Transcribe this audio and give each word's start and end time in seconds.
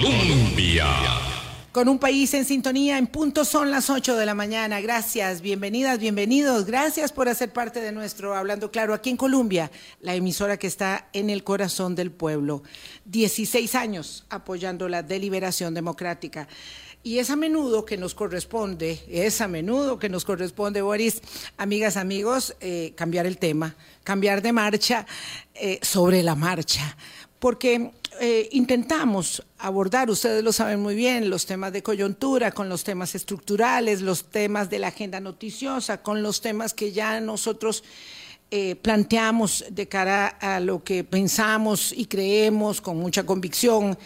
Colombia. 0.00 0.86
Con 1.72 1.88
un 1.88 1.98
país 1.98 2.34
en 2.34 2.44
sintonía, 2.44 2.98
en 2.98 3.06
punto 3.06 3.46
son 3.46 3.70
las 3.70 3.88
8 3.88 4.16
de 4.16 4.26
la 4.26 4.34
mañana. 4.34 4.82
Gracias, 4.82 5.40
bienvenidas, 5.40 5.98
bienvenidos. 5.98 6.66
Gracias 6.66 7.12
por 7.12 7.30
hacer 7.30 7.50
parte 7.50 7.80
de 7.80 7.92
nuestro 7.92 8.34
Hablando 8.34 8.70
Claro 8.70 8.92
aquí 8.92 9.08
en 9.08 9.16
Colombia, 9.16 9.70
la 10.00 10.14
emisora 10.14 10.58
que 10.58 10.66
está 10.66 11.08
en 11.14 11.30
el 11.30 11.44
corazón 11.44 11.94
del 11.94 12.10
pueblo. 12.10 12.62
16 13.06 13.74
años 13.74 14.26
apoyando 14.28 14.86
la 14.86 15.02
deliberación 15.02 15.72
democrática. 15.72 16.46
Y 17.02 17.18
es 17.18 17.30
a 17.30 17.36
menudo 17.36 17.86
que 17.86 17.96
nos 17.96 18.14
corresponde, 18.14 19.02
es 19.08 19.40
a 19.40 19.48
menudo 19.48 19.98
que 19.98 20.10
nos 20.10 20.26
corresponde, 20.26 20.82
Boris, 20.82 21.22
amigas, 21.56 21.96
amigos, 21.96 22.54
eh, 22.60 22.92
cambiar 22.96 23.24
el 23.24 23.38
tema, 23.38 23.76
cambiar 24.04 24.42
de 24.42 24.52
marcha 24.52 25.06
eh, 25.54 25.78
sobre 25.80 26.22
la 26.22 26.34
marcha 26.34 26.96
porque 27.38 27.92
eh, 28.20 28.48
intentamos 28.52 29.42
abordar, 29.58 30.10
ustedes 30.10 30.42
lo 30.42 30.52
saben 30.52 30.80
muy 30.80 30.94
bien, 30.94 31.30
los 31.30 31.46
temas 31.46 31.72
de 31.72 31.82
coyuntura, 31.82 32.52
con 32.52 32.68
los 32.68 32.84
temas 32.84 33.14
estructurales, 33.14 34.00
los 34.02 34.24
temas 34.24 34.70
de 34.70 34.78
la 34.78 34.88
agenda 34.88 35.20
noticiosa, 35.20 36.02
con 36.02 36.22
los 36.22 36.40
temas 36.40 36.74
que 36.74 36.92
ya 36.92 37.20
nosotros 37.20 37.84
eh, 38.50 38.76
planteamos 38.76 39.64
de 39.70 39.88
cara 39.88 40.26
a 40.28 40.60
lo 40.60 40.84
que 40.84 41.02
pensamos 41.04 41.92
y 41.92 42.06
creemos 42.06 42.80
con 42.80 42.96
mucha 42.96 43.24
convicción. 43.24 43.98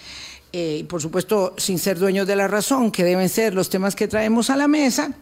Eh, 0.52 0.78
y 0.80 0.84
por 0.84 1.00
supuesto, 1.00 1.54
sin 1.58 1.78
ser 1.78 1.98
dueños 1.98 2.26
de 2.26 2.36
la 2.36 2.48
razón, 2.48 2.90
que 2.90 3.04
deben 3.04 3.28
ser 3.28 3.54
los 3.54 3.70
temas 3.70 3.94
que 3.94 4.08
traemos 4.08 4.50
a 4.50 4.56
la 4.56 4.66
mesa, 4.66 5.12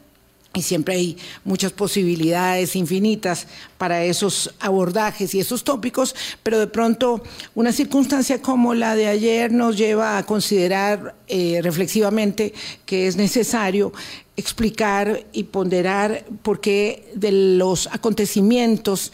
y 0.54 0.62
siempre 0.62 0.94
hay 0.94 1.16
muchas 1.44 1.72
posibilidades 1.72 2.74
infinitas 2.74 3.46
para 3.76 4.02
esos 4.04 4.54
abordajes 4.60 5.34
y 5.34 5.40
esos 5.40 5.62
tópicos, 5.62 6.14
pero 6.42 6.58
de 6.58 6.66
pronto 6.66 7.22
una 7.54 7.72
circunstancia 7.72 8.40
como 8.40 8.74
la 8.74 8.96
de 8.96 9.08
ayer 9.08 9.52
nos 9.52 9.76
lleva 9.76 10.18
a 10.18 10.24
considerar 10.24 11.14
eh, 11.28 11.60
reflexivamente 11.62 12.54
que 12.86 13.06
es 13.06 13.16
necesario 13.16 13.92
explicar 14.36 15.24
y 15.32 15.44
ponderar 15.44 16.24
por 16.42 16.60
qué 16.60 17.10
de 17.14 17.32
los 17.32 17.88
acontecimientos 17.88 19.12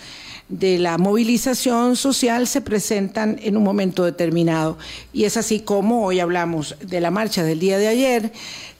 de 0.48 0.78
la 0.78 0.98
movilización 0.98 1.96
social 1.96 2.46
se 2.46 2.60
presentan 2.60 3.38
en 3.42 3.56
un 3.56 3.64
momento 3.64 4.04
determinado. 4.04 4.78
Y 5.12 5.24
es 5.24 5.36
así 5.36 5.60
como 5.60 6.04
hoy 6.04 6.20
hablamos 6.20 6.76
de 6.80 7.00
la 7.00 7.10
marcha 7.10 7.42
del 7.42 7.58
día 7.58 7.78
de 7.78 7.88
ayer, 7.88 8.32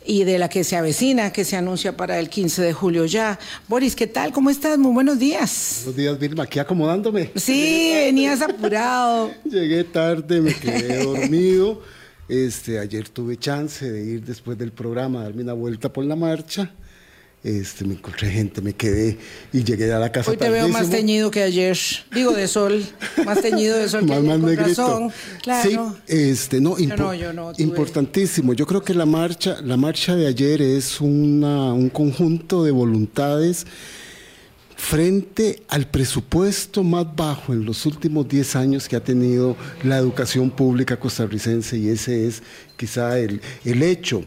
y 0.05 0.25
de 0.25 0.39
la 0.39 0.49
que 0.49 0.65
se 0.65 0.77
avecina, 0.77 1.33
que 1.33 1.45
se 1.45 1.57
anuncia 1.57 1.97
para 1.97 2.19
el 2.19 2.29
15 2.29 2.63
de 2.63 2.73
julio 2.73 3.07
ya. 3.07 3.39
Boris, 3.69 3.97
¿qué 3.97 4.07
tal? 4.07 4.33
¿Cómo 4.33 4.51
estás? 4.51 4.79
Muy 4.79 4.93
buenos 4.93 5.19
días. 5.19 5.81
Buenos 5.85 5.97
días, 5.97 6.19
Vilma. 6.19 6.43
Aquí 6.45 6.59
acomodándome. 6.59 7.31
Sí, 7.37 7.93
venías 7.95 8.43
apurado. 8.43 9.31
Llegué 9.45 9.85
tarde, 9.85 10.41
me 10.41 10.55
quedé 10.55 11.05
dormido. 11.05 11.83
Este, 12.29 12.79
ayer 12.79 13.09
tuve 13.09 13.37
chance 13.37 13.91
de 13.91 14.05
ir 14.05 14.25
después 14.25 14.59
del 14.59 14.73
programa 14.73 15.21
a 15.21 15.25
darme 15.25 15.43
una 15.43 15.53
vuelta 15.53 15.93
por 15.93 16.05
la 16.05 16.17
marcha 16.17 16.71
este, 17.45 17.85
me 17.85 17.93
encontré 17.93 18.31
gente, 18.31 18.63
me 18.63 18.73
quedé 18.73 19.19
y 19.53 19.63
llegué 19.63 19.93
a 19.93 19.99
la 19.99 20.11
casa. 20.11 20.31
Hoy 20.31 20.39
te 20.39 20.49
veo 20.49 20.67
más 20.71 20.89
teñido 20.89 21.31
que 21.31 21.43
ayer, 21.43 21.77
digo 22.13 22.33
de 22.33 22.49
sol, 22.49 22.83
más 23.27 23.43
teñido 23.43 23.77
de 23.79 23.87
sol 23.87 24.07
que 24.07 24.13
ayer, 24.15 24.39
más 24.39 24.57
razón. 24.57 25.13
Claro. 25.43 25.95
Sí, 26.07 26.31
este, 26.31 26.61
no, 26.63 26.77
importantísimo. 27.59 28.55
Yo 28.55 28.67
creo 28.67 28.83
que 28.83 28.95
la 28.95 29.05
marcha, 29.05 29.61
la 29.63 29.77
marcha 29.77 30.17
de 30.17 30.27
ayer 30.27 30.63
es 30.63 31.03
una, 31.03 31.75
un 31.75 31.91
conjunto 31.91 32.65
de 32.65 32.71
voluntades 32.71 33.67
frente 34.75 35.63
al 35.69 35.87
presupuesto 35.87 36.83
más 36.83 37.15
bajo 37.15 37.53
en 37.53 37.65
los 37.67 37.85
últimos 37.85 38.27
10 38.27 38.57
años 38.57 38.89
que 38.89 38.97
ha 38.97 39.05
tenido 39.05 39.57
la 39.83 39.99
educación 39.99 40.51
pública 40.51 40.99
costarricense 40.99 41.77
y 41.77 41.89
ese 41.89 42.27
es 42.27 42.43
quizá 42.77 43.19
el, 43.19 43.41
el 43.65 43.83
hecho 43.83 44.25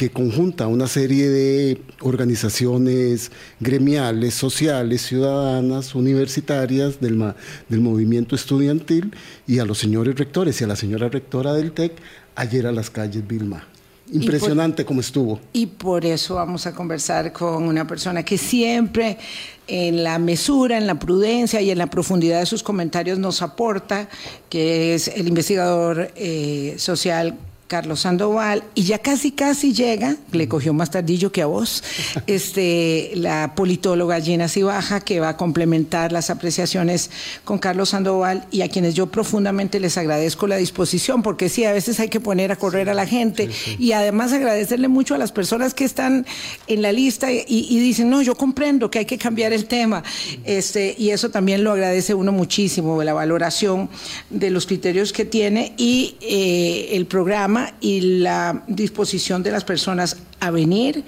que 0.00 0.08
conjunta 0.08 0.66
una 0.66 0.86
serie 0.86 1.28
de 1.28 1.82
organizaciones 2.00 3.30
gremiales, 3.60 4.32
sociales, 4.32 5.02
ciudadanas, 5.02 5.94
universitarias 5.94 7.02
del, 7.02 7.34
del 7.68 7.80
movimiento 7.82 8.34
estudiantil 8.34 9.14
y 9.46 9.58
a 9.58 9.66
los 9.66 9.76
señores 9.76 10.14
rectores 10.14 10.58
y 10.58 10.64
a 10.64 10.68
la 10.68 10.76
señora 10.76 11.10
rectora 11.10 11.52
del 11.52 11.72
TEC 11.72 11.92
ayer 12.34 12.66
a 12.66 12.72
las 12.72 12.88
calles 12.88 13.28
Vilma. 13.28 13.66
Impresionante 14.10 14.86
como 14.86 15.02
estuvo. 15.02 15.38
Y 15.52 15.66
por 15.66 16.06
eso 16.06 16.36
vamos 16.36 16.66
a 16.66 16.74
conversar 16.74 17.34
con 17.34 17.64
una 17.64 17.86
persona 17.86 18.22
que 18.22 18.38
siempre 18.38 19.18
en 19.66 20.02
la 20.02 20.18
mesura, 20.18 20.78
en 20.78 20.86
la 20.86 20.98
prudencia 20.98 21.60
y 21.60 21.70
en 21.70 21.76
la 21.76 21.88
profundidad 21.88 22.40
de 22.40 22.46
sus 22.46 22.62
comentarios 22.62 23.18
nos 23.18 23.42
aporta, 23.42 24.08
que 24.48 24.94
es 24.94 25.08
el 25.08 25.28
investigador 25.28 26.10
eh, 26.16 26.76
social 26.78 27.36
Carlos 27.70 28.00
Sandoval, 28.00 28.64
y 28.74 28.82
ya 28.82 28.98
casi 28.98 29.30
casi 29.30 29.72
llega, 29.72 30.16
le 30.32 30.48
cogió 30.48 30.74
más 30.74 30.90
tardillo 30.90 31.30
que 31.30 31.40
a 31.40 31.46
vos, 31.46 31.84
este, 32.26 33.12
la 33.14 33.54
politóloga 33.54 34.20
Gina 34.20 34.48
Cibaja, 34.48 34.98
que 34.98 35.20
va 35.20 35.28
a 35.28 35.36
complementar 35.36 36.10
las 36.10 36.30
apreciaciones 36.30 37.12
con 37.44 37.60
Carlos 37.60 37.90
Sandoval, 37.90 38.44
y 38.50 38.62
a 38.62 38.68
quienes 38.68 38.96
yo 38.96 39.06
profundamente 39.06 39.78
les 39.78 39.96
agradezco 39.96 40.48
la 40.48 40.56
disposición, 40.56 41.22
porque 41.22 41.48
sí, 41.48 41.64
a 41.64 41.72
veces 41.72 42.00
hay 42.00 42.08
que 42.08 42.18
poner 42.18 42.50
a 42.50 42.56
correr 42.56 42.90
a 42.90 42.94
la 42.94 43.06
gente, 43.06 43.48
y 43.78 43.92
además 43.92 44.32
agradecerle 44.32 44.88
mucho 44.88 45.14
a 45.14 45.18
las 45.18 45.30
personas 45.30 45.72
que 45.72 45.84
están 45.84 46.26
en 46.66 46.82
la 46.82 46.90
lista 46.90 47.30
y, 47.30 47.44
y, 47.46 47.78
dicen, 47.78 48.10
no, 48.10 48.20
yo 48.20 48.34
comprendo 48.34 48.90
que 48.90 48.98
hay 48.98 49.04
que 49.04 49.16
cambiar 49.16 49.52
el 49.52 49.66
tema, 49.66 50.02
este, 50.44 50.96
y 50.98 51.10
eso 51.10 51.30
también 51.30 51.62
lo 51.62 51.70
agradece 51.70 52.14
uno 52.14 52.32
muchísimo, 52.32 53.00
la 53.04 53.12
valoración 53.12 53.88
de 54.28 54.50
los 54.50 54.66
criterios 54.66 55.12
que 55.12 55.24
tiene 55.24 55.72
y 55.76 56.16
eh, 56.20 56.96
el 56.96 57.06
programa 57.06 57.59
y 57.80 58.00
la 58.20 58.64
disposición 58.66 59.42
de 59.42 59.50
las 59.50 59.64
personas 59.64 60.16
a 60.40 60.50
venir 60.50 61.04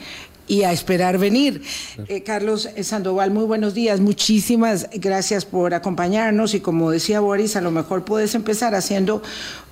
y 0.49 0.65
a 0.65 0.73
esperar 0.73 1.19
venir. 1.19 1.63
Eh, 2.09 2.23
Carlos 2.23 2.69
Sandoval, 2.83 3.31
muy 3.31 3.45
buenos 3.45 3.75
días. 3.75 4.01
Muchísimas 4.01 4.89
gracias 4.93 5.45
por 5.45 5.73
acompañarnos 5.73 6.55
y 6.55 6.61
como 6.61 6.91
decía 6.91 7.21
Boris, 7.21 7.57
a 7.57 7.61
lo 7.61 7.71
mejor 7.71 8.05
puedes 8.05 8.35
empezar 8.35 8.75
haciendo, 8.75 9.23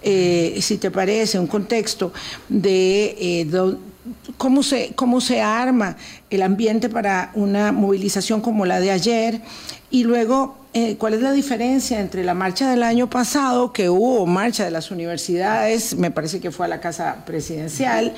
eh, 0.03 0.59
si 0.63 0.79
te 0.79 0.91
parece, 0.91 1.39
un 1.39 1.49
contexto 1.49 2.13
de 2.49 3.17
eh, 3.19 3.77
cómo, 4.37 4.63
se, 4.63 4.93
cómo 4.95 5.21
se 5.21 5.41
arma 5.41 5.97
el 6.31 6.43
ambiente 6.43 6.89
para 6.89 7.31
una 7.35 7.73
movilización 7.73 8.41
como 8.41 8.65
la 8.65 8.81
de 8.81 8.91
ayer 8.91 9.43
y 9.91 10.05
luego 10.05 10.60
eh, 10.73 10.95
¿cuál 10.99 11.15
es 11.15 11.21
la 11.21 11.33
diferencia 11.33 11.99
entre 11.99 12.23
la 12.23 12.33
marcha 12.33 12.71
del 12.71 12.85
año 12.85 13.11
pasado, 13.11 13.73
que 13.73 13.91
hubo 13.91 14.25
marcha 14.25 14.65
de 14.65 14.71
las 14.71 14.93
universidades, 14.93 15.97
me 15.97 16.13
parece 16.13 16.39
que 16.39 16.53
fue 16.53 16.67
a 16.67 16.69
la 16.69 16.81
Casa 16.81 17.25
Presidencial, 17.27 18.15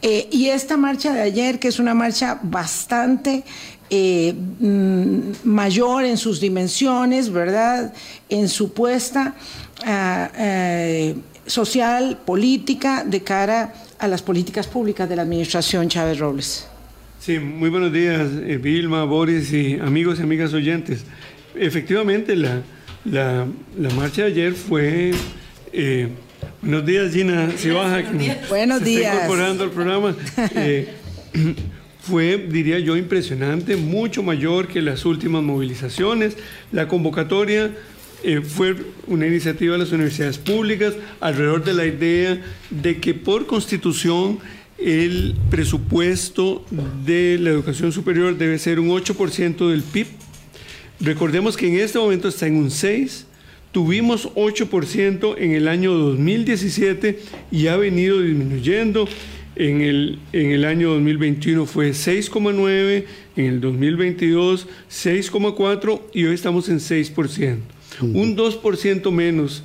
eh, 0.00 0.28
y 0.30 0.46
esta 0.50 0.76
marcha 0.76 1.12
de 1.12 1.22
ayer, 1.22 1.58
que 1.58 1.66
es 1.66 1.80
una 1.80 1.94
marcha 1.94 2.38
bastante 2.40 3.42
eh, 3.90 4.32
mm, 4.32 5.18
mayor 5.42 6.04
en 6.04 6.18
sus 6.18 6.38
dimensiones, 6.38 7.32
¿verdad? 7.32 7.92
En 8.28 8.48
su 8.48 8.72
puesta 8.72 9.34
ah, 9.84 10.30
social, 11.46 12.18
política, 12.24 13.02
de 13.04 13.24
cara 13.24 13.74
a 13.98 14.06
las 14.06 14.22
políticas 14.22 14.68
públicas 14.68 15.08
de 15.08 15.16
la 15.16 15.22
administración 15.22 15.88
Chávez 15.88 16.20
Robles. 16.20 16.68
Sí, 17.18 17.40
muy 17.40 17.70
buenos 17.70 17.92
días, 17.92 18.28
Vilma, 18.62 19.02
Boris 19.02 19.52
y 19.52 19.80
amigos 19.80 20.20
y 20.20 20.22
amigas 20.22 20.54
oyentes 20.54 21.04
efectivamente, 21.60 22.36
la, 22.36 22.62
la, 23.04 23.46
marcha 23.96 24.22
de 24.22 24.28
ayer 24.28 24.52
fue... 24.52 25.12
Eh, 25.72 26.08
buenos 26.62 26.86
días, 26.86 27.12
Gina 27.12 27.50
Cibaja, 27.56 28.02
que 28.02 28.36
buenos 28.48 28.82
días. 28.82 29.12
está 29.12 29.24
incorporando 29.24 29.64
al 29.64 29.70
programa. 29.70 30.16
Eh, 30.54 30.88
fue, 32.00 32.38
diría 32.38 32.78
yo, 32.78 32.96
impresionante, 32.96 33.76
mucho 33.76 34.22
mayor 34.22 34.68
que 34.68 34.80
las 34.80 35.04
últimas 35.04 35.42
movilizaciones. 35.42 36.36
La 36.72 36.88
convocatoria 36.88 37.70
eh, 38.22 38.40
fue 38.40 38.76
una 39.06 39.26
iniciativa 39.26 39.74
de 39.74 39.78
las 39.78 39.92
universidades 39.92 40.38
públicas 40.38 40.94
alrededor 41.20 41.64
de 41.64 41.74
la 41.74 41.86
idea 41.86 42.40
de 42.70 42.98
que 42.98 43.14
por 43.14 43.46
constitución 43.46 44.38
el 44.78 45.34
presupuesto 45.50 46.64
de 47.04 47.36
la 47.40 47.50
educación 47.50 47.92
superior 47.92 48.38
debe 48.38 48.58
ser 48.58 48.80
un 48.80 48.88
8% 48.88 49.70
del 49.70 49.82
PIB 49.82 50.06
Recordemos 51.00 51.56
que 51.56 51.68
en 51.68 51.78
este 51.78 51.98
momento 51.98 52.28
está 52.28 52.46
en 52.46 52.56
un 52.56 52.70
6, 52.70 53.26
tuvimos 53.70 54.28
8% 54.34 55.36
en 55.38 55.52
el 55.52 55.68
año 55.68 55.92
2017 55.92 57.20
y 57.52 57.66
ha 57.68 57.76
venido 57.76 58.20
disminuyendo. 58.20 59.08
En 59.56 59.80
el, 59.80 60.20
en 60.32 60.52
el 60.52 60.64
año 60.64 60.90
2021 60.90 61.66
fue 61.66 61.90
6,9, 61.90 63.04
en 63.34 63.44
el 63.44 63.60
2022 63.60 64.68
6,4 64.88 66.00
y 66.14 66.26
hoy 66.26 66.34
estamos 66.34 66.68
en 66.68 66.78
6%. 66.78 67.58
Un 68.00 68.36
2% 68.36 69.10
menos 69.10 69.64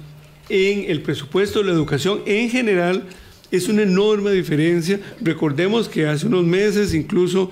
en 0.49 0.89
el 0.89 1.01
presupuesto 1.01 1.59
de 1.59 1.65
la 1.65 1.71
educación 1.73 2.21
en 2.25 2.49
general 2.49 3.03
es 3.51 3.67
una 3.67 3.83
enorme 3.83 4.31
diferencia. 4.31 4.99
Recordemos 5.21 5.87
que 5.87 6.07
hace 6.07 6.25
unos 6.25 6.43
meses 6.43 6.95
incluso 6.95 7.51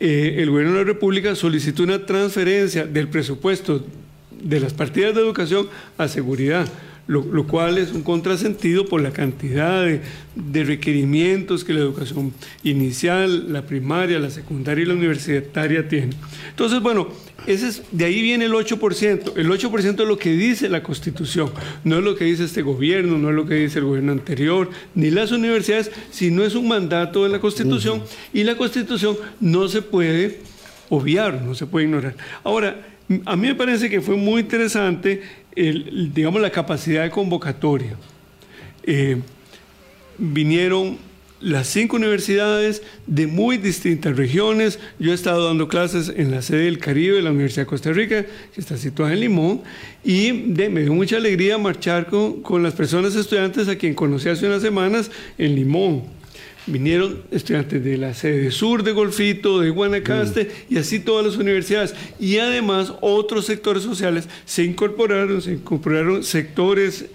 eh, 0.00 0.36
el 0.38 0.50
gobierno 0.50 0.74
de 0.74 0.78
la 0.80 0.84
República 0.84 1.34
solicitó 1.34 1.82
una 1.82 2.04
transferencia 2.06 2.86
del 2.86 3.08
presupuesto 3.08 3.84
de 4.30 4.60
las 4.60 4.74
partidas 4.74 5.14
de 5.14 5.20
educación 5.20 5.68
a 5.96 6.08
seguridad. 6.08 6.68
Lo, 7.06 7.46
cual 7.46 7.78
es 7.78 7.92
un 7.92 8.02
contrasentido 8.02 8.86
por 8.86 9.02
la 9.02 9.12
cantidad 9.12 9.84
de, 9.84 10.64
requerimientos 10.64 11.64
que 11.64 11.74
la 11.74 11.80
educación 11.80 12.32
inicial, 12.62 13.52
la 13.52 13.66
primaria, 13.66 14.18
la 14.18 14.30
secundaria 14.30 14.82
y 14.82 14.86
la 14.86 14.94
universitaria 14.94 15.86
tienen. 15.86 16.14
Entonces, 16.50 16.80
bueno, 16.80 17.08
ese 17.46 17.68
es, 17.68 17.82
de 17.92 18.06
ahí 18.06 18.22
viene 18.22 18.46
el 18.46 18.52
8%. 18.52 19.32
El 19.36 19.50
8% 19.50 20.02
es 20.02 20.08
lo 20.08 20.18
que 20.18 20.32
dice 20.32 20.68
la 20.68 20.82
Constitución, 20.82 21.50
no 21.84 21.98
es 21.98 22.04
lo 22.04 22.16
que 22.16 22.24
dice 22.24 22.44
este 22.44 22.62
gobierno, 22.62 23.18
no 23.18 23.28
es 23.28 23.34
lo 23.34 23.46
que 23.46 23.54
dice 23.54 23.80
el 23.80 23.84
gobierno 23.84 24.12
anterior, 24.12 24.70
ni 24.94 25.10
las 25.10 25.30
universidades, 25.30 25.90
sino 26.10 26.42
es 26.42 26.54
un 26.54 26.68
mandato 26.68 27.24
de 27.24 27.28
la 27.28 27.40
Constitución 27.40 28.02
y 28.32 28.44
la 28.44 28.56
Constitución 28.56 29.16
no 29.40 29.68
se 29.68 29.82
puede 29.82 30.40
obviar, 30.88 31.42
no 31.42 31.54
se 31.54 31.66
puede 31.66 31.84
ignorar. 31.86 32.16
Ahora, 32.42 32.94
a 33.26 33.36
mí 33.36 33.48
me 33.48 33.54
parece 33.54 33.90
que 33.90 34.00
fue 34.00 34.16
muy 34.16 34.40
interesante, 34.40 35.22
digamos, 35.54 36.40
la 36.40 36.50
capacidad 36.50 37.02
de 37.02 37.10
convocatoria. 37.10 37.96
Eh, 38.82 39.18
vinieron 40.18 40.98
las 41.40 41.68
cinco 41.68 41.96
universidades 41.96 42.82
de 43.06 43.26
muy 43.26 43.58
distintas 43.58 44.16
regiones. 44.16 44.78
Yo 44.98 45.12
he 45.12 45.14
estado 45.14 45.46
dando 45.46 45.68
clases 45.68 46.12
en 46.14 46.30
la 46.30 46.40
sede 46.42 46.64
del 46.64 46.78
Caribe 46.78 47.16
de 47.16 47.22
la 47.22 47.30
Universidad 47.30 47.62
de 47.62 47.66
Costa 47.66 47.92
Rica, 47.92 48.24
que 48.54 48.60
está 48.60 48.76
situada 48.78 49.12
en 49.12 49.20
Limón, 49.20 49.62
y 50.02 50.32
me 50.32 50.80
dio 50.80 50.94
mucha 50.94 51.16
alegría 51.16 51.58
marchar 51.58 52.06
con, 52.06 52.40
con 52.40 52.62
las 52.62 52.74
personas 52.74 53.14
estudiantes 53.14 53.68
a 53.68 53.76
quien 53.76 53.94
conocí 53.94 54.28
hace 54.28 54.46
unas 54.46 54.62
semanas 54.62 55.10
en 55.36 55.54
Limón. 55.54 56.23
Vinieron 56.66 57.22
estudiantes 57.30 57.84
de 57.84 57.98
la 57.98 58.14
sede 58.14 58.50
sur 58.50 58.82
de 58.82 58.92
Golfito, 58.92 59.60
de 59.60 59.68
Guanacaste 59.68 60.44
mm. 60.44 60.74
y 60.74 60.78
así 60.78 60.98
todas 60.98 61.26
las 61.26 61.36
universidades. 61.36 61.94
Y 62.18 62.38
además 62.38 62.94
otros 63.00 63.44
sectores 63.44 63.82
sociales 63.82 64.28
se 64.46 64.64
incorporaron, 64.64 65.42
se 65.42 65.52
incorporaron 65.52 66.24
sectores 66.24 67.06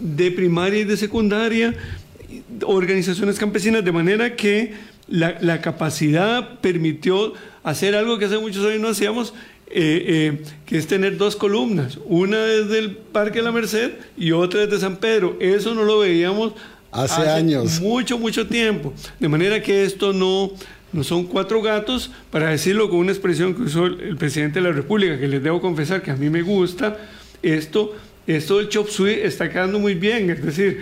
de 0.00 0.30
primaria 0.32 0.80
y 0.80 0.84
de 0.84 0.96
secundaria, 0.96 1.74
organizaciones 2.66 3.38
campesinas, 3.38 3.84
de 3.84 3.92
manera 3.92 4.36
que 4.36 4.74
la, 5.08 5.60
capacidad 5.60 6.58
permitió 6.60 7.34
hacer 7.62 7.94
algo 7.94 8.18
que 8.18 8.26
hace 8.26 8.38
muchos 8.38 8.66
años 8.66 8.80
no 8.80 8.88
hacíamos, 8.88 9.32
eh, 9.68 10.04
eh, 10.06 10.42
que 10.66 10.76
es 10.76 10.86
tener 10.86 11.16
dos 11.16 11.36
columnas, 11.36 11.98
una 12.04 12.38
desde 12.44 12.78
el 12.78 12.92
Parque 12.92 13.38
de 13.38 13.44
la 13.44 13.52
Merced 13.52 13.92
y 14.16 14.32
otra 14.32 14.66
desde 14.66 14.80
San 14.80 14.96
Pedro. 14.96 15.36
Eso 15.40 15.74
no 15.74 15.84
lo 15.84 15.98
veíamos 15.98 16.52
hace, 16.94 17.28
años. 17.28 17.80
Mucho, 17.80 18.18
mucho 18.18 18.46
tiempo. 18.46 18.92
De 19.18 19.28
manera 19.28 19.62
que 19.62 19.84
esto 19.84 20.12
no, 20.12 20.52
no 20.92 21.04
son 21.04 21.24
cuatro 21.24 21.60
gatos, 21.60 22.10
para 22.30 22.50
decirlo 22.50 22.88
con 22.88 23.00
una 23.00 23.12
expresión 23.12 23.54
que 23.54 23.62
usó 23.62 23.86
el, 23.86 24.16
presidente 24.16 24.60
de 24.60 24.68
la 24.68 24.72
República, 24.72 25.18
que 25.18 25.28
les 25.28 25.42
debo 25.42 25.60
confesar 25.60 26.02
que 26.02 26.10
a 26.10 26.16
mí 26.16 26.30
me 26.30 26.42
gusta, 26.42 26.96
esto, 27.42 27.94
esto 28.26 28.58
del 28.58 28.68
chop 28.68 28.88
suey 28.88 29.20
está 29.22 29.50
quedando 29.50 29.78
muy 29.78 29.94
bien, 29.94 30.30
es 30.30 30.42
decir, 30.42 30.80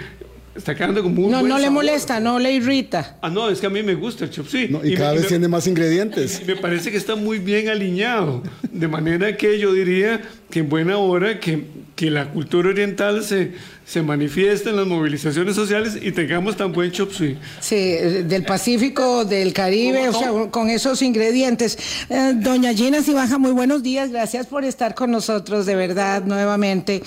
Está 0.55 0.75
quedando 0.75 1.03
como 1.03 1.25
un 1.25 1.31
No, 1.31 1.43
no 1.43 1.59
le 1.59 1.71
molesta, 1.71 2.21
no 2.21 2.39
le 2.39 2.53
irrita. 2.53 3.17
Ah, 3.23 3.31
no, 3.31 3.49
es 3.49 3.59
que 3.59 3.67
a 3.67 3.71
mí 3.71 3.83
me 3.83 3.95
gusta 3.95 4.25
el 4.25 4.31
chop 4.31 4.47
suey. 4.47 4.71
y, 4.85 4.95
cada 4.95 5.13
vez 5.13 5.27
tiene 5.27 5.49
más 5.49 5.67
ingredientes. 5.67 6.43
Me 6.47 6.57
parece 6.57 6.91
que 6.91 6.99
está 6.99 7.17
muy 7.17 7.39
bien 7.39 7.69
alineado. 7.69 8.43
De 8.71 8.87
manera 8.87 9.35
que 9.37 9.59
yo 9.59 9.73
diría 9.73 10.21
que 10.51 10.61
en 10.61 10.69
buena 10.69 10.99
hora 10.99 11.41
que, 11.41 11.65
que 11.97 12.11
la 12.11 12.31
cultura 12.31 12.69
oriental 12.69 13.25
se, 13.25 13.53
se 13.87 14.03
manifiesta 14.03 14.69
en 14.69 14.77
las 14.77 14.87
movilizaciones 14.87 15.57
sociales 15.57 15.99
y 16.01 16.13
tengamos 16.13 16.57
tan 16.57 16.73
buen 16.73 16.93
chop 16.93 17.13
suey. 17.13 17.39
Sí, 17.61 17.97
del 18.25 18.45
Pacífico, 18.45 19.25
del 19.25 19.55
Caribe, 19.55 20.11
o 20.11 20.13
sea, 20.13 20.31
con 20.51 20.69
esos 20.69 21.01
ingredientes. 21.01 21.79
Eh, 22.11 22.35
doña 22.37 22.75
Gina 22.75 23.03
Sibaja, 23.03 23.39
muy 23.39 23.53
buenos 23.53 23.83
días. 23.83 24.11
Gracias 24.11 24.47
por 24.47 24.65
estar 24.65 24.95
con 24.95 25.11
nosotros, 25.11 25.65
de 25.65 25.77
verdad, 25.77 26.25
nuevamente 26.25 27.03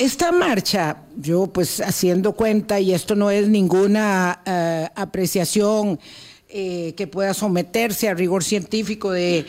esta 0.00 0.32
marcha, 0.32 0.96
yo 1.14 1.48
pues 1.48 1.78
haciendo 1.82 2.32
cuenta, 2.32 2.80
y 2.80 2.94
esto 2.94 3.14
no 3.14 3.30
es 3.30 3.48
ninguna 3.48 4.40
eh, 4.46 4.88
apreciación 4.94 6.00
eh, 6.48 6.94
que 6.96 7.06
pueda 7.06 7.34
someterse 7.34 8.08
a 8.08 8.14
rigor 8.14 8.42
científico 8.42 9.10
de, 9.10 9.44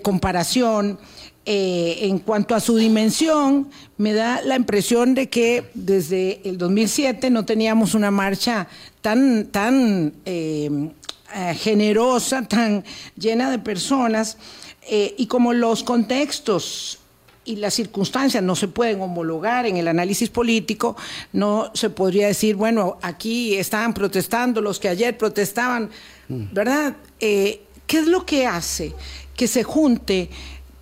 comparación, 0.00 1.00
eh, 1.44 1.98
en 2.02 2.20
cuanto 2.20 2.54
a 2.54 2.60
su 2.60 2.76
dimensión, 2.76 3.70
me 3.96 4.12
da 4.12 4.40
la 4.42 4.54
impresión 4.54 5.16
de 5.16 5.28
que 5.28 5.68
desde 5.74 6.42
el 6.48 6.58
2007 6.58 7.30
no 7.30 7.44
teníamos 7.44 7.94
una 7.94 8.12
marcha 8.12 8.68
tan, 9.00 9.46
tan 9.46 10.12
generosa, 11.56 12.42
tan 12.46 12.84
llena 13.16 13.50
de 13.50 13.58
personas, 13.58 14.38
y 14.88 15.26
como 15.26 15.52
los 15.54 15.82
contextos 15.82 16.97
y 17.48 17.56
las 17.56 17.72
circunstancias 17.72 18.42
no 18.42 18.54
se 18.54 18.68
pueden 18.68 19.00
homologar 19.00 19.64
en 19.64 19.78
el 19.78 19.88
análisis 19.88 20.28
político, 20.28 20.96
no 21.32 21.70
se 21.72 21.88
podría 21.88 22.26
decir, 22.26 22.56
bueno, 22.56 22.98
aquí 23.00 23.56
estaban 23.56 23.94
protestando 23.94 24.60
los 24.60 24.78
que 24.78 24.90
ayer 24.90 25.16
protestaban, 25.16 25.88
¿verdad? 26.28 26.96
Eh, 27.20 27.62
¿Qué 27.86 28.00
es 28.00 28.06
lo 28.06 28.26
que 28.26 28.46
hace 28.46 28.94
que 29.34 29.48
se 29.48 29.62
junte, 29.62 30.28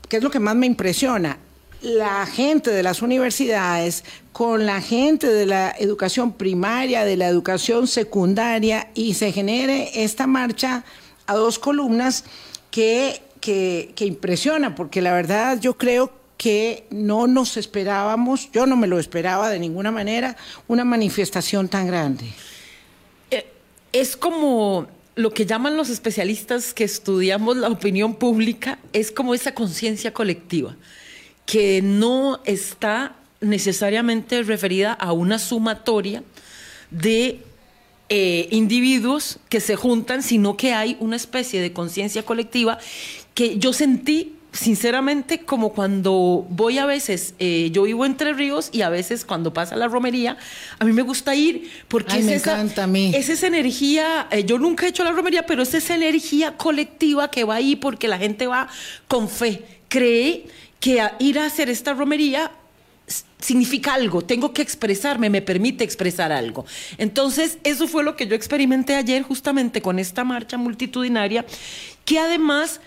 qué 0.08 0.16
es 0.16 0.24
lo 0.24 0.30
que 0.30 0.40
más 0.40 0.56
me 0.56 0.66
impresiona? 0.66 1.38
La 1.82 2.26
gente 2.26 2.72
de 2.72 2.82
las 2.82 3.00
universidades 3.00 4.02
con 4.32 4.66
la 4.66 4.80
gente 4.80 5.28
de 5.28 5.46
la 5.46 5.72
educación 5.78 6.32
primaria, 6.32 7.04
de 7.04 7.16
la 7.16 7.28
educación 7.28 7.86
secundaria, 7.86 8.90
y 8.94 9.14
se 9.14 9.30
genere 9.30 10.02
esta 10.02 10.26
marcha 10.26 10.84
a 11.28 11.36
dos 11.36 11.60
columnas 11.60 12.24
que, 12.72 13.22
que, 13.40 13.92
que 13.94 14.04
impresiona, 14.04 14.74
porque 14.74 15.00
la 15.00 15.12
verdad 15.12 15.60
yo 15.60 15.78
creo 15.78 16.08
que 16.08 16.25
no 16.90 17.26
nos 17.26 17.56
esperábamos, 17.56 18.50
yo 18.52 18.66
no 18.66 18.76
me 18.76 18.86
lo 18.86 18.98
esperaba 18.98 19.50
de 19.50 19.58
ninguna 19.58 19.90
manera, 19.90 20.36
una 20.68 20.84
manifestación 20.84 21.68
tan 21.68 21.86
grande. 21.86 22.26
Eh, 23.30 23.46
es 23.92 24.16
como 24.16 24.86
lo 25.14 25.30
que 25.30 25.46
llaman 25.46 25.76
los 25.76 25.88
especialistas 25.88 26.74
que 26.74 26.84
estudiamos 26.84 27.56
la 27.56 27.68
opinión 27.68 28.14
pública, 28.14 28.78
es 28.92 29.10
como 29.10 29.34
esa 29.34 29.54
conciencia 29.54 30.12
colectiva, 30.12 30.76
que 31.46 31.80
no 31.82 32.40
está 32.44 33.16
necesariamente 33.40 34.42
referida 34.42 34.92
a 34.92 35.12
una 35.12 35.38
sumatoria 35.38 36.22
de 36.90 37.40
eh, 38.08 38.48
individuos 38.50 39.38
que 39.48 39.60
se 39.60 39.74
juntan, 39.74 40.22
sino 40.22 40.56
que 40.56 40.74
hay 40.74 40.96
una 41.00 41.16
especie 41.16 41.60
de 41.60 41.72
conciencia 41.72 42.24
colectiva 42.24 42.78
que 43.34 43.58
yo 43.58 43.72
sentí 43.72 44.35
sinceramente, 44.56 45.40
como 45.40 45.72
cuando 45.72 46.46
voy 46.48 46.78
a 46.78 46.86
veces, 46.86 47.34
eh, 47.38 47.70
yo 47.72 47.82
vivo 47.82 48.04
entre 48.06 48.32
ríos 48.32 48.70
y 48.72 48.82
a 48.82 48.88
veces 48.88 49.24
cuando 49.24 49.52
pasa 49.52 49.76
la 49.76 49.88
romería, 49.88 50.36
a 50.78 50.84
mí 50.84 50.92
me 50.92 51.02
gusta 51.02 51.34
ir 51.34 51.70
porque 51.88 52.18
es, 52.18 52.26
esa, 52.26 52.62
es 52.62 53.28
esa 53.28 53.46
energía, 53.46 54.26
eh, 54.30 54.44
yo 54.44 54.58
nunca 54.58 54.86
he 54.86 54.88
hecho 54.88 55.04
la 55.04 55.12
romería, 55.12 55.46
pero 55.46 55.62
es 55.62 55.74
esa 55.74 55.94
energía 55.94 56.56
colectiva 56.56 57.30
que 57.30 57.44
va 57.44 57.56
ahí 57.56 57.76
porque 57.76 58.08
la 58.08 58.18
gente 58.18 58.46
va 58.46 58.68
con 59.08 59.28
fe, 59.28 59.62
cree 59.88 60.46
que 60.80 61.02
ir 61.18 61.38
a 61.38 61.46
hacer 61.46 61.68
esta 61.68 61.94
romería 61.94 62.50
significa 63.38 63.94
algo, 63.94 64.22
tengo 64.22 64.52
que 64.52 64.62
expresarme, 64.62 65.30
me 65.30 65.42
permite 65.42 65.84
expresar 65.84 66.32
algo. 66.32 66.64
Entonces, 66.98 67.58
eso 67.62 67.86
fue 67.86 68.02
lo 68.02 68.16
que 68.16 68.26
yo 68.26 68.34
experimenté 68.34 68.96
ayer 68.96 69.22
justamente 69.22 69.80
con 69.80 69.98
esta 69.98 70.24
marcha 70.24 70.56
multitudinaria, 70.56 71.44
que 72.04 72.18
además 72.18 72.80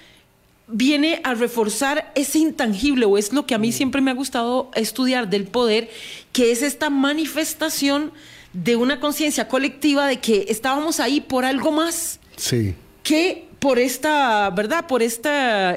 viene 0.71 1.21
a 1.23 1.33
reforzar 1.33 2.11
ese 2.15 2.39
intangible, 2.39 3.05
o 3.05 3.17
es 3.17 3.33
lo 3.33 3.45
que 3.45 3.55
a 3.55 3.57
mí 3.57 3.69
mm. 3.69 3.73
siempre 3.73 4.01
me 4.01 4.11
ha 4.11 4.13
gustado 4.13 4.71
estudiar 4.75 5.29
del 5.29 5.45
poder, 5.45 5.89
que 6.31 6.51
es 6.51 6.61
esta 6.61 6.89
manifestación 6.89 8.11
de 8.53 8.75
una 8.75 8.99
conciencia 8.99 9.47
colectiva 9.47 10.07
de 10.07 10.19
que 10.19 10.45
estábamos 10.49 10.99
ahí 10.99 11.21
por 11.21 11.45
algo 11.45 11.71
más. 11.71 12.19
Sí. 12.35 12.75
Que 13.03 13.49
por 13.59 13.77
esta, 13.77 14.49
¿verdad? 14.51 14.87
Por 14.87 15.03
este 15.03 15.29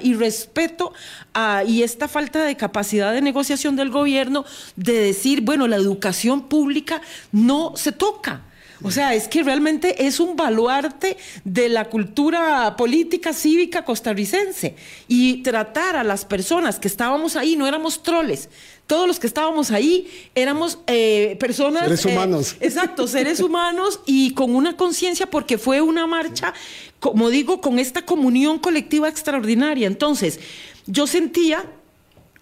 irrespeto 0.02 0.92
y 1.66 1.82
esta 1.82 2.08
falta 2.08 2.44
de 2.44 2.56
capacidad 2.56 3.12
de 3.12 3.20
negociación 3.20 3.76
del 3.76 3.90
gobierno 3.90 4.44
de 4.76 4.92
decir, 4.92 5.40
bueno, 5.40 5.66
la 5.66 5.76
educación 5.76 6.48
pública 6.48 7.02
no 7.32 7.72
se 7.76 7.92
toca. 7.92 8.42
O 8.82 8.90
sea, 8.90 9.14
es 9.14 9.28
que 9.28 9.42
realmente 9.42 10.06
es 10.06 10.20
un 10.20 10.36
baluarte 10.36 11.16
de 11.44 11.68
la 11.68 11.86
cultura 11.86 12.76
política 12.76 13.32
cívica 13.32 13.84
costarricense. 13.84 14.74
Y 15.08 15.42
tratar 15.42 15.96
a 15.96 16.04
las 16.04 16.24
personas 16.24 16.78
que 16.78 16.88
estábamos 16.88 17.36
ahí, 17.36 17.56
no 17.56 17.66
éramos 17.66 18.02
troles, 18.02 18.48
todos 18.86 19.06
los 19.06 19.18
que 19.18 19.26
estábamos 19.26 19.70
ahí 19.70 20.06
éramos 20.34 20.78
eh, 20.86 21.36
personas... 21.40 21.84
Seres 21.84 22.04
eh, 22.04 22.12
humanos. 22.12 22.56
exacto, 22.60 23.08
seres 23.08 23.40
humanos 23.40 24.00
y 24.04 24.34
con 24.34 24.54
una 24.54 24.76
conciencia 24.76 25.26
porque 25.26 25.56
fue 25.56 25.80
una 25.80 26.06
marcha, 26.06 26.52
como 27.00 27.30
digo, 27.30 27.60
con 27.60 27.78
esta 27.78 28.02
comunión 28.02 28.58
colectiva 28.58 29.08
extraordinaria. 29.08 29.86
Entonces, 29.86 30.40
yo 30.86 31.06
sentía 31.06 31.64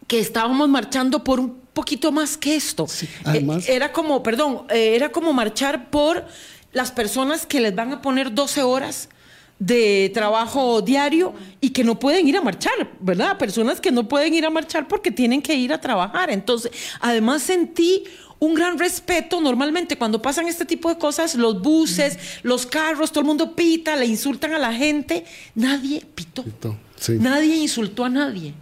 que 0.09 0.19
estábamos 0.19 0.69
marchando 0.69 1.23
por 1.23 1.39
un 1.39 1.61
poquito 1.81 2.13
más 2.13 2.37
que 2.37 2.57
esto. 2.57 2.87
Eh, 3.33 3.47
era 3.67 3.91
como, 3.91 4.23
perdón, 4.23 4.67
eh, 4.69 4.93
era 4.95 5.11
como 5.11 5.33
marchar 5.33 5.89
por 5.89 6.27
las 6.73 6.93
personas 6.93 7.47
que 7.47 7.59
les 7.59 7.75
van 7.75 7.91
a 7.95 8.03
poner 8.03 8.35
12 8.35 8.63
horas 8.63 9.09
de 9.59 10.11
trabajo 10.13 10.83
diario 10.83 11.33
y 11.59 11.71
que 11.71 11.83
no 11.83 11.99
pueden 11.99 12.29
ir 12.29 12.37
a 12.37 12.43
marchar, 12.43 12.75
¿verdad? 13.01 13.39
Personas 13.39 13.81
que 13.81 13.91
no 13.91 14.07
pueden 14.07 14.35
ir 14.35 14.45
a 14.45 14.51
marchar 14.51 14.89
porque 14.89 15.11
tienen 15.11 15.41
que 15.41 15.55
ir 15.55 15.73
a 15.73 15.81
trabajar. 15.81 16.31
Entonces, 16.31 16.71
además 17.01 17.43
sentí 17.43 18.05
un 18.41 18.53
gran 18.53 18.79
respeto. 18.79 19.41
Normalmente 19.41 19.97
cuando 19.97 20.21
pasan 20.21 20.49
este 20.49 20.67
tipo 20.67 20.91
de 20.91 20.99
cosas, 20.99 21.35
los 21.35 21.63
buses, 21.63 22.19
los 22.43 22.67
carros, 22.67 23.11
todo 23.11 23.21
el 23.21 23.27
mundo 23.27 23.57
pita, 23.57 23.97
le 23.97 24.05
insultan 24.05 24.53
a 24.53 24.59
la 24.59 24.75
gente. 24.75 25.25
Nadie 25.55 26.05
pitó. 26.15 26.45
Nadie 27.09 27.57
insultó 27.57 28.05
a 28.05 28.11
nadie. 28.11 28.53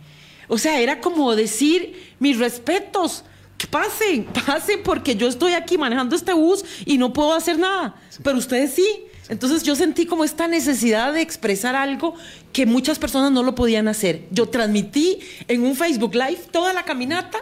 O 0.48 0.58
sea, 0.58 0.80
era 0.80 1.00
como 1.00 1.36
decir, 1.36 2.14
mis 2.18 2.38
respetos, 2.38 3.24
que 3.58 3.66
pasen, 3.66 4.24
pasen 4.46 4.82
porque 4.82 5.16
yo 5.16 5.28
estoy 5.28 5.52
aquí 5.52 5.76
manejando 5.76 6.16
este 6.16 6.32
bus 6.32 6.64
y 6.86 6.96
no 6.98 7.12
puedo 7.12 7.34
hacer 7.34 7.58
nada. 7.58 7.96
Pero 8.22 8.38
ustedes 8.38 8.74
sí. 8.74 8.86
Entonces 9.28 9.62
yo 9.62 9.76
sentí 9.76 10.06
como 10.06 10.24
esta 10.24 10.48
necesidad 10.48 11.12
de 11.12 11.20
expresar 11.20 11.76
algo 11.76 12.14
que 12.52 12.64
muchas 12.64 12.98
personas 12.98 13.30
no 13.30 13.42
lo 13.42 13.54
podían 13.54 13.86
hacer. 13.86 14.26
Yo 14.30 14.48
transmití 14.48 15.18
en 15.48 15.64
un 15.64 15.76
Facebook 15.76 16.14
Live 16.14 16.40
toda 16.50 16.72
la 16.72 16.84
caminata 16.84 17.38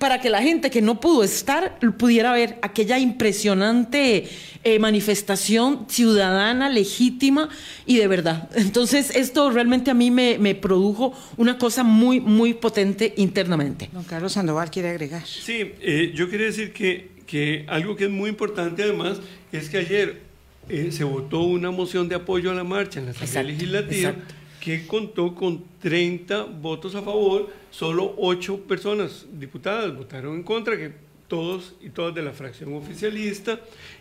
para 0.00 0.18
que 0.18 0.30
la 0.30 0.40
gente 0.40 0.70
que 0.70 0.80
no 0.80 0.98
pudo 0.98 1.22
estar 1.22 1.78
pudiera 1.98 2.32
ver 2.32 2.58
aquella 2.62 2.98
impresionante 2.98 4.26
eh, 4.64 4.78
manifestación 4.78 5.84
ciudadana, 5.90 6.70
legítima 6.70 7.50
y 7.84 7.98
de 7.98 8.08
verdad. 8.08 8.48
Entonces, 8.54 9.14
esto 9.14 9.50
realmente 9.50 9.90
a 9.90 9.94
mí 9.94 10.10
me, 10.10 10.54
produjo 10.54 11.12
una 11.36 11.58
cosa 11.58 11.84
muy, 11.84 12.18
muy 12.18 12.54
potente 12.54 13.12
internamente. 13.18 13.90
Don 13.92 14.04
Carlos 14.04 14.32
Sandoval 14.32 14.70
quiere 14.70 14.88
agregar. 14.88 15.26
Sí, 15.26 15.72
eh, 15.82 16.12
yo 16.14 16.30
quería 16.30 16.46
decir 16.46 16.72
que, 16.72 17.10
que, 17.26 17.66
algo 17.68 17.94
que 17.94 18.04
es 18.04 18.10
muy 18.10 18.30
importante 18.30 18.82
además 18.82 19.18
es 19.52 19.68
que 19.68 19.76
ayer 19.76 20.22
eh, 20.70 20.92
se 20.92 21.04
votó 21.04 21.42
una 21.42 21.70
moción 21.70 22.08
de 22.08 22.14
apoyo 22.14 22.50
a 22.50 22.54
la 22.54 22.64
marcha 22.64 23.00
en 23.00 23.04
la 23.04 23.10
Asamblea 23.12 23.42
Legislativa 23.42 24.14
que 24.60 24.86
contó 24.86 25.34
con 25.34 25.64
30 25.80 26.44
votos 26.44 26.94
a 26.94 27.02
favor, 27.02 27.48
solo 27.70 28.14
8 28.18 28.64
personas 28.68 29.26
diputadas 29.32 29.96
votaron 29.96 30.36
en 30.36 30.42
contra, 30.42 30.76
que 30.76 30.92
todos 31.28 31.74
y 31.80 31.90
todas 31.90 32.14
de 32.14 32.22
la 32.22 32.32
fracción 32.32 32.74
oficialista, 32.74 33.60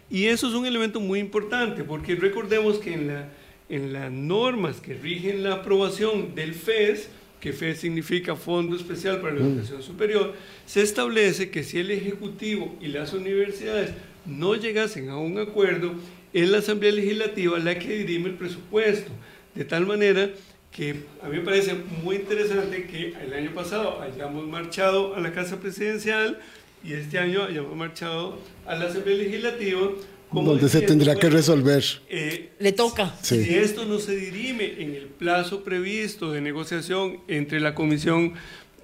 y 0.10 0.26
eso 0.26 0.48
es 0.48 0.54
un 0.56 0.66
elemento 0.66 1.00
muy 1.00 1.20
importante, 1.20 1.84
porque 1.84 2.16
recordemos 2.16 2.80
que 2.80 2.94
en, 2.94 3.08
la, 3.08 3.30
en 3.70 3.94
las 3.94 4.12
normas 4.12 4.82
que 4.82 4.96
rigen 4.96 5.44
la 5.44 5.56
aprobación 5.56 6.36
del 6.36 6.54
FES, 6.54 7.10
que 7.40 7.54
FES 7.54 7.80
significa 7.80 8.36
Fondo 8.36 8.76
Especial 8.76 9.22
para 9.22 9.36
la. 9.36 9.46
Educación 9.46 9.82
Superior, 9.82 10.34
se 10.66 10.82
establece 10.82 11.50
que 11.50 11.64
si 11.64 11.80
el 11.80 11.92
Ejecutivo 11.92 12.76
y 12.82 12.88
las 12.88 13.14
universidades 13.14 13.92
no 14.26 14.56
llegasen 14.56 15.10
a 15.10 15.18
un 15.18 15.38
acuerdo, 15.38 15.94
es 16.34 16.50
la 16.50 16.58
Asamblea 16.58 16.92
Legislativa 16.92 17.58
la 17.60 17.80
que 17.80 17.98
dirime 17.98 18.30
el 18.30 18.36
presupuesto, 18.36 19.12
de 19.56 19.66
tal 19.66 19.86
manera 19.86 20.30
que 20.72 21.04
a 21.24 21.28
mí 21.28 21.38
me 21.38 21.44
parece 21.44 21.74
muy 22.04 22.18
interesante 22.18 22.86
que 22.86 23.14
el 23.22 23.34
año 23.34 23.54
pasado 23.54 24.02
hayamos 24.02 24.48
marchado 24.48 25.16
a 25.16 25.20
la 25.20 25.32
Casa 25.32 25.60
Presidencial 25.60 26.40
y 26.84 26.94
este 26.94 27.20
año 27.20 27.44
hayamos 27.44 27.76
marchado 27.76 28.40
a 28.66 28.76
la 28.76 28.86
Asamblea 28.86 29.18
Legislativa. 29.18 29.90
Donde 30.32 30.70
se 30.70 30.82
tendrá 30.82 31.16
que 31.16 31.30
resolver. 31.30 31.84
Eh, 32.08 32.52
Le 32.60 32.72
toca. 32.72 33.16
Si 33.22 33.56
esto 33.56 33.86
no 33.86 33.98
se 33.98 34.16
dirime 34.16 34.76
en 34.78 34.94
el 34.94 35.08
plazo 35.08 35.64
previsto 35.64 36.32
de 36.32 36.40
negociación 36.40 37.18
entre 37.28 37.60
la 37.60 37.74
Comisión 37.74 38.34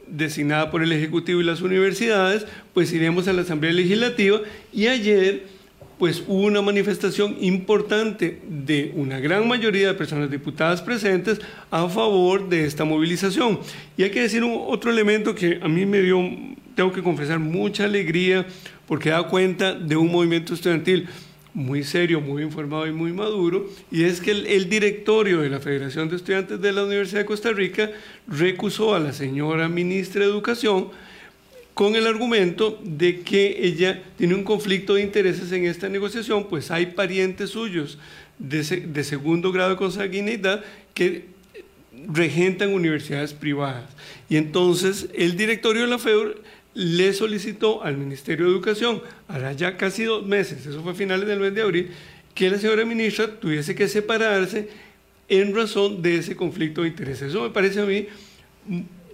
designada 0.08 0.72
por 0.72 0.82
el 0.84 0.92
Ejecutivo 0.92 1.42
y 1.42 1.44
las 1.44 1.62
universidades, 1.62 2.46
pues 2.74 2.92
iremos 2.94 3.27
a 3.27 3.34
la 3.34 3.44
Asamblea 3.44 3.74
Legislativa 3.74 4.42
y 4.74 4.88
ayer 4.88 5.44
pues 5.98 6.24
hubo 6.28 6.42
una 6.42 6.62
manifestación 6.62 7.38
importante 7.40 8.42
de 8.48 8.92
una 8.96 9.20
gran 9.20 9.48
mayoría 9.48 9.88
de 9.88 9.94
personas 9.94 10.30
diputadas 10.30 10.82
presentes 10.82 11.40
a 11.72 11.88
favor 11.88 12.50
de 12.50 12.66
esta 12.66 12.84
movilización. 12.84 13.60
Y 13.96 14.04
hay 14.04 14.12
que 14.12 14.22
decir 14.22 14.44
otro 14.44 14.92
elemento 14.92 15.34
que 15.34 15.60
a 15.62 15.68
mí 15.68 15.86
me 15.86 16.02
dio, 16.02 16.20
tengo 16.75 16.92
que 16.92 17.02
confesar, 17.02 17.40
mucha 17.40 17.86
alegría 17.86 18.46
porque 18.88 19.10
da 19.10 19.24
cuenta 19.24 19.74
de 19.74 19.96
un 19.96 20.12
movimiento 20.12 20.54
estudiantil 20.54 21.08
muy 21.54 21.84
serio, 21.84 22.20
muy 22.20 22.44
informado 22.44 22.86
y 22.86 22.92
muy 22.92 23.14
maduro, 23.14 23.70
y 23.90 24.04
es 24.04 24.20
que 24.20 24.32
el, 24.32 24.46
el, 24.46 24.70
directorio 24.70 25.40
de 25.40 25.50
la 25.50 25.62
Federación 25.62 26.10
de 26.10 26.18
Estudiantes 26.18 26.60
de 26.60 26.74
la 26.74 26.84
Universidad 26.84 27.22
de 27.22 27.25
Costa 27.25 27.54
Rica 27.54 27.92
recusó 28.28 28.94
a 28.94 29.00
la 29.00 29.14
señora 29.14 29.70
ministra 29.70 30.25
de 30.25 30.28
Educación 30.28 30.90
con 31.75 31.98
el 31.98 32.08
argumento 32.08 32.79
de 32.84 33.20
que 33.20 33.58
ella 33.67 34.01
tiene 34.17 34.34
un 34.34 34.46
conflicto 34.46 34.96
de 34.96 35.01
intereses 35.01 35.51
en 35.51 35.65
esta 35.65 35.89
negociación, 35.89 36.48
pues 36.48 36.72
hay 36.72 36.88
parientes 36.88 37.50
suyos 37.50 38.00
de, 38.39 38.63
segundo 39.03 39.51
grado 39.51 39.72
de 39.72 39.75
consanguinidad 39.75 40.63
que 40.94 41.25
regentan 42.08 42.74
universidades 42.74 43.34
privadas. 43.34 43.89
Y 44.29 44.38
entonces 44.38 45.10
el 45.13 45.36
directorio 45.36 45.82
de 45.82 45.89
la 45.89 46.00
FEUR 46.00 46.41
le 46.74 47.12
solicitó 47.12 47.84
al 47.84 47.98
Ministerio 47.98 48.46
de 48.46 48.51
Educación, 48.51 49.01
hará 49.27 49.51
ya 49.51 49.75
casi 49.75 50.05
dos 50.05 50.25
meses, 50.25 50.65
eso 50.65 50.82
fue 50.82 50.94
a 50.94 50.96
finales 50.96 51.27
del 51.27 51.41
mes 51.41 51.53
de 51.53 51.62
abril, 51.62 51.91
que 52.34 52.50
la 52.50 52.58
señora 52.58 52.86
ministra 52.86 53.27
tuviese 53.27 53.75
que 53.75 53.89
separarse 53.89 54.70
en 55.27 55.53
razón 55.53 56.01
de 56.01 56.20
ese 56.20 56.38
conflicto 56.38 56.84
de 56.84 56.88
intereses. 56.88 57.32
Eso 57.32 57.44
me 57.44 57.50
parece 57.50 57.82
a 57.82 57.86
mí 57.86 58.08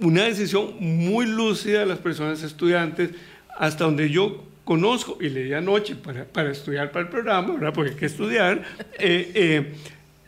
una 0.02 0.24
decisión 0.24 0.74
muy 0.80 1.26
lúcida 1.26 1.82
de 1.82 1.86
las 1.86 2.00
personas 2.00 2.44
estudiantes, 2.44 3.12
hasta 3.58 3.86
donde 3.86 4.10
yo 4.10 4.44
conozco 4.64 5.18
y 5.22 5.30
leí 5.30 5.54
anoche 5.54 5.96
para, 5.96 6.26
para 6.26 6.52
estudiar 6.52 6.92
para 6.92 7.06
el 7.06 7.10
programa, 7.10 7.54
¿verdad? 7.54 7.74
porque 7.74 7.92
hay 7.92 7.98
que 7.98 8.06
estudiar, 8.06 8.64
eh, 9.00 9.32
eh, 9.34 9.74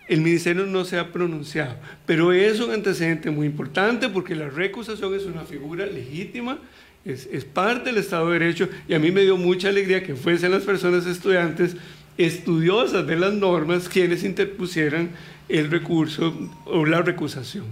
el 0.07 0.21
ministerio 0.21 0.65
no 0.65 0.85
se 0.85 0.99
ha 0.99 1.11
pronunciado. 1.11 1.75
Pero 2.05 2.31
es 2.31 2.59
un 2.59 2.71
antecedente 2.71 3.31
muy 3.31 3.47
importante 3.47 4.09
porque 4.09 4.35
la 4.35 4.49
recusación 4.49 5.15
es 5.15 5.25
una 5.25 5.43
figura 5.43 5.85
legítima, 5.85 6.59
es, 7.05 7.27
es 7.31 7.45
parte 7.45 7.89
del 7.89 7.97
Estado 7.97 8.29
de 8.29 8.39
Derecho 8.39 8.69
y 8.87 8.93
a 8.93 8.99
mí 8.99 9.11
me 9.11 9.21
dio 9.21 9.37
mucha 9.37 9.69
alegría 9.69 10.03
que 10.03 10.15
fuesen 10.15 10.51
las 10.51 10.63
personas 10.63 11.05
estudiantes 11.05 11.75
estudiosas 12.17 13.07
de 13.07 13.15
las 13.15 13.33
normas 13.33 13.89
quienes 13.89 14.23
interpusieran 14.23 15.09
el 15.49 15.69
recurso 15.69 16.33
o 16.65 16.85
la 16.85 17.01
recusación. 17.01 17.65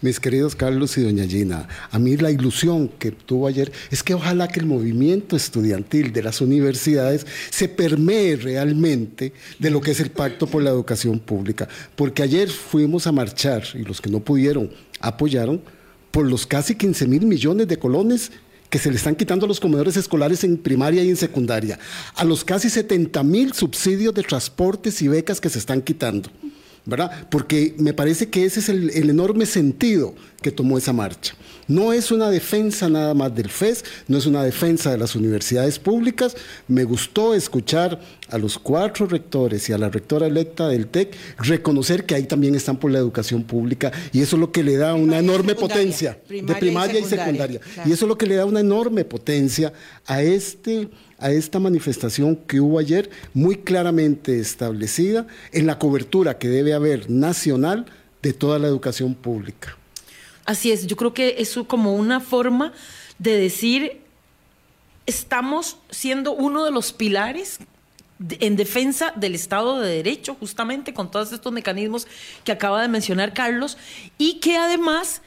Mis 0.00 0.20
queridos 0.20 0.54
Carlos 0.54 0.96
y 0.96 1.02
doña 1.02 1.26
Gina, 1.26 1.68
a 1.90 1.98
mí 1.98 2.16
la 2.16 2.30
ilusión 2.30 2.88
que 2.98 3.10
tuvo 3.10 3.46
ayer 3.46 3.72
es 3.90 4.02
que 4.02 4.14
ojalá 4.14 4.48
que 4.48 4.60
el 4.60 4.66
movimiento 4.66 5.36
estudiantil 5.36 6.12
de 6.12 6.22
las 6.22 6.40
universidades 6.40 7.26
se 7.50 7.68
permee 7.68 8.36
realmente 8.36 9.32
de 9.58 9.70
lo 9.70 9.80
que 9.80 9.90
es 9.90 10.00
el 10.00 10.10
pacto 10.10 10.46
por 10.46 10.62
la 10.62 10.70
educación 10.70 11.18
pública, 11.18 11.68
porque 11.96 12.22
ayer 12.22 12.48
fuimos 12.48 13.06
a 13.06 13.12
marchar 13.12 13.64
y 13.74 13.82
los 13.82 14.00
que 14.00 14.10
no 14.10 14.20
pudieron 14.20 14.70
apoyaron 15.00 15.60
por 16.10 16.26
los 16.26 16.46
casi 16.46 16.74
15 16.74 17.06
mil 17.08 17.26
millones 17.26 17.68
de 17.68 17.78
colones 17.78 18.32
que 18.70 18.78
se 18.78 18.90
le 18.90 18.96
están 18.96 19.14
quitando 19.14 19.46
a 19.46 19.48
los 19.48 19.60
comedores 19.60 19.96
escolares 19.96 20.42
en 20.44 20.56
primaria 20.58 21.02
y 21.04 21.10
en 21.10 21.16
secundaria, 21.16 21.78
a 22.14 22.24
los 22.24 22.44
casi 22.44 22.68
70 22.68 23.22
mil 23.22 23.52
subsidios 23.52 24.14
de 24.14 24.22
transportes 24.22 25.00
y 25.02 25.08
becas 25.08 25.40
que 25.40 25.48
se 25.48 25.58
están 25.58 25.82
quitando. 25.82 26.30
¿Verdad? 26.86 27.26
Porque 27.30 27.74
me 27.78 27.92
parece 27.92 28.30
que 28.30 28.44
ese 28.44 28.60
es 28.60 28.68
el, 28.68 28.90
enorme 29.10 29.44
sentido 29.44 30.14
que 30.40 30.52
tomó 30.52 30.78
esa 30.78 30.92
marcha. 30.92 31.34
No 31.66 31.92
es 31.92 32.12
una 32.12 32.30
defensa 32.30 32.88
nada 32.88 33.12
más 33.12 33.34
del 33.34 33.50
FES, 33.50 33.84
no 34.06 34.18
es 34.18 34.26
una 34.26 34.44
defensa 34.44 34.92
de 34.92 34.98
las 34.98 35.16
universidades 35.16 35.80
públicas. 35.80 36.36
Me 36.68 36.84
gustó 36.84 37.34
escuchar 37.34 38.00
a 38.28 38.38
los 38.38 38.56
cuatro 38.56 39.06
rectores 39.06 39.68
y 39.68 39.72
a 39.72 39.78
la 39.78 39.88
rectora 39.88 40.28
electa 40.28 40.68
del 40.68 40.86
TEC 40.86 41.16
reconocer 41.38 42.06
que 42.06 42.14
ahí 42.14 42.24
también 42.24 42.54
están 42.54 42.76
por 42.76 42.92
la 42.92 42.98
educación 42.98 43.42
pública 43.42 43.90
y 44.12 44.20
eso 44.20 44.36
es 44.36 44.40
lo 44.40 44.52
que 44.52 44.62
le 44.62 44.76
da 44.76 44.94
una 44.94 45.18
enorme 45.18 45.56
potencia 45.56 46.20
de 46.28 46.54
primaria 46.54 47.00
y 47.00 47.04
secundaria. 47.04 47.60
Y, 47.84 47.90
eso 47.90 48.04
es 48.04 48.08
lo 48.08 48.16
que 48.16 48.26
le 48.26 48.36
da 48.36 48.44
una 48.44 48.60
enorme 48.60 49.04
potencia 49.04 49.72
a 50.06 50.22
este 50.22 50.88
a 51.18 51.30
esta 51.30 51.58
manifestación 51.58 52.36
que 52.36 52.60
hubo 52.60 52.78
ayer, 52.78 53.10
muy 53.32 53.56
claramente 53.56 54.38
establecida 54.38 55.26
en 55.52 55.66
la 55.66 55.78
cobertura 55.78 56.38
que 56.38 56.48
debe 56.48 56.74
haber 56.74 57.10
nacional 57.10 57.86
de 58.22 58.32
toda 58.32 58.58
la 58.58 58.66
educación 58.66 59.14
pública. 59.14 59.76
Así 60.44 60.70
es, 60.70 60.86
yo 60.86 60.96
creo 60.96 61.14
que 61.14 61.36
es 61.38 61.58
como 61.66 61.94
una 61.94 62.20
forma 62.20 62.72
de 63.18 63.36
decir, 63.36 64.00
estamos 65.06 65.78
siendo 65.90 66.32
uno 66.32 66.64
de 66.64 66.70
los 66.70 66.92
pilares 66.92 67.58
en 68.18 68.56
defensa 68.56 69.12
del 69.16 69.34
Estado 69.34 69.80
de 69.80 69.96
Derecho, 69.96 70.36
justamente 70.38 70.94
con 70.94 71.10
todos 71.10 71.32
estos 71.32 71.52
mecanismos 71.52 72.06
que 72.44 72.52
acaba 72.52 72.80
de 72.80 72.88
mencionar 72.88 73.34
Carlos, 73.34 73.76
y 74.18 74.34
que 74.34 74.56
además, 74.56 75.22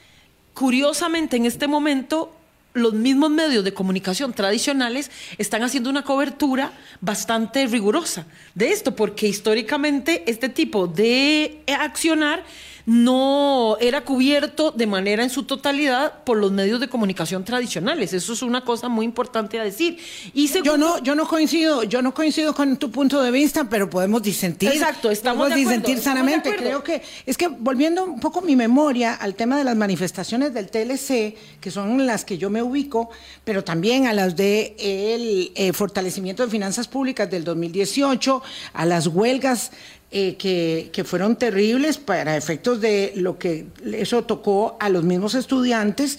curiosamente 0.53 1.38
en 1.38 1.46
este 1.46 1.67
momento, 1.67 2.34
los 2.81 2.93
mismos 2.93 3.29
medios 3.29 3.63
de 3.63 3.74
comunicación 3.74 4.33
tradicionales 4.33 5.12
están 5.38 5.63
haciendo 5.63 5.89
una 5.89 6.03
cobertura 6.03 6.71
bastante 7.01 7.65
rigurosa 7.67 8.25
de 8.55 8.71
esto, 8.71 8.95
porque 8.95 9.27
históricamente 9.27 10.24
este 10.27 10.50
tipo 10.50 10.88
de 10.88 11.63
accionar 11.79 12.43
no 12.89 13.77
era 13.79 14.03
cubierto 14.03 14.72
de 14.72 14.88
manera 14.88 15.22
en 15.22 15.29
su 15.29 15.43
totalidad 15.43 16.24
por 16.24 16.38
los 16.38 16.51
medios 16.51 16.79
de 16.79 16.88
comunicación 16.88 17.46
tradicionales. 17.46 18.13
Eso 18.13 18.34
es 18.34 18.41
una 18.41 18.65
cosa 18.65 18.89
muy 18.89 19.05
importante 19.05 19.60
a 19.60 19.63
decir. 19.63 20.00
Y 20.34 20.48
yo 20.63 20.75
no, 20.75 20.98
yo 21.03 21.13
no 21.13 21.27
coincido, 21.27 21.84
yo 21.84 22.01
no 22.01 22.15
coincido 22.15 22.55
con 22.55 22.77
tu 22.77 22.89
punto 22.89 23.22
de 23.22 23.29
vista, 23.29 23.69
pero 23.69 23.91
podemos 23.91 24.24
disentir. 24.24 24.72
Exacto, 24.72 25.12
estamos 25.12 25.50
podemos 25.50 25.69
disentir 25.69 26.00
sanamente. 26.00 26.55
Creo 26.55 26.84
que 26.84 27.03
es 27.27 27.38
que 27.38 27.48
volviendo 27.48 28.05
un 28.05 28.19
poco 28.19 28.41
mi 28.41 28.55
memoria 28.55 29.13
al 29.13 29.36
tema 29.36 29.55
de 29.60 29.65
las 29.65 29.75
manifestaciones 29.75 30.51
del 30.55 30.72
TLC, 30.72 31.38
que 31.62 31.69
son 31.69 32.08
las 32.08 32.25
que 32.25 32.39
yo 32.39 32.50
me 32.50 32.63
ubico, 32.63 33.12
pero 33.43 33.63
también 33.63 34.08
a 34.08 34.13
las 34.13 34.36
de 34.36 34.75
el 34.79 35.51
eh, 35.53 35.74
fortalecimiento 35.74 36.43
de 36.43 36.50
finanzas 36.50 36.88
públicas 36.88 37.29
del 37.29 37.43
2018, 37.43 38.41
a 38.74 38.86
las 38.88 39.05
huelgas 39.05 39.74
eh, 40.12 40.36
que, 40.38 40.89
que, 40.92 41.04
fueron 41.04 41.36
terribles 41.36 41.98
para 41.98 42.36
efectos 42.36 42.82
de 42.82 43.13
lo 43.16 43.38
que 43.38 43.68
eso 43.94 44.24
tocó 44.24 44.75
a 44.80 44.89
los 44.89 45.04
mismos 45.04 45.36
estudiantes 45.36 46.18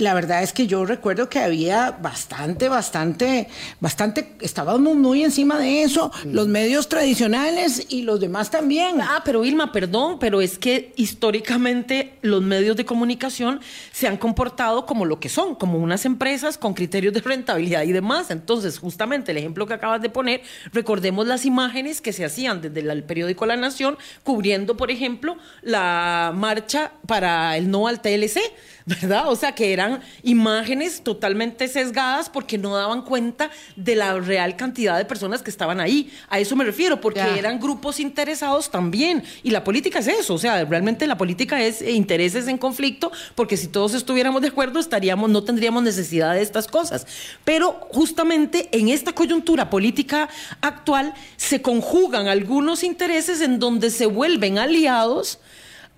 la 0.00 0.14
verdad 0.14 0.42
es 0.42 0.52
que 0.52 0.66
yo 0.66 0.84
recuerdo 0.84 1.28
que 1.28 1.38
había 1.38 1.92
bastante, 1.92 2.68
bastante, 2.68 3.48
bastante, 3.80 4.34
estábamos 4.40 4.96
muy 4.96 5.22
encima 5.22 5.58
de 5.58 5.82
eso, 5.82 6.10
mm. 6.24 6.32
los 6.32 6.48
medios 6.48 6.88
tradicionales 6.88 7.86
y 7.88 8.02
los 8.02 8.18
demás 8.20 8.50
también. 8.50 9.00
Ah, 9.00 9.22
pero 9.24 9.42
Vilma, 9.42 9.72
perdón, 9.72 10.18
pero 10.18 10.40
es 10.40 10.58
que 10.58 10.92
históricamente 10.96 12.14
los 12.22 12.42
medios 12.42 12.76
de 12.76 12.84
comunicación 12.84 13.60
se 13.92 14.08
han 14.08 14.16
comportado 14.16 14.86
como 14.86 15.04
lo 15.04 15.20
que 15.20 15.28
son, 15.28 15.54
como 15.54 15.78
unas 15.78 16.04
empresas 16.04 16.58
con 16.58 16.74
criterios 16.74 17.12
de 17.14 17.20
rentabilidad 17.20 17.82
y 17.82 17.92
demás. 17.92 18.30
Entonces, 18.30 18.78
justamente 18.78 19.32
el 19.32 19.38
ejemplo 19.38 19.66
que 19.66 19.74
acabas 19.74 20.00
de 20.00 20.10
poner, 20.10 20.42
recordemos 20.72 21.26
las 21.26 21.44
imágenes 21.44 22.00
que 22.00 22.12
se 22.12 22.24
hacían 22.24 22.60
desde 22.60 22.80
el 22.80 23.04
periódico 23.04 23.46
La 23.46 23.56
Nación, 23.56 23.98
cubriendo, 24.24 24.76
por 24.76 24.90
ejemplo, 24.90 25.36
la 25.62 26.32
marcha 26.34 26.92
para 27.06 27.56
el 27.56 27.70
no 27.70 27.86
al 27.86 28.00
TLC 28.00 28.40
¿verdad? 28.86 29.28
O 29.28 29.36
sea, 29.36 29.52
que 29.52 29.72
eran 29.72 30.00
imágenes 30.22 31.02
totalmente 31.02 31.68
sesgadas 31.68 32.28
porque 32.28 32.58
no 32.58 32.74
daban 32.74 33.02
cuenta 33.02 33.50
de 33.76 33.96
la 33.96 34.18
real 34.18 34.56
cantidad 34.56 34.96
de 34.96 35.04
personas 35.04 35.42
que 35.42 35.50
estaban 35.50 35.80
ahí. 35.80 36.10
A 36.28 36.38
eso 36.38 36.56
me 36.56 36.64
refiero, 36.64 37.00
porque 37.00 37.20
eran 37.20 37.60
grupos 37.60 38.00
interesados 38.00 38.70
también. 38.70 39.22
Y 39.42 39.50
la 39.50 39.64
política 39.64 39.98
es 39.98 40.08
eso, 40.08 40.34
o 40.34 40.38
sea, 40.38 40.64
realmente 40.64 41.06
la 41.06 41.18
política 41.18 41.60
es 41.62 41.82
intereses 41.82 42.48
en 42.48 42.58
conflicto, 42.58 43.12
porque 43.34 43.56
si 43.56 43.68
todos 43.68 43.94
estuviéramos 43.94 44.42
de 44.42 44.48
acuerdo, 44.48 44.80
estaríamos, 44.80 45.30
no 45.30 45.44
tendríamos 45.44 45.82
necesidad 45.82 46.34
de 46.34 46.42
estas 46.42 46.66
cosas. 46.66 47.06
Pero 47.44 47.88
justamente 47.92 48.68
en 48.72 48.88
esta 48.88 49.12
coyuntura 49.12 49.70
política 49.70 50.28
actual 50.60 51.14
se 51.36 51.62
conjugan 51.62 52.28
algunos 52.28 52.82
intereses 52.82 53.40
en 53.40 53.58
donde 53.58 53.90
se 53.90 54.06
vuelven 54.06 54.58
aliados 54.58 55.38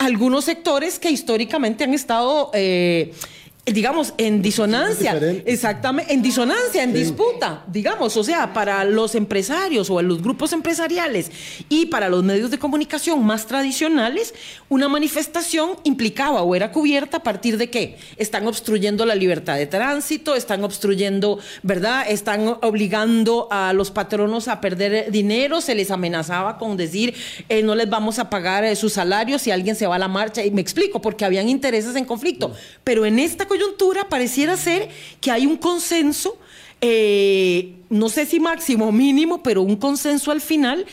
algunos 0.05 0.45
sectores 0.45 0.99
que 0.99 1.11
históricamente 1.11 1.85
han 1.85 1.95
estado... 1.95 2.51
Eh, 2.55 3.13
digamos, 3.65 4.13
en 4.19 4.43
disonancia, 4.43 5.17
exactamente, 5.47 6.13
en 6.13 6.21
disonancia, 6.21 6.83
en 6.83 6.93
disputa, 6.93 7.63
digamos, 7.69 8.17
o 8.17 8.25
sea, 8.25 8.53
para 8.53 8.85
los 8.85 9.15
empresarios 9.15 9.89
o 9.89 10.03
los 10.03 10.21
grupos 10.21 10.53
empresariales 10.53 11.31
y 11.69 11.87
para 11.87 12.09
los 12.09 12.25
medios 12.25 12.51
de 12.51 12.59
comunicación 12.59 13.25
más 13.25 13.47
tradicionales, 13.47 14.35
una 14.69 14.89
manifestación 14.89 15.77
implicaba 15.85 16.43
o 16.43 16.57
era 16.57 16.73
cubierta 16.73 17.19
a 17.19 17.23
partir 17.23 17.57
de 17.57 17.71
qué? 17.71 17.99
Están 18.17 18.49
obstruyendo 18.49 19.07
la 19.07 19.15
libertad 19.15 19.57
de 19.59 19.67
tránsito, 19.69 20.35
están 20.35 20.65
obstruyendo, 20.65 21.39
¿verdad? 21.63 22.05
Están 22.09 22.57
obligando 22.63 23.47
a 23.53 23.73
los 23.75 23.93
patronos 23.93 24.49
a 24.49 24.61
perder 24.61 25.13
dinero, 25.13 25.61
se 25.61 25.77
les 25.77 25.93
amenazaba 25.93 26.59
con 26.59 26.77
decir, 26.77 27.15
eh, 27.49 27.63
no 27.63 27.77
les 27.77 27.89
vamos 27.89 28.19
a 28.19 28.29
pagar 28.29 28.65
eh, 28.65 28.75
sus 28.75 28.95
salarios 28.95 29.43
si 29.43 29.53
alguien 29.53 29.77
se 29.77 29.87
va 29.87 29.95
a 29.95 30.01
la 30.01 30.09
marcha, 30.09 30.45
y 30.45 30.51
me 30.51 30.61
explico, 30.61 31.01
porque 31.01 31.25
habían 31.25 31.49
intereses 31.49 31.95
en 31.95 32.05
conflicto, 32.05 32.53
pero 32.83 33.07
en 33.07 33.21
esta 33.21 33.47
coyuntura 33.53 34.09
pareciera 34.09 34.57
ser 34.57 34.89
que 35.21 35.31
hay 35.31 35.45
un 35.45 35.59
consenso, 35.59 36.39
eh, 36.81 37.75
no 37.91 38.09
sé 38.09 38.25
si 38.25 38.41
máximo 38.41 38.89
o 38.89 38.93
mínimo, 38.93 39.43
pero 39.43 39.61
un 39.61 39.77
consenso 39.77 40.31
al 40.31 40.41
final 40.41 40.87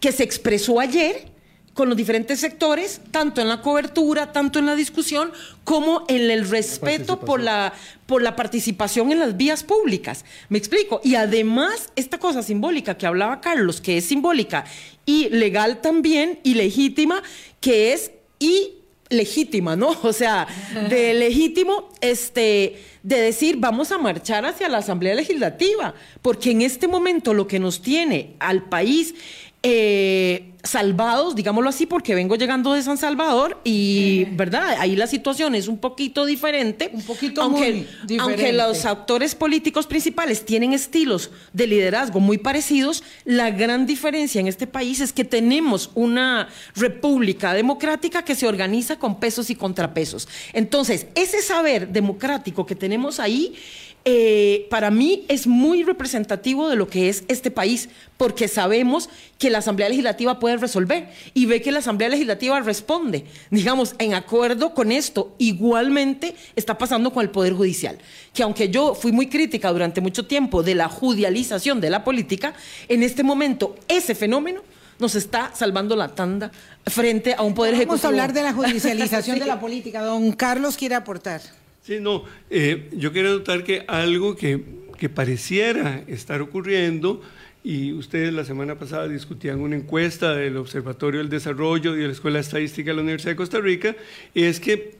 que 0.00 0.10
se 0.10 0.24
expresó 0.24 0.80
ayer 0.80 1.30
con 1.74 1.88
los 1.88 1.96
diferentes 1.96 2.40
sectores, 2.40 3.00
tanto 3.12 3.40
en 3.40 3.48
la 3.48 3.62
cobertura, 3.62 4.32
tanto 4.32 4.58
en 4.58 4.66
la 4.66 4.74
discusión, 4.74 5.30
como 5.62 6.04
en 6.08 6.28
el 6.28 6.50
respeto 6.50 7.20
por 7.20 7.40
la, 7.40 7.72
por 8.06 8.20
la 8.20 8.34
participación 8.34 9.12
en 9.12 9.20
las 9.20 9.36
vías 9.36 9.62
públicas. 9.62 10.24
Me 10.48 10.58
explico. 10.58 11.00
Y 11.04 11.14
además, 11.14 11.92
esta 11.94 12.18
cosa 12.18 12.42
simbólica 12.42 12.98
que 12.98 13.06
hablaba 13.06 13.40
Carlos, 13.40 13.80
que 13.80 13.98
es 13.98 14.06
simbólica 14.06 14.64
y 15.06 15.28
legal 15.28 15.80
también, 15.80 16.40
y 16.42 16.54
legítima, 16.54 17.22
que 17.60 17.92
es 17.92 18.10
y 18.40 18.81
legítima, 19.12 19.76
¿no? 19.76 19.96
O 20.02 20.12
sea, 20.12 20.46
de 20.88 21.14
legítimo, 21.14 21.90
este, 22.00 22.82
de 23.02 23.20
decir, 23.20 23.56
vamos 23.58 23.92
a 23.92 23.98
marchar 23.98 24.44
hacia 24.44 24.68
la 24.68 24.78
Asamblea 24.78 25.14
Legislativa, 25.14 25.94
porque 26.20 26.50
en 26.50 26.62
este 26.62 26.88
momento 26.88 27.34
lo 27.34 27.46
que 27.46 27.58
nos 27.58 27.82
tiene 27.82 28.34
al 28.38 28.64
país 28.64 29.14
eh, 29.62 30.52
salvados, 30.64 31.34
digámoslo 31.34 31.68
así, 31.68 31.86
porque 31.86 32.14
vengo 32.14 32.36
llegando 32.36 32.72
de 32.72 32.82
San 32.82 32.96
Salvador 32.96 33.60
y, 33.64 34.26
¿verdad? 34.32 34.76
Ahí 34.78 34.94
la 34.94 35.06
situación 35.06 35.54
es 35.54 35.66
un 35.66 35.78
poquito 35.78 36.24
diferente. 36.24 36.90
Un 36.92 37.02
poquito 37.02 37.42
aunque, 37.42 37.86
Aunque 38.20 38.52
los 38.52 38.84
actores 38.84 39.34
políticos 39.34 39.86
principales 39.86 40.44
tienen 40.44 40.72
estilos 40.72 41.30
de 41.52 41.66
liderazgo 41.66 42.20
muy 42.20 42.38
parecidos, 42.38 43.02
la 43.24 43.50
gran 43.50 43.86
diferencia 43.86 44.40
en 44.40 44.46
este 44.46 44.66
país 44.66 45.00
es 45.00 45.12
que 45.12 45.24
tenemos 45.24 45.90
una 45.94 46.48
república 46.76 47.54
democrática 47.54 48.24
que 48.24 48.36
se 48.36 48.46
organiza 48.46 48.98
con 48.98 49.18
pesos 49.18 49.50
y 49.50 49.56
contrapesos. 49.56 50.28
Entonces, 50.52 51.06
ese 51.16 51.42
saber 51.42 51.88
democrático 51.88 52.66
que 52.66 52.76
tenemos 52.76 53.18
ahí 53.18 53.54
eh, 54.04 54.66
para 54.68 54.90
mí 54.90 55.24
es 55.28 55.46
muy 55.46 55.84
representativo 55.84 56.68
de 56.68 56.74
lo 56.74 56.88
que 56.88 57.08
es 57.08 57.22
este 57.28 57.52
país, 57.52 57.88
porque 58.16 58.48
sabemos 58.48 59.08
que 59.38 59.48
la 59.48 59.58
Asamblea 59.58 59.88
Legislativa 59.88 60.40
puede 60.40 60.56
resolver 60.56 61.08
y 61.34 61.46
ve 61.46 61.62
que 61.62 61.70
la 61.70 61.78
Asamblea 61.78 62.08
Legislativa 62.08 62.58
responde, 62.60 63.24
digamos, 63.50 63.94
en 63.98 64.14
acuerdo 64.14 64.74
con 64.74 64.90
esto. 64.90 65.34
Igualmente 65.38 66.34
está 66.56 66.78
pasando 66.78 67.12
con 67.12 67.22
el 67.22 67.30
Poder 67.30 67.52
Judicial, 67.52 67.98
que 68.34 68.42
aunque 68.42 68.70
yo 68.70 68.94
fui 68.94 69.12
muy 69.12 69.28
crítica 69.28 69.70
durante 69.72 70.00
mucho 70.00 70.26
tiempo 70.26 70.64
de 70.64 70.74
la 70.74 70.88
judicialización 70.88 71.80
de 71.80 71.90
la 71.90 72.02
política, 72.02 72.54
en 72.88 73.04
este 73.04 73.22
momento 73.22 73.76
ese 73.86 74.16
fenómeno 74.16 74.62
nos 74.98 75.14
está 75.14 75.52
salvando 75.54 75.94
la 75.94 76.08
tanda 76.08 76.50
frente 76.86 77.34
a 77.34 77.42
un 77.42 77.54
poder 77.54 77.74
ejecutivo. 77.74 78.02
Vamos 78.02 78.04
a 78.04 78.08
hablar 78.08 78.32
de 78.32 78.42
la 78.42 78.52
judicialización 78.52 79.38
de 79.40 79.46
la 79.46 79.60
política. 79.60 80.02
Don 80.02 80.32
Carlos 80.32 80.76
quiere 80.76 80.96
aportar. 80.96 81.40
Sí, 81.82 81.98
no, 82.00 82.24
eh, 82.48 82.88
yo 82.92 83.12
quiero 83.12 83.30
notar 83.30 83.64
que 83.64 83.84
algo 83.88 84.36
que, 84.36 84.62
que, 84.98 85.08
pareciera 85.08 86.04
estar 86.06 86.40
ocurriendo, 86.40 87.20
y 87.64 87.92
ustedes 87.92 88.32
la 88.32 88.44
semana 88.44 88.78
pasada 88.78 89.08
discutían 89.08 89.60
una 89.60 89.74
encuesta 89.74 90.32
del 90.34 90.58
Observatorio 90.58 91.18
del 91.18 91.28
Desarrollo 91.28 91.96
y 91.96 92.00
de 92.00 92.06
la 92.06 92.12
Escuela 92.12 92.38
Estadística 92.38 92.90
de 92.90 92.96
la 92.96 93.02
Universidad 93.02 93.32
de 93.32 93.36
Costa 93.36 93.58
Rica, 93.58 93.96
es 94.32 94.60
que 94.60 94.96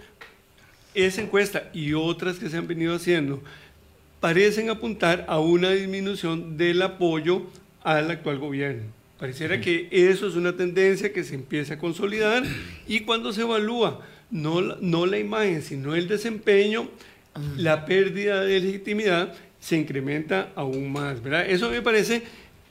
esa 0.92 1.22
encuesta 1.22 1.70
y 1.72 1.92
otras 1.92 2.38
que 2.38 2.48
se 2.50 2.56
han 2.56 2.66
venido 2.66 2.96
haciendo 2.96 3.40
parecen 4.18 4.68
apuntar 4.68 5.24
a 5.28 5.38
una 5.38 5.70
disminución 5.70 6.56
del 6.56 6.82
apoyo 6.82 7.46
al 7.82 8.10
actual 8.10 8.38
gobierno. 8.38 8.82
Pareciera 9.20 9.60
que 9.60 9.88
eso 9.92 10.26
es 10.26 10.34
una 10.34 10.56
tendencia 10.56 11.12
que 11.12 11.22
se 11.22 11.36
empieza 11.36 11.74
a 11.74 11.78
consolidar 11.78 12.42
y 12.88 13.00
cuando 13.00 13.32
se 13.32 13.42
evalúa 13.42 14.04
no, 14.32 14.60
no 14.60 15.06
la 15.06 15.18
imagen, 15.18 15.62
sino 15.62 15.94
el 15.94 16.08
desempeño, 16.08 16.88
la 17.56 17.86
pérdida 17.86 18.42
de 18.42 18.60
legitimidad 18.60 19.32
se 19.60 19.76
incrementa 19.76 20.50
aún 20.56 20.92
más, 20.92 21.22
¿verdad? 21.22 21.48
Eso 21.48 21.70
me 21.70 21.80
parece 21.80 22.22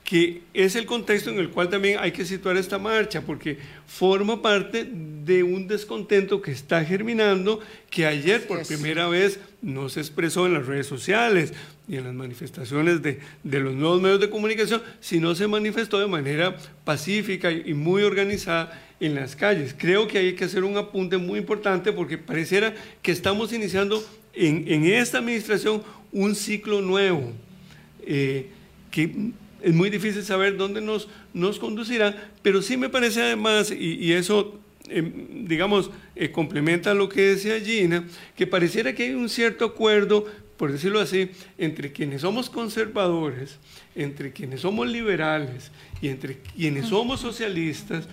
que 0.04 0.42
es 0.54 0.76
el 0.76 0.86
contexto 0.86 1.30
en 1.30 1.40
el 1.40 1.52
cual 1.52 1.70
también 1.70 2.00
hay 2.00 2.12
que 2.12 2.26
situar 2.26 2.58
esta 2.58 2.78
marcha, 2.78 3.22
porque 3.22 3.58
forma 3.88 4.42
parte 4.42 4.86
de 4.92 5.44
un 5.44 5.68
descontento 5.68 6.42
que 6.42 6.52
está 6.52 6.84
germinando, 6.84 7.62
que 7.90 8.06
ayer 8.06 8.46
por 8.46 8.66
primera 8.68 9.08
vez 9.08 9.40
no 9.62 9.88
se 9.88 10.02
expresó 10.02 10.48
en 10.48 10.56
las 10.56 10.66
redes 10.66 10.88
sociales 10.88 11.54
y 11.92 11.98
en 11.98 12.06
las 12.06 12.14
manifestaciones 12.14 13.02
de, 13.02 13.20
de 13.44 13.60
los 13.60 13.74
nuevos 13.74 14.02
medios 14.02 14.22
de 14.22 14.30
comunicación, 14.30 14.82
sino 15.02 15.36
se 15.36 15.46
manifestó 15.46 16.00
de 16.00 16.08
manera 16.08 16.56
pacífica 16.86 17.52
y 17.52 17.74
muy 17.74 18.04
organizada 18.04 18.82
en 19.02 19.14
las 19.14 19.36
calles. 19.36 19.76
Creo 19.78 20.08
que 20.08 20.18
hay 20.18 20.34
que 20.34 20.46
hacer 20.46 20.64
un 20.64 20.78
apunte 20.78 21.18
muy 21.18 21.38
importante 21.40 21.92
porque 21.92 22.18
pareciera 22.18 22.74
que 23.02 23.12
estamos 23.12 23.52
iniciando 23.52 24.02
en, 24.34 24.64
en 24.72 24.86
esta 24.86 25.18
administración 25.18 25.84
un 26.14 26.34
ciclo 26.34 26.82
nuevo, 26.82 27.30
eh, 28.06 28.48
que 28.90 29.32
es 29.62 29.74
muy 29.74 29.90
difícil 29.90 30.24
saber 30.24 30.56
dónde 30.56 30.80
nos, 30.80 31.10
nos 31.34 31.60
conducirá, 31.60 32.32
pero 32.42 32.62
sí 32.62 32.78
me 32.78 32.88
parece 32.88 33.22
además, 33.22 33.70
y, 33.70 34.14
eso, 34.14 34.58
em, 34.88 35.46
digamos, 35.46 35.92
eh, 36.16 36.32
complementa 36.32 36.94
lo 36.94 37.10
que 37.10 37.22
decía 37.22 37.60
Gina, 37.60 38.06
que 38.38 38.48
pareciera 38.48 38.96
que 38.96 39.04
hay 39.04 39.12
un 39.12 39.28
cierto 39.28 39.66
acuerdo 39.66 40.26
por 40.62 40.72
decirlo 40.72 41.00
así, 41.00 41.32
entre 41.58 41.92
quienes 41.92 42.22
somos 42.22 42.48
conservadores, 42.48 43.58
entre 43.96 44.32
quienes 44.32 44.62
somos 44.62 44.88
liberales 44.88 45.72
y 46.04 46.10
entre 46.10 46.38
quienes 46.38 46.90
somos 46.90 47.20
socialistas, 47.20 48.08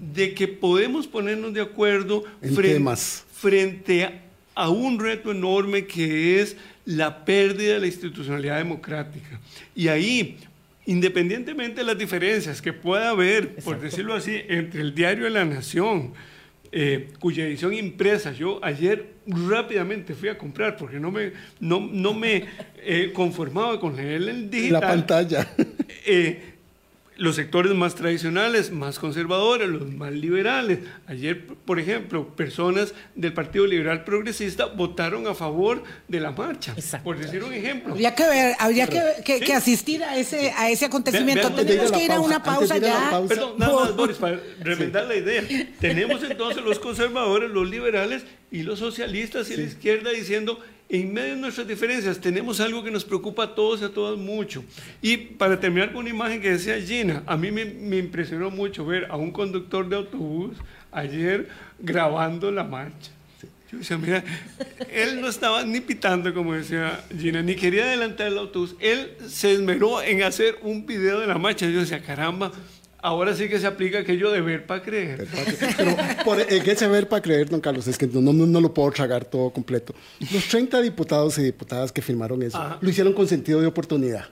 de 0.00 0.34
que 0.34 0.48
podemos 0.48 1.06
ponernos 1.06 1.54
de 1.54 1.60
acuerdo 1.60 2.24
frente, 2.40 2.96
frente 3.32 4.20
a 4.56 4.68
un 4.68 4.98
reto 4.98 5.30
enorme 5.30 5.86
que 5.86 6.40
es 6.40 6.56
la 6.86 7.24
pérdida 7.24 7.74
de 7.74 7.78
la 7.78 7.86
institucionalidad 7.86 8.58
democrática. 8.58 9.40
Y 9.72 9.86
ahí, 9.86 10.38
independientemente 10.86 11.82
de 11.82 11.86
las 11.86 11.96
diferencias 11.96 12.60
que 12.60 12.72
pueda 12.72 13.10
haber, 13.10 13.54
por 13.58 13.80
decirlo 13.80 14.14
así, 14.14 14.40
entre 14.48 14.80
el 14.80 14.92
diario 14.92 15.22
de 15.22 15.30
la 15.30 15.44
Nación, 15.44 16.14
eh, 16.72 17.10
cuya 17.20 17.46
edición 17.46 17.74
impresa 17.74 18.32
yo 18.32 18.58
ayer 18.64 19.12
rápidamente 19.26 20.14
fui 20.14 20.30
a 20.30 20.38
comprar 20.38 20.76
porque 20.76 20.98
no 20.98 21.10
me, 21.10 21.32
no, 21.60 21.80
no 21.80 22.14
me 22.14 22.44
eh, 22.78 23.12
conformaba 23.12 23.78
con 23.78 23.94
leer 23.94 24.22
el 24.22 24.50
digital. 24.50 24.80
La 24.80 24.88
pantalla. 24.88 25.48
Eh, 26.04 26.51
los 27.22 27.36
sectores 27.36 27.72
más 27.72 27.94
tradicionales, 27.94 28.72
más 28.72 28.98
conservadores, 28.98 29.68
los 29.68 29.88
más 29.92 30.12
liberales. 30.12 30.80
Ayer, 31.06 31.46
por 31.46 31.78
ejemplo, 31.78 32.34
personas 32.34 32.94
del 33.14 33.32
Partido 33.32 33.64
Liberal 33.64 34.02
Progresista 34.02 34.66
votaron 34.66 35.28
a 35.28 35.34
favor 35.34 35.84
de 36.08 36.18
la 36.18 36.32
marcha, 36.32 36.74
por 37.04 37.16
decir 37.16 37.44
un 37.44 37.52
ejemplo. 37.52 37.92
Habría 37.92 38.12
que 38.16 38.24
ver, 38.24 38.56
habría 38.58 38.88
que, 38.88 39.54
asistir 39.54 40.02
a 40.02 40.16
ese, 40.16 40.50
a 40.50 40.68
ese 40.68 40.86
acontecimiento. 40.86 41.52
Tenemos 41.52 41.92
que 41.92 42.04
ir 42.04 42.10
a 42.10 42.18
una 42.18 42.42
pausa 42.42 42.78
ya. 42.78 43.22
Perdón, 43.28 43.54
nada 43.56 43.72
más, 43.72 43.94
Boris, 43.94 44.16
para 44.16 44.40
remendar 44.60 45.04
la 45.04 45.14
idea. 45.14 45.44
Tenemos 45.78 46.24
entonces 46.24 46.64
los 46.64 46.80
conservadores, 46.80 47.52
los 47.52 47.70
liberales 47.70 48.24
y 48.50 48.64
los 48.64 48.80
socialistas 48.80 49.48
y 49.52 49.56
la 49.56 49.62
izquierda 49.62 50.10
diciendo 50.10 50.58
en 50.92 51.10
medio 51.10 51.34
de 51.34 51.40
nuestras 51.40 51.66
diferencias 51.66 52.20
tenemos 52.20 52.60
algo 52.60 52.84
que 52.84 52.90
nos 52.90 53.02
preocupa 53.02 53.44
a 53.44 53.54
todos 53.54 53.80
y 53.80 53.84
a 53.84 53.88
todas 53.88 54.18
mucho. 54.18 54.62
Y 55.00 55.16
para 55.16 55.58
terminar 55.58 55.90
con 55.90 56.00
una 56.02 56.10
imagen 56.10 56.40
que 56.42 56.50
decía 56.50 56.78
Gina, 56.78 57.22
a 57.26 57.34
mí 57.38 57.50
me, 57.50 57.96
impresionó 57.96 58.50
mucho 58.50 58.84
ver 58.84 59.06
a 59.10 59.16
un 59.16 59.30
conductor 59.30 59.88
de 59.88 59.96
autobús 59.96 60.58
ayer 60.90 61.48
grabando 61.78 62.52
la 62.52 62.62
marcha. 62.62 63.10
Yo 63.70 63.78
decía, 63.78 63.96
mira, 63.96 64.22
él 64.92 65.22
no 65.22 65.28
estaba 65.28 65.64
ni 65.64 65.80
pitando, 65.80 66.34
como 66.34 66.52
decía 66.52 67.02
Gina, 67.18 67.40
ni 67.40 67.54
quería 67.54 67.84
adelantar 67.84 68.26
el 68.26 68.36
autobús. 68.36 68.76
Él 68.78 69.16
se 69.26 69.52
esmeró 69.52 70.02
en 70.02 70.22
hacer 70.22 70.58
un 70.60 70.84
video 70.84 71.20
de 71.20 71.26
la 71.26 71.38
marcha. 71.38 71.66
Yo 71.70 71.80
decía, 71.80 72.02
caramba, 72.02 72.52
Ahora 73.04 73.34
sí 73.34 73.48
que 73.48 73.58
se 73.58 73.66
aplica 73.66 73.98
aquello 73.98 74.30
de 74.30 74.40
ver 74.40 74.64
para 74.64 74.80
creer. 74.80 75.26
Pero 75.76 75.96
por 76.24 76.40
ese 76.40 76.86
ver 76.86 77.08
para 77.08 77.20
creer, 77.20 77.50
don 77.50 77.60
Carlos, 77.60 77.88
es 77.88 77.98
que 77.98 78.06
no, 78.06 78.32
no, 78.32 78.60
lo 78.60 78.72
puedo 78.72 78.92
tragar 78.92 79.24
todo 79.24 79.50
completo. 79.50 79.92
Los 80.32 80.46
30 80.46 80.80
diputados 80.80 81.36
y 81.38 81.42
diputadas 81.42 81.90
que 81.90 82.00
firmaron 82.00 82.42
eso 82.44 82.78
lo 82.80 82.88
hicieron 82.88 83.12
con 83.12 83.26
sentido 83.26 83.60
de 83.60 83.66
oportunidad, 83.66 84.26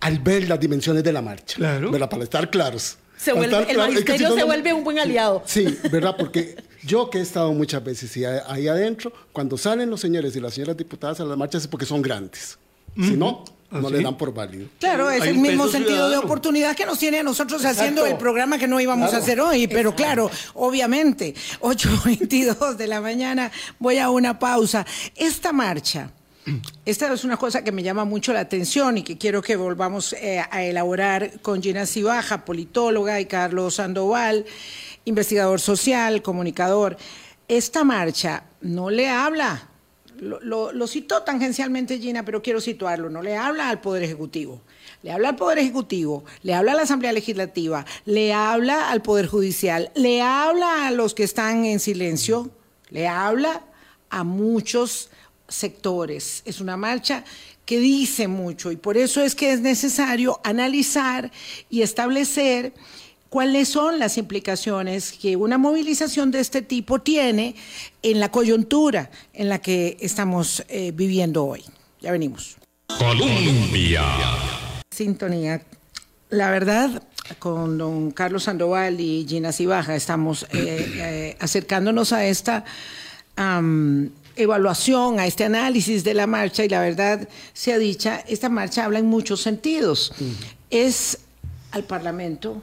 al 0.00 0.18
ver 0.20 0.48
las 0.48 0.58
dimensiones 0.58 1.04
de 1.04 1.12
la 1.12 1.20
marcha. 1.20 1.56
Claro. 1.56 1.90
Para 1.90 2.22
estar 2.22 2.48
claros. 2.48 2.96
Se 3.18 3.32
vuelve, 3.32 3.70
el 3.70 3.76
magisterio 3.76 4.34
se 4.34 4.44
vuelve 4.44 4.72
un 4.72 4.84
buen 4.84 4.98
aliado. 4.98 5.42
Sí, 5.44 5.78
¿verdad? 5.92 6.16
Porque 6.18 6.56
yo 6.82 7.10
que 7.10 7.18
he 7.18 7.22
estado 7.22 7.52
muchas 7.52 7.84
veces 7.84 8.16
ahí 8.46 8.68
adentro, 8.68 9.12
cuando 9.32 9.58
salen 9.58 9.90
los 9.90 10.00
señores 10.00 10.34
y 10.34 10.40
las 10.40 10.54
señoras 10.54 10.78
diputadas 10.78 11.20
a 11.20 11.24
las 11.24 11.36
marchas 11.36 11.62
es 11.62 11.68
porque 11.68 11.84
son 11.84 12.00
grandes. 12.00 12.58
Si 12.96 13.16
no, 13.16 13.44
¿Ah, 13.74 13.80
no 13.80 13.90
le 13.90 14.00
dan 14.00 14.16
por 14.16 14.32
válido. 14.32 14.68
Claro, 14.78 15.10
es 15.10 15.24
el 15.24 15.36
mismo 15.36 15.66
sentido 15.66 16.08
de 16.08 16.16
oportunidad 16.16 16.76
que 16.76 16.86
nos 16.86 16.96
tiene 16.96 17.18
a 17.18 17.22
nosotros 17.24 17.64
haciendo 17.64 18.06
el 18.06 18.16
programa 18.16 18.56
que 18.56 18.68
no 18.68 18.80
íbamos 18.80 19.12
a 19.12 19.16
hacer 19.16 19.40
hoy, 19.40 19.66
pero 19.66 19.96
claro, 19.96 20.30
obviamente, 20.54 21.34
8.22 21.60 22.74
de 22.76 22.86
la 22.86 23.00
mañana, 23.00 23.50
voy 23.80 23.98
a 23.98 24.10
una 24.10 24.38
pausa. 24.38 24.86
Esta 25.16 25.52
marcha, 25.52 26.12
esta 26.84 27.12
es 27.12 27.24
una 27.24 27.36
cosa 27.36 27.64
que 27.64 27.72
me 27.72 27.82
llama 27.82 28.04
mucho 28.04 28.32
la 28.32 28.40
atención 28.40 28.98
y 28.98 29.02
que 29.02 29.18
quiero 29.18 29.42
que 29.42 29.56
volvamos 29.56 30.12
eh, 30.12 30.44
a 30.48 30.62
elaborar 30.62 31.40
con 31.40 31.60
Gina 31.60 31.84
Cibaja, 31.84 32.44
politóloga, 32.44 33.20
y 33.20 33.26
Carlos 33.26 33.74
Sandoval, 33.74 34.46
investigador 35.04 35.60
social, 35.60 36.22
comunicador. 36.22 36.96
Esta 37.48 37.82
marcha 37.82 38.44
no 38.60 38.88
le 38.88 39.08
habla 39.08 39.68
lo, 40.24 40.86
citó 40.86 41.22
tangencialmente 41.22 41.98
Gina, 41.98 42.24
pero 42.24 42.42
quiero 42.42 42.60
situarlo, 42.60 43.10
no 43.10 43.22
le 43.22 43.36
habla 43.36 43.68
al 43.68 43.80
Poder 43.80 44.02
Ejecutivo, 44.02 44.60
le 45.02 45.12
habla 45.12 45.30
al 45.30 45.36
Poder 45.36 45.58
Ejecutivo, 45.58 46.24
le 46.42 46.54
habla 46.54 46.72
a 46.72 46.76
la 46.76 46.82
Asamblea 46.82 47.12
Legislativa, 47.12 47.84
le 48.04 48.32
habla 48.32 48.90
al 48.90 49.02
Poder 49.02 49.26
Judicial, 49.26 49.90
le 49.94 50.22
habla 50.22 50.86
a 50.86 50.90
los 50.90 51.14
que 51.14 51.24
están 51.24 51.64
en 51.64 51.80
silencio, 51.80 52.50
le 52.90 53.06
habla 53.08 53.62
a 54.10 54.24
muchos 54.24 55.10
sectores. 55.48 56.42
Es 56.44 56.60
una 56.60 56.76
marcha 56.76 57.24
que 57.66 57.78
dice 57.78 58.28
mucho 58.28 58.70
y 58.72 58.76
por 58.76 58.96
eso 58.96 59.22
es 59.22 59.34
que 59.34 59.52
es 59.52 59.60
necesario 59.60 60.40
analizar 60.44 61.30
y 61.70 61.82
establecer 61.82 62.72
cuáles 63.34 63.68
son 63.68 63.98
las 63.98 64.16
implicaciones 64.16 65.10
que 65.10 65.34
una 65.34 65.58
movilización 65.58 66.30
de 66.30 66.38
este 66.38 66.62
tipo 66.62 67.00
tiene 67.00 67.56
en 68.00 68.20
la 68.20 68.30
coyuntura 68.30 69.10
en 69.32 69.48
la 69.48 69.58
que 69.58 69.96
estamos 69.98 70.64
eh, 70.68 70.92
viviendo 70.94 71.44
hoy. 71.44 71.64
Ya 72.00 72.12
venimos. 72.12 72.56
Colombia. 72.96 74.04
Sintonía. 74.88 75.64
La 76.30 76.52
verdad, 76.52 77.02
con 77.40 77.76
don 77.76 78.12
Carlos 78.12 78.44
Sandoval 78.44 79.00
y 79.00 79.26
Gina 79.28 79.50
Cibaja 79.50 79.96
estamos 79.96 80.44
eh, 80.44 80.48
eh, 80.52 81.36
acercándonos 81.40 82.12
a 82.12 82.24
esta 82.26 82.64
evaluación, 84.36 85.18
a 85.18 85.26
este 85.26 85.42
análisis 85.42 86.04
de 86.04 86.14
la 86.14 86.28
marcha 86.28 86.64
y 86.64 86.68
la 86.68 86.80
verdad 86.80 87.28
sea 87.52 87.78
dicha, 87.78 88.22
esta 88.28 88.48
marcha 88.48 88.84
habla 88.84 89.00
en 89.00 89.06
muchos 89.06 89.42
sentidos. 89.42 90.12
Es 90.70 91.18
al 91.72 91.82
Parlamento, 91.82 92.62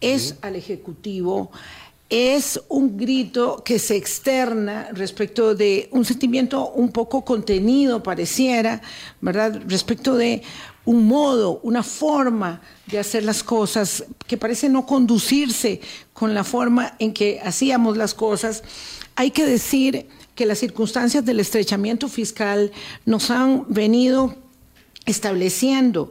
es 0.00 0.36
al 0.42 0.56
Ejecutivo, 0.56 1.50
es 2.10 2.60
un 2.68 2.96
grito 2.96 3.62
que 3.62 3.78
se 3.78 3.96
externa 3.96 4.88
respecto 4.92 5.54
de 5.54 5.88
un 5.92 6.04
sentimiento 6.04 6.70
un 6.70 6.90
poco 6.90 7.22
contenido, 7.22 8.02
pareciera, 8.02 8.80
¿verdad? 9.20 9.60
Respecto 9.66 10.14
de 10.14 10.42
un 10.86 11.06
modo, 11.06 11.60
una 11.64 11.82
forma 11.82 12.62
de 12.86 12.98
hacer 12.98 13.24
las 13.24 13.42
cosas 13.42 14.04
que 14.26 14.38
parece 14.38 14.70
no 14.70 14.86
conducirse 14.86 15.82
con 16.14 16.32
la 16.32 16.44
forma 16.44 16.94
en 16.98 17.12
que 17.12 17.40
hacíamos 17.44 17.98
las 17.98 18.14
cosas. 18.14 18.62
Hay 19.14 19.30
que 19.30 19.44
decir 19.44 20.08
que 20.34 20.46
las 20.46 20.58
circunstancias 20.58 21.26
del 21.26 21.40
estrechamiento 21.40 22.08
fiscal 22.08 22.72
nos 23.04 23.30
han 23.30 23.66
venido 23.68 24.34
estableciendo 25.04 26.10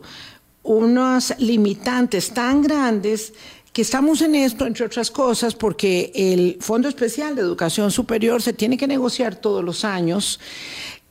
unos 0.62 1.34
limitantes 1.40 2.30
tan 2.32 2.62
grandes 2.62 3.34
que 3.78 3.84
estamos 3.84 4.24
en 4.24 4.34
esto, 4.34 4.66
entre 4.66 4.88
otras 4.88 5.12
cosas, 5.12 5.54
porque 5.54 6.12
el 6.16 6.58
Fondo 6.62 6.90
Especial 6.90 7.36
de 7.36 7.44
Educación 7.44 7.92
Superior 7.92 8.42
se 8.42 8.52
tiene 8.52 8.76
que 8.76 8.88
negociar 8.88 9.36
todos 9.36 9.64
los 9.64 9.86
años. 9.86 10.40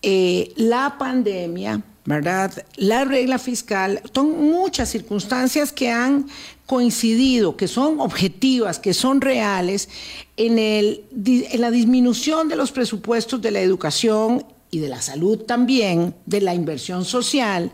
Eh, 0.02 0.52
la 0.56 0.96
pandemia, 0.98 1.80
¿verdad? 2.06 2.66
La 2.74 3.04
regla 3.04 3.38
fiscal, 3.38 4.02
son 4.12 4.50
muchas 4.50 4.88
circunstancias 4.88 5.70
que 5.70 5.92
han 5.92 6.26
coincidido, 6.66 7.56
que 7.56 7.68
son 7.68 8.00
objetivas, 8.00 8.80
que 8.80 8.94
son 8.94 9.20
reales, 9.20 9.88
en, 10.36 10.58
el, 10.58 11.04
en 11.24 11.60
la 11.60 11.70
disminución 11.70 12.48
de 12.48 12.56
los 12.56 12.72
presupuestos 12.72 13.40
de 13.40 13.52
la 13.52 13.60
educación 13.60 14.44
y 14.72 14.80
de 14.80 14.88
la 14.88 15.00
salud 15.00 15.38
también, 15.38 16.16
de 16.26 16.40
la 16.40 16.52
inversión 16.52 17.04
social, 17.04 17.70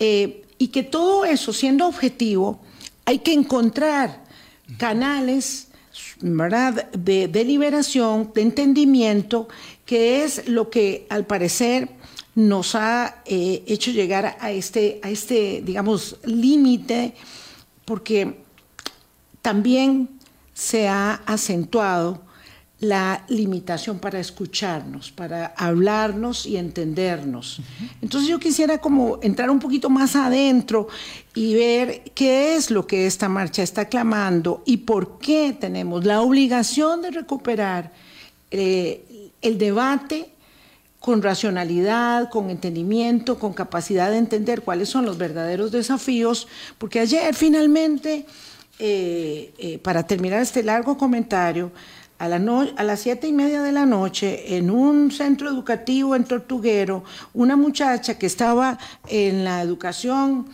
eh, 0.00 0.42
y 0.58 0.68
que 0.68 0.82
todo 0.82 1.24
eso, 1.24 1.52
siendo 1.52 1.86
objetivo, 1.86 2.58
hay 3.04 3.18
que 3.18 3.32
encontrar 3.32 4.22
canales 4.78 5.68
¿verdad? 6.20 6.90
De, 6.92 7.28
deliberación, 7.28 8.32
de 8.34 8.42
entendimiento, 8.42 9.48
que 9.84 10.24
es 10.24 10.48
lo 10.48 10.70
que 10.70 11.06
al 11.10 11.26
parecer 11.26 11.90
nos 12.34 12.74
ha 12.74 13.22
eh, 13.26 13.62
hecho 13.66 13.90
llegar 13.90 14.36
a 14.40 14.50
este, 14.52 15.00
a 15.02 15.10
este 15.10 15.62
digamos, 15.64 16.16
límite, 16.24 17.14
porque 17.84 18.42
también 19.42 20.08
se 20.54 20.88
ha 20.88 21.14
acentuado 21.26 22.22
la 22.82 23.24
limitación 23.28 24.00
para 24.00 24.18
escucharnos, 24.18 25.12
para 25.12 25.54
hablarnos 25.56 26.46
y 26.46 26.56
entendernos. 26.56 27.60
Entonces 28.02 28.28
yo 28.28 28.40
quisiera 28.40 28.78
como 28.78 29.20
entrar 29.22 29.50
un 29.50 29.60
poquito 29.60 29.88
más 29.88 30.16
adentro 30.16 30.88
y 31.32 31.54
ver 31.54 32.02
qué 32.12 32.56
es 32.56 32.72
lo 32.72 32.84
que 32.84 33.06
esta 33.06 33.28
marcha 33.28 33.62
está 33.62 33.84
clamando 33.84 34.64
y 34.66 34.78
por 34.78 35.20
qué 35.20 35.56
tenemos 35.58 36.04
la 36.04 36.22
obligación 36.22 37.02
de 37.02 37.12
recuperar 37.12 37.92
eh, 38.50 39.30
el 39.42 39.58
debate 39.58 40.30
con 40.98 41.22
racionalidad, 41.22 42.30
con 42.30 42.50
entendimiento, 42.50 43.38
con 43.38 43.52
capacidad 43.52 44.10
de 44.10 44.18
entender 44.18 44.62
cuáles 44.62 44.88
son 44.88 45.06
los 45.06 45.18
verdaderos 45.18 45.70
desafíos, 45.70 46.48
porque 46.78 46.98
ayer 46.98 47.32
finalmente, 47.36 48.26
eh, 48.80 49.54
eh, 49.56 49.78
para 49.78 50.04
terminar 50.04 50.42
este 50.42 50.64
largo 50.64 50.98
comentario, 50.98 51.70
a, 52.22 52.28
la 52.28 52.72
a 52.76 52.84
las 52.84 53.00
siete 53.00 53.26
y 53.26 53.32
media 53.32 53.62
de 53.62 53.72
la 53.72 53.84
noche, 53.84 54.56
en 54.56 54.70
un 54.70 55.10
centro 55.10 55.50
educativo 55.50 56.14
en 56.14 56.22
Tortuguero, 56.22 57.02
una 57.34 57.56
muchacha 57.56 58.16
que 58.16 58.26
estaba 58.26 58.78
en 59.08 59.42
la 59.42 59.60
educación 59.60 60.46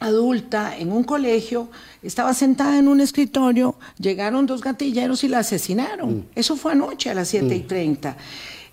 adulta 0.00 0.74
en 0.78 0.90
un 0.90 1.04
colegio, 1.04 1.68
estaba 2.02 2.32
sentada 2.32 2.78
en 2.78 2.88
un 2.88 3.00
escritorio, 3.00 3.74
llegaron 3.98 4.46
dos 4.46 4.62
gatilleros 4.62 5.24
y 5.24 5.28
la 5.28 5.40
asesinaron. 5.40 6.16
Mm. 6.16 6.24
Eso 6.36 6.56
fue 6.56 6.72
anoche 6.72 7.10
a 7.10 7.14
las 7.14 7.28
siete 7.28 7.54
y 7.54 7.64
mm. 7.64 7.66
treinta. 7.66 8.16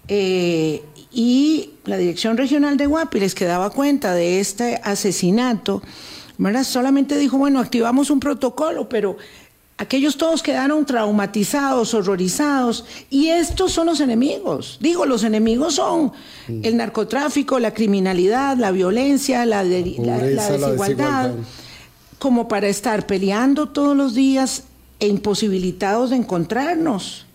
Eh, 0.08 0.84
y 1.12 1.72
la 1.84 1.98
Dirección 1.98 2.38
Regional 2.38 2.78
de 2.78 2.86
Guapiles, 2.86 3.36
que 3.36 3.44
daba 3.44 3.72
cuenta 3.72 4.14
de 4.14 4.40
este 4.40 4.80
asesinato, 4.86 5.82
solamente 6.64 7.18
dijo, 7.18 7.38
bueno, 7.38 7.60
activamos 7.60 8.10
un 8.10 8.20
protocolo, 8.20 8.88
pero 8.88 9.18
aquellos 9.82 10.16
todos 10.16 10.44
quedaron 10.44 10.86
traumatizados, 10.86 11.96
horrorizados, 11.96 12.86
y 13.10 13.30
estos 13.30 13.72
son 13.72 13.88
los 13.88 14.00
enemigos. 14.00 14.78
Digo, 14.80 15.08
los 15.08 15.24
enemigos 15.24 15.76
son 15.76 16.12
mm. 16.48 16.60
el 16.64 16.78
narcotráfico, 16.78 17.58
la 17.58 17.74
criminalidad, 17.74 18.58
la 18.58 18.72
violencia, 18.72 19.44
la, 19.44 19.64
desigualdad, 19.64 21.32
como 22.20 22.48
para 22.48 22.68
estar 22.68 23.08
peleando 23.08 23.70
todos 23.70 23.98
los 23.98 24.14
días 24.14 24.66
e 25.00 25.08
imposibilitados 25.08 26.12
de 26.12 26.18
encontrarnos. 26.18 27.26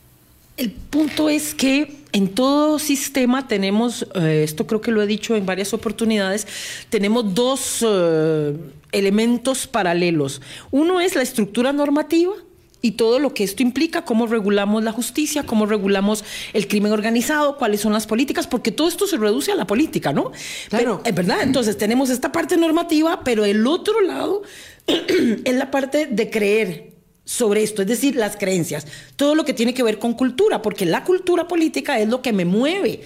El 0.56 0.70
punto 0.70 1.28
es 1.28 1.54
que 1.54 1.96
en 2.12 2.28
todo 2.28 2.78
sistema 2.78 3.46
tenemos, 3.46 4.06
eh, 4.14 4.42
esto 4.42 4.66
creo 4.66 4.80
que 4.80 4.90
lo 4.90 5.02
he 5.02 5.06
dicho 5.06 5.36
en 5.36 5.44
varias 5.44 5.74
oportunidades, 5.74 6.46
tenemos 6.88 7.34
dos 7.34 7.84
eh, 7.86 8.56
elementos 8.92 9.66
paralelos. 9.66 10.40
Uno 10.70 11.00
es 11.00 11.14
la 11.14 11.20
estructura 11.20 11.74
normativa 11.74 12.32
y 12.80 12.92
todo 12.92 13.18
lo 13.18 13.34
que 13.34 13.44
esto 13.44 13.62
implica, 13.62 14.06
cómo 14.06 14.26
regulamos 14.26 14.82
la 14.82 14.92
justicia, 14.92 15.42
cómo 15.42 15.66
regulamos 15.66 16.24
el 16.54 16.68
crimen 16.68 16.92
organizado, 16.92 17.58
cuáles 17.58 17.82
son 17.82 17.92
las 17.92 18.06
políticas, 18.06 18.46
porque 18.46 18.72
todo 18.72 18.88
esto 18.88 19.06
se 19.06 19.18
reduce 19.18 19.52
a 19.52 19.56
la 19.56 19.66
política, 19.66 20.14
¿no? 20.14 20.32
Pero 20.70 21.02
es 21.04 21.14
verdad, 21.14 21.42
entonces 21.42 21.76
tenemos 21.76 22.08
esta 22.08 22.32
parte 22.32 22.56
normativa, 22.56 23.20
pero 23.24 23.44
el 23.44 23.66
otro 23.66 24.00
lado 24.00 24.42
es 24.86 25.54
la 25.54 25.70
parte 25.70 26.06
de 26.06 26.30
creer 26.30 26.95
sobre 27.26 27.64
esto, 27.64 27.82
es 27.82 27.88
decir, 27.88 28.14
las 28.14 28.36
creencias, 28.36 28.86
todo 29.16 29.34
lo 29.34 29.44
que 29.44 29.52
tiene 29.52 29.74
que 29.74 29.82
ver 29.82 29.98
con 29.98 30.14
cultura, 30.14 30.62
porque 30.62 30.86
la 30.86 31.02
cultura 31.02 31.48
política 31.48 31.98
es 31.98 32.08
lo 32.08 32.22
que 32.22 32.32
me 32.32 32.44
mueve 32.44 33.02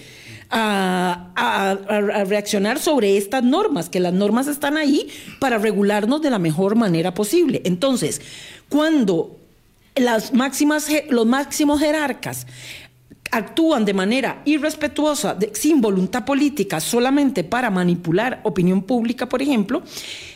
a, 0.51 1.77
reaccionar 2.27 2.77
sobre 2.77 3.17
estas 3.17 3.43
normas, 3.43 3.89
que 3.89 3.99
las 3.99 4.13
normas 4.13 4.47
están 4.47 4.77
ahí 4.77 5.09
para 5.39 5.57
regularnos 5.57 6.21
de 6.21 6.29
la 6.29 6.37
mejor 6.37 6.75
manera 6.75 7.15
posible. 7.15 7.61
Entonces, 7.65 8.21
cuando 8.69 9.37
las 9.95 10.33
máximas, 10.33 10.87
los 11.09 11.25
máximos 11.25 11.79
jerarcas 11.79 12.45
actúan 13.31 13.85
de 13.85 13.93
manera 13.93 14.43
irrespetuosa, 14.45 15.35
sin 15.53 15.81
voluntad 15.81 16.25
política, 16.25 16.79
solamente 16.79 17.43
para 17.43 17.71
manipular 17.71 18.41
opinión 18.43 18.83
pública, 18.83 19.27
por 19.27 19.41
ejemplo, 19.41 19.81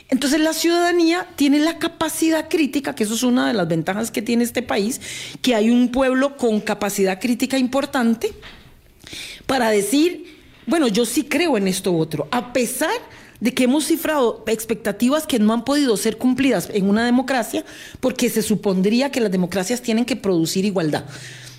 entonces 0.10 0.40
la 0.40 0.54
ciudadanía 0.54 1.28
tiene 1.36 1.60
la 1.60 1.80
capacidad 1.80 2.48
crítica, 2.48 2.94
que 2.94 3.04
eso 3.04 3.16
es 3.16 3.24
una 3.24 3.48
de 3.48 3.54
las 3.54 3.68
ventajas 3.68 4.12
que 4.12 4.22
tiene 4.22 4.44
este 4.44 4.62
país, 4.62 5.02
que 5.42 5.56
hay 5.56 5.70
un 5.70 5.90
pueblo 5.92 6.38
con 6.38 6.62
capacidad 6.62 7.20
crítica 7.20 7.58
importante 7.58 8.34
para 9.48 9.70
decir, 9.70 10.38
bueno, 10.68 10.88
yo 10.88 11.06
sí 11.06 11.24
creo 11.24 11.58
en 11.58 11.68
esto 11.68 11.96
otro, 11.96 12.28
a 12.32 12.54
pesar 12.54 12.92
de 13.40 13.54
que 13.54 13.66
hemos 13.66 13.86
cifrado 13.86 14.44
expectativas 14.48 15.28
que 15.28 15.40
no 15.40 15.54
han 15.54 15.66
podido 15.66 15.98
ser 15.98 16.18
cumplidas 16.18 16.70
en 16.74 16.90
una 16.90 17.06
democracia, 17.06 17.66
porque 18.00 18.30
se 18.30 18.42
supondría 18.42 19.12
que 19.12 19.22
las 19.22 19.32
democracias 19.32 19.82
tienen 19.82 20.06
que 20.06 20.16
producir 20.16 20.66
igualdad. 20.66 21.06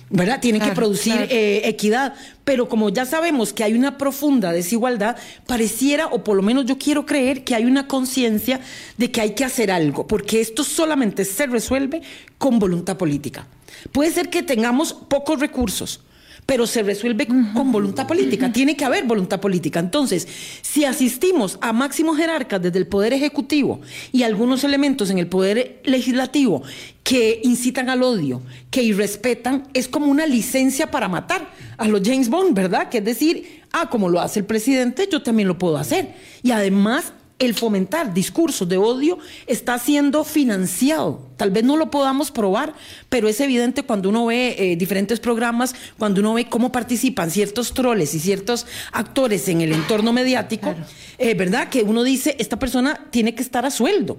¿Verdad? 0.09 0.39
Tienen 0.39 0.61
que 0.61 0.71
producir 0.71 1.27
eh, 1.29 1.61
equidad, 1.65 2.13
pero 2.43 2.69
como 2.69 2.89
ya 2.89 3.05
sabemos 3.05 3.51
que 3.51 3.63
hay 3.63 3.73
una 3.73 3.97
profunda 3.97 4.51
desigualdad, 4.51 5.17
pareciera, 5.45 6.07
o 6.07 6.23
por 6.23 6.37
lo 6.37 6.43
menos 6.43 6.65
yo 6.65 6.77
quiero 6.77 7.05
creer, 7.05 7.43
que 7.43 7.55
hay 7.55 7.65
una 7.65 7.87
conciencia 7.87 8.61
de 8.97 9.11
que 9.11 9.21
hay 9.21 9.35
que 9.35 9.43
hacer 9.43 9.71
algo, 9.71 10.07
porque 10.07 10.39
esto 10.39 10.63
solamente 10.63 11.25
se 11.25 11.47
resuelve 11.47 12.01
con 12.37 12.59
voluntad 12.59 12.97
política. 12.97 13.47
Puede 13.91 14.11
ser 14.11 14.29
que 14.29 14.43
tengamos 14.43 14.93
pocos 14.93 15.39
recursos, 15.39 15.99
pero 16.47 16.65
se 16.65 16.81
resuelve 16.81 17.27
con 17.27 17.71
voluntad 17.73 18.07
política. 18.07 18.51
Tiene 18.53 18.77
que 18.77 18.85
haber 18.85 19.03
voluntad 19.03 19.41
política. 19.41 19.81
Entonces, 19.81 20.27
si 20.61 20.85
asistimos 20.85 21.59
a 21.61 21.73
máximos 21.73 22.17
jerarcas 22.17 22.61
desde 22.61 22.79
el 22.79 22.87
Poder 22.87 23.11
Ejecutivo 23.11 23.81
y 24.13 24.23
algunos 24.23 24.63
elementos 24.63 25.09
en 25.09 25.19
el 25.19 25.27
Poder 25.27 25.81
Legislativo 25.83 26.63
que 27.03 27.41
incitan 27.43 27.89
al 27.89 28.01
odio, 28.01 28.41
que 28.71 28.81
irrespetan, 28.81 29.67
es 29.73 29.89
como 29.89 30.07
una 30.07 30.25
licencia 30.25 30.89
para 30.89 31.09
matar 31.09 31.51
a 31.77 31.85
los 31.85 32.01
James 32.01 32.29
Bond, 32.29 32.55
¿verdad? 32.55 32.87
Que 32.87 32.99
es 32.99 33.05
decir, 33.05 33.63
ah, 33.73 33.89
como 33.89 34.07
lo 34.07 34.21
hace 34.21 34.39
el 34.39 34.45
presidente, 34.45 35.09
yo 35.11 35.21
también 35.21 35.49
lo 35.49 35.57
puedo 35.57 35.75
hacer. 35.75 36.15
Y 36.43 36.51
además 36.51 37.11
el 37.39 37.53
fomentar 37.53 38.13
discursos 38.13 38.67
de 38.67 38.77
odio 38.77 39.19
está 39.45 39.77
siendo 39.77 40.23
financiado. 40.23 41.27
Tal 41.37 41.51
vez 41.51 41.63
no 41.63 41.77
lo 41.77 41.91
podamos 41.91 42.31
probar, 42.31 42.73
pero 43.09 43.27
es 43.27 43.39
evidente 43.39 43.83
cuando 43.83 44.09
uno 44.09 44.25
ve 44.25 44.55
eh, 44.57 44.75
diferentes 44.75 45.19
programas, 45.19 45.75
cuando 45.99 46.21
uno 46.21 46.33
ve 46.33 46.49
cómo 46.49 46.71
participan 46.71 47.29
ciertos 47.29 47.73
troles 47.73 48.15
y 48.15 48.19
ciertos 48.19 48.65
actores 48.91 49.47
en 49.49 49.61
el 49.61 49.71
entorno 49.71 50.13
mediático, 50.13 50.73
eh, 51.19 51.35
¿verdad? 51.35 51.69
Que 51.69 51.83
uno 51.83 52.03
dice, 52.03 52.35
esta 52.39 52.57
persona 52.57 53.05
tiene 53.11 53.35
que 53.35 53.43
estar 53.43 53.65
a 53.65 53.71
sueldo. 53.71 54.17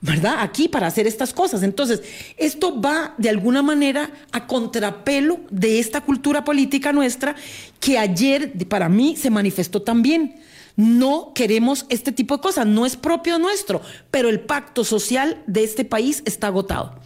¿verdad? 0.00 0.40
Aquí 0.40 0.68
para 0.68 0.86
hacer 0.86 1.06
estas 1.06 1.32
cosas. 1.32 1.62
Entonces, 1.62 2.02
esto 2.36 2.78
va 2.78 3.14
de 3.16 3.30
alguna 3.30 3.62
manera 3.62 4.10
a 4.32 4.46
contrapelo 4.46 5.40
de 5.50 5.78
esta 5.78 6.02
cultura 6.02 6.44
política 6.44 6.92
nuestra 6.92 7.34
que 7.80 7.96
ayer 7.96 8.52
para 8.68 8.90
mí 8.90 9.16
se 9.16 9.30
manifestó 9.30 9.80
también. 9.80 10.34
No 10.76 11.32
queremos 11.34 11.86
este 11.88 12.10
tipo 12.12 12.36
de 12.36 12.42
cosas, 12.42 12.66
no 12.66 12.84
es 12.84 12.96
propio 12.96 13.38
nuestro, 13.38 13.80
pero 14.10 14.28
el 14.28 14.40
pacto 14.40 14.84
social 14.84 15.42
de 15.46 15.64
este 15.64 15.84
país 15.84 16.22
está 16.26 16.48
agotado. 16.48 17.00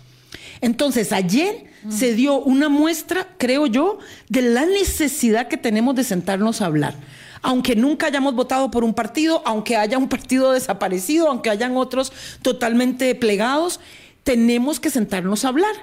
Entonces, 0.61 1.13
ayer 1.13 1.67
se 1.89 2.15
dio 2.15 2.41
una 2.41 2.69
muestra, 2.69 3.29
creo 3.39 3.67
yo, 3.67 3.99
de 4.29 4.43
la 4.43 4.67
necesidad 4.67 5.49
que 5.49 5.57
tenemos 5.57 5.95
de 5.95 6.05
sentarnos 6.05 6.61
a 6.61 6.67
hablar. 6.67 6.95
Aunque 7.43 7.77
nunca 7.77 8.07
hayamos 8.07 8.35
votado 8.35 8.71
por 8.71 8.83
un 8.83 8.95
partido, 8.95 9.43
aunque 9.45 9.77
haya 9.77 9.99
un 9.99 10.09
partido 10.09 10.53
desaparecido, 10.53 11.29
aunque 11.29 11.51
hayan 11.51 11.77
otros 11.77 12.13
totalmente 12.43 13.15
plegados, 13.15 13.79
tenemos 14.25 14.81
que 14.81 14.91
sentarnos 14.91 15.45
a 15.45 15.49
hablar 15.49 15.75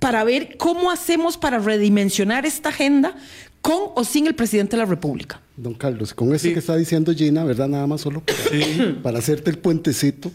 para 0.00 0.24
ver 0.24 0.56
cómo 0.56 0.90
hacemos 0.90 1.36
para 1.36 1.58
redimensionar 1.58 2.46
esta 2.46 2.70
agenda 2.70 3.14
con 3.60 3.90
o 3.94 4.04
sin 4.04 4.26
el 4.26 4.34
presidente 4.34 4.76
de 4.76 4.82
la 4.82 4.88
República. 4.88 5.40
Don 5.56 5.74
Carlos, 5.74 6.14
con 6.14 6.34
eso 6.34 6.48
que 6.48 6.58
está 6.58 6.76
diciendo 6.76 7.12
Gina, 7.14 7.44
¿verdad? 7.44 7.68
Nada 7.68 7.86
más 7.86 8.00
solo 8.00 8.22
para, 9.02 9.18
hacerte 9.18 9.50
el 9.50 9.58
puentecito. 9.58 10.30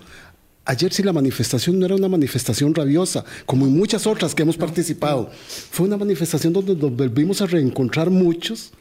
Ayer 0.66 0.94
sí 0.94 1.04
la 1.04 1.14
manifestación 1.14 1.78
no 1.80 1.86
era 1.86 1.96
una 1.96 2.08
manifestación 2.08 2.74
rabiosa, 2.74 3.26
como 3.46 3.66
en 3.66 3.76
muchas 3.76 4.08
otras 4.08 4.34
que 4.34 4.44
hemos 4.44 4.58
participado. 4.58 5.30
Fue 5.72 5.86
una 5.86 5.98
manifestación 5.98 6.54
donde 6.54 6.76
nos 6.76 6.96
volvimos 6.96 7.42
a 7.42 7.48
reencontrar 7.48 8.10
muchos 8.10 8.72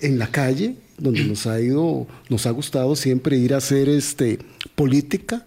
en 0.00 0.18
la 0.18 0.28
calle, 0.28 0.76
donde 0.98 1.24
nos 1.24 1.46
ha 1.46 1.60
ido, 1.60 2.06
nos 2.28 2.46
ha 2.46 2.50
gustado 2.50 2.94
siempre 2.96 3.36
ir 3.36 3.54
a 3.54 3.58
hacer 3.58 3.88
este, 3.88 4.38
política. 4.74 5.46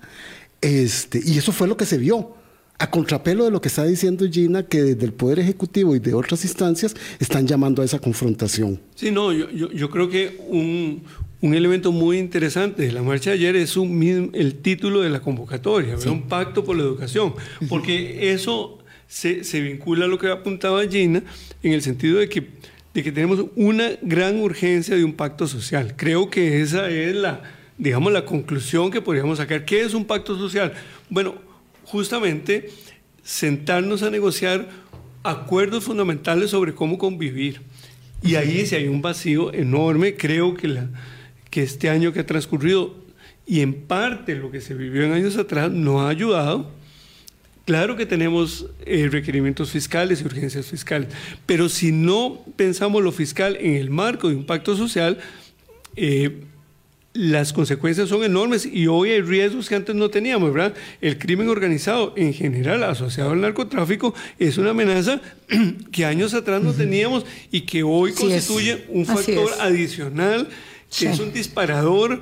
Este, 0.61 1.21
y 1.23 1.37
eso 1.37 1.53
fue 1.53 1.67
lo 1.67 1.77
que 1.77 1.85
se 1.85 1.97
vio 1.97 2.35
a 2.79 2.89
contrapelo 2.89 3.43
de 3.43 3.51
lo 3.51 3.59
que 3.61 3.67
está 3.67 3.83
diciendo 3.83 4.25
Gina, 4.31 4.63
que 4.63 4.81
desde 4.81 5.05
el 5.05 5.11
Poder 5.11 5.39
Ejecutivo 5.39 5.95
y 5.95 5.99
de 5.99 6.13
otras 6.13 6.45
instancias 6.45 6.95
están 7.19 7.45
llamando 7.45 7.81
a 7.81 7.85
esa 7.85 7.99
confrontación. 7.99 8.79
Sí, 8.95 9.11
no, 9.11 9.33
yo, 9.33 9.49
yo, 9.51 9.89
creo 9.89 10.09
que 10.09 10.37
un, 10.47 11.03
un, 11.41 11.53
elemento 11.53 11.91
muy 11.91 12.17
interesante 12.17 12.83
de 12.83 12.93
la 12.93 13.01
marcha 13.03 13.31
de 13.31 13.35
ayer 13.35 13.57
es 13.57 13.75
un, 13.75 14.31
el 14.33 14.55
título 14.55 15.01
de 15.01 15.09
la 15.09 15.19
convocatoria, 15.19 15.97
un 16.07 16.23
pacto 16.29 16.63
por 16.63 16.77
la 16.77 16.83
educación, 16.83 17.33
porque 17.67 18.31
eso 18.31 18.79
se, 19.07 19.43
se, 19.43 19.59
vincula 19.59 20.05
a 20.05 20.07
lo 20.07 20.17
que 20.17 20.31
apuntaba 20.31 20.87
Gina 20.87 21.21
en 21.61 21.73
el 21.73 21.81
sentido 21.81 22.19
de 22.19 22.29
que, 22.29 22.47
de 22.93 23.03
que 23.03 23.11
tenemos 23.11 23.45
una 23.57 23.89
gran 24.01 24.39
urgencia 24.39 24.95
de 24.95 25.03
un 25.03 25.13
pacto 25.13 25.47
social. 25.47 25.95
Creo 25.97 26.29
que 26.29 26.61
esa 26.61 26.89
es 26.89 27.13
la, 27.13 27.41
digamos, 27.77 28.13
la 28.13 28.23
conclusión 28.23 28.89
que 28.89 29.01
podríamos 29.01 29.37
sacar. 29.37 29.65
¿Qué 29.65 29.81
es 29.81 29.93
un 29.93 30.05
pacto 30.05 30.37
social? 30.37 30.71
Bueno, 31.09 31.48
justamente 31.89 32.69
sentarnos 33.23 34.03
a 34.03 34.11
negociar 34.11 34.69
acuerdos 35.23 35.83
fundamentales 35.83 36.51
sobre 36.51 36.75
cómo 36.75 36.97
convivir. 36.97 37.61
Y 38.21 38.35
ahí 38.35 38.65
si 38.65 38.75
hay 38.75 38.87
un 38.87 39.01
vacío 39.01 39.53
enorme, 39.53 40.15
creo 40.15 40.53
que, 40.53 40.67
la, 40.67 40.89
que 41.49 41.63
este 41.63 41.89
año 41.89 42.13
que 42.13 42.19
ha 42.19 42.25
transcurrido 42.25 42.95
y 43.45 43.61
en 43.61 43.73
parte 43.73 44.35
lo 44.35 44.51
que 44.51 44.61
se 44.61 44.75
vivió 44.75 45.03
en 45.03 45.13
años 45.13 45.37
atrás 45.37 45.71
no 45.71 46.01
ha 46.01 46.09
ayudado. 46.09 46.71
Claro 47.65 47.95
que 47.95 48.05
tenemos 48.05 48.67
eh, 48.85 49.09
requerimientos 49.11 49.71
fiscales 49.71 50.21
y 50.21 50.25
urgencias 50.25 50.67
fiscales, 50.67 51.09
pero 51.45 51.69
si 51.69 51.91
no 51.91 52.43
pensamos 52.55 53.03
lo 53.03 53.11
fiscal 53.11 53.57
en 53.59 53.75
el 53.75 53.89
marco 53.89 54.29
de 54.29 54.35
un 54.35 54.45
pacto 54.45 54.75
social, 54.75 55.19
eh, 55.95 56.43
las 57.13 57.53
consecuencias 57.53 58.09
son 58.09 58.23
enormes 58.23 58.65
y 58.65 58.87
hoy 58.87 59.11
hay 59.11 59.21
riesgos 59.21 59.67
que 59.67 59.75
antes 59.75 59.95
no 59.95 60.09
teníamos, 60.09 60.53
¿verdad? 60.53 60.75
El 61.01 61.17
crimen 61.17 61.49
organizado 61.49 62.13
en 62.15 62.33
general 62.33 62.83
asociado 62.83 63.31
al 63.31 63.41
narcotráfico 63.41 64.13
es 64.37 64.57
una 64.57 64.71
amenaza 64.71 65.19
que 65.91 66.05
años 66.05 66.33
atrás 66.33 66.61
no 66.61 66.71
teníamos 66.73 67.25
y 67.51 67.61
que 67.61 67.81
hoy 67.83 68.13
constituye 68.13 68.85
un 68.89 69.05
factor 69.05 69.49
adicional 69.59 70.47
que 70.95 71.09
es 71.09 71.19
un 71.19 71.33
disparador 71.33 72.21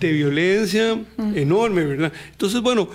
de 0.00 0.12
violencia 0.12 0.98
enorme, 1.34 1.84
¿verdad? 1.84 2.12
Entonces, 2.32 2.60
bueno, 2.60 2.88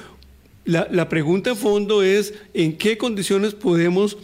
la, 0.66 0.88
la 0.92 1.10
pregunta 1.10 1.52
a 1.52 1.56
fondo 1.56 2.04
es 2.04 2.34
en 2.54 2.78
qué 2.78 2.98
condiciones 2.98 3.54
podemos 3.54 4.18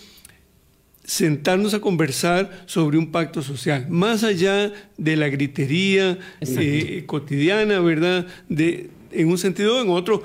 sentarnos 1.08 1.74
a 1.74 1.80
conversar 1.80 2.64
sobre 2.66 2.98
un 2.98 3.12
pacto 3.12 3.42
social, 3.42 3.88
más 3.90 4.26
allá 4.26 4.74
de 4.98 5.16
la 5.16 5.30
gritería 5.30 6.20
eh, 6.42 7.04
cotidiana, 7.06 7.80
¿verdad? 7.80 8.28
De, 8.50 8.90
en 9.14 9.30
un 9.30 9.38
sentido 9.38 9.78
o 9.78 9.82
en 9.82 9.90
otro, 9.90 10.22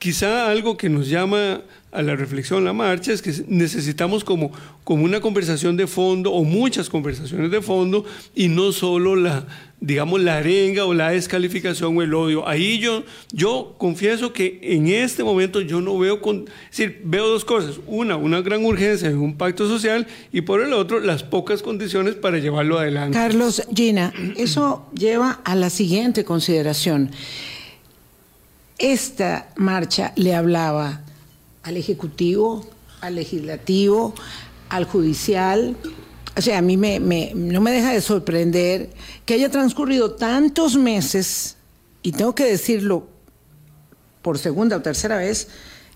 quizá 0.00 0.50
algo 0.50 0.76
que 0.76 0.88
nos 0.88 1.08
llama 1.08 1.62
a 1.90 2.02
la 2.02 2.16
reflexión 2.16 2.64
la 2.64 2.74
marcha 2.74 3.12
es 3.12 3.22
que 3.22 3.32
necesitamos 3.48 4.22
como, 4.22 4.52
como 4.84 5.04
una 5.04 5.20
conversación 5.20 5.76
de 5.76 5.86
fondo 5.86 6.32
o 6.32 6.44
muchas 6.44 6.90
conversaciones 6.90 7.50
de 7.50 7.62
fondo 7.62 8.04
y 8.34 8.48
no 8.48 8.72
solo 8.72 9.16
la, 9.16 9.46
digamos, 9.80 10.20
la 10.20 10.36
arenga 10.36 10.84
o 10.84 10.92
la 10.92 11.10
descalificación 11.10 11.96
o 11.96 12.02
el 12.02 12.12
odio. 12.12 12.46
Ahí 12.46 12.78
yo, 12.78 13.04
yo 13.32 13.74
confieso 13.78 14.34
que 14.34 14.58
en 14.62 14.88
este 14.88 15.24
momento 15.24 15.62
yo 15.62 15.80
no 15.80 15.98
veo, 15.98 16.20
con, 16.20 16.44
es 16.70 16.76
decir, 16.76 17.00
veo 17.04 17.26
dos 17.26 17.46
cosas. 17.46 17.80
Una, 17.86 18.16
una 18.16 18.42
gran 18.42 18.66
urgencia 18.66 19.08
en 19.08 19.18
un 19.18 19.36
pacto 19.36 19.66
social 19.66 20.06
y 20.30 20.42
por 20.42 20.60
el 20.60 20.74
otro, 20.74 21.00
las 21.00 21.22
pocas 21.22 21.62
condiciones 21.62 22.16
para 22.16 22.38
llevarlo 22.38 22.78
adelante. 22.78 23.16
Carlos, 23.16 23.62
Gina, 23.74 24.12
eso 24.36 24.86
lleva 24.92 25.40
a 25.42 25.54
la 25.54 25.70
siguiente 25.70 26.24
consideración. 26.24 27.10
Esta 28.76 29.48
marcha 29.56 30.12
le 30.16 30.34
hablaba 30.34 31.02
al 31.68 31.76
Ejecutivo, 31.76 32.64
al 33.02 33.16
Legislativo, 33.16 34.14
al 34.70 34.84
Judicial, 34.84 35.76
o 36.34 36.40
sea, 36.40 36.58
a 36.58 36.62
mí 36.62 36.78
me, 36.78 36.98
no 37.34 37.60
me 37.60 37.70
deja 37.70 37.92
de 37.92 38.00
sorprender 38.00 38.90
que 39.26 39.34
haya 39.34 39.50
transcurrido 39.50 40.12
tantos 40.12 40.76
meses, 40.76 41.56
y 42.02 42.12
tengo 42.12 42.34
que 42.34 42.44
decirlo 42.44 43.06
por 44.22 44.38
segunda 44.38 44.76
o 44.76 44.82
tercera 44.82 45.18
vez, 45.18 45.48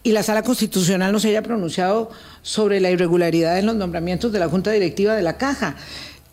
y 0.02 0.12
la 0.12 0.22
Sala 0.22 0.42
Constitucional 0.42 1.11
no 1.11 1.20
se 1.20 1.28
haya 1.28 1.42
pronunciado 1.42 2.11
sobre 2.42 2.80
la 2.80 2.90
irregularidad 2.90 3.58
en 3.58 3.66
los 3.66 3.76
nombramientos 3.76 4.30
de 4.30 4.40
la 4.40 4.48
Junta 4.48 4.72
Directiva 4.72 5.14
de 5.14 5.22
la 5.22 5.38
Caja. 5.38 5.76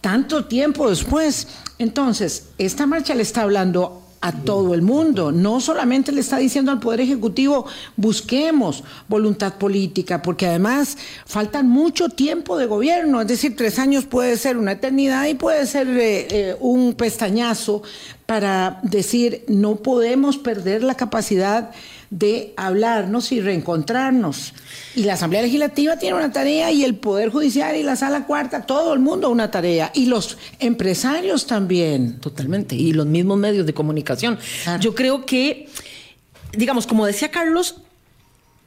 Tanto 0.01 0.45
tiempo 0.45 0.89
después. 0.89 1.47
Entonces, 1.77 2.47
esta 2.57 2.87
marcha 2.87 3.15
le 3.15 3.21
está 3.21 3.43
hablando 3.43 4.01
a 4.21 4.31
todo 4.31 4.73
el 4.73 4.81
mundo. 4.81 5.31
No 5.31 5.61
solamente 5.61 6.11
le 6.11 6.21
está 6.21 6.37
diciendo 6.37 6.71
al 6.71 6.79
Poder 6.79 7.01
Ejecutivo, 7.01 7.65
busquemos 7.95 8.83
voluntad 9.07 9.55
política, 9.55 10.21
porque 10.21 10.47
además 10.47 10.97
faltan 11.25 11.69
mucho 11.69 12.09
tiempo 12.09 12.57
de 12.57 12.65
gobierno, 12.65 13.21
es 13.21 13.27
decir, 13.27 13.55
tres 13.55 13.79
años 13.79 14.05
puede 14.05 14.37
ser 14.37 14.57
una 14.57 14.73
eternidad 14.73 15.25
y 15.25 15.35
puede 15.35 15.65
ser 15.65 15.87
eh, 15.87 16.27
eh, 16.29 16.55
un 16.59 16.93
pestañazo 16.93 17.83
para 18.25 18.79
decir, 18.83 19.43
no 19.47 19.77
podemos 19.77 20.37
perder 20.37 20.83
la 20.83 20.95
capacidad 20.95 21.71
de 22.09 22.53
hablarnos 22.57 23.31
y 23.31 23.41
reencontrarnos. 23.41 24.53
Y 24.95 25.03
la 25.03 25.13
Asamblea 25.13 25.43
Legislativa 25.43 25.97
tiene 25.97 26.17
una 26.17 26.31
tarea 26.31 26.71
y 26.71 26.83
el 26.83 26.95
Poder 26.95 27.29
Judicial 27.29 27.75
y 27.75 27.83
la 27.83 27.95
Sala 27.95 28.25
Cuarta, 28.25 28.65
todo 28.65 28.93
el 28.93 28.99
mundo 28.99 29.29
una 29.29 29.51
tarea. 29.51 29.91
Y 29.93 30.05
los 30.05 30.37
empresarios 30.59 31.45
también. 31.45 32.19
Totalmente. 32.19 32.75
Y 32.75 32.93
los 32.93 33.05
mismos 33.05 33.37
medios 33.37 33.65
de 33.65 33.73
comunicación. 33.73 34.39
Yo 34.79 34.95
creo 34.95 35.25
que, 35.25 35.69
digamos, 36.53 36.87
como 36.87 37.05
decía 37.05 37.29
Carlos, 37.29 37.81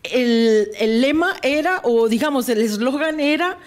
el, 0.05 0.68
el 0.78 1.00
lema 1.00 1.37
era, 1.42 1.81
o 1.85 2.09
digamos, 2.09 2.48
el 2.48 2.61
eslogan 2.61 3.20
era 3.20 3.59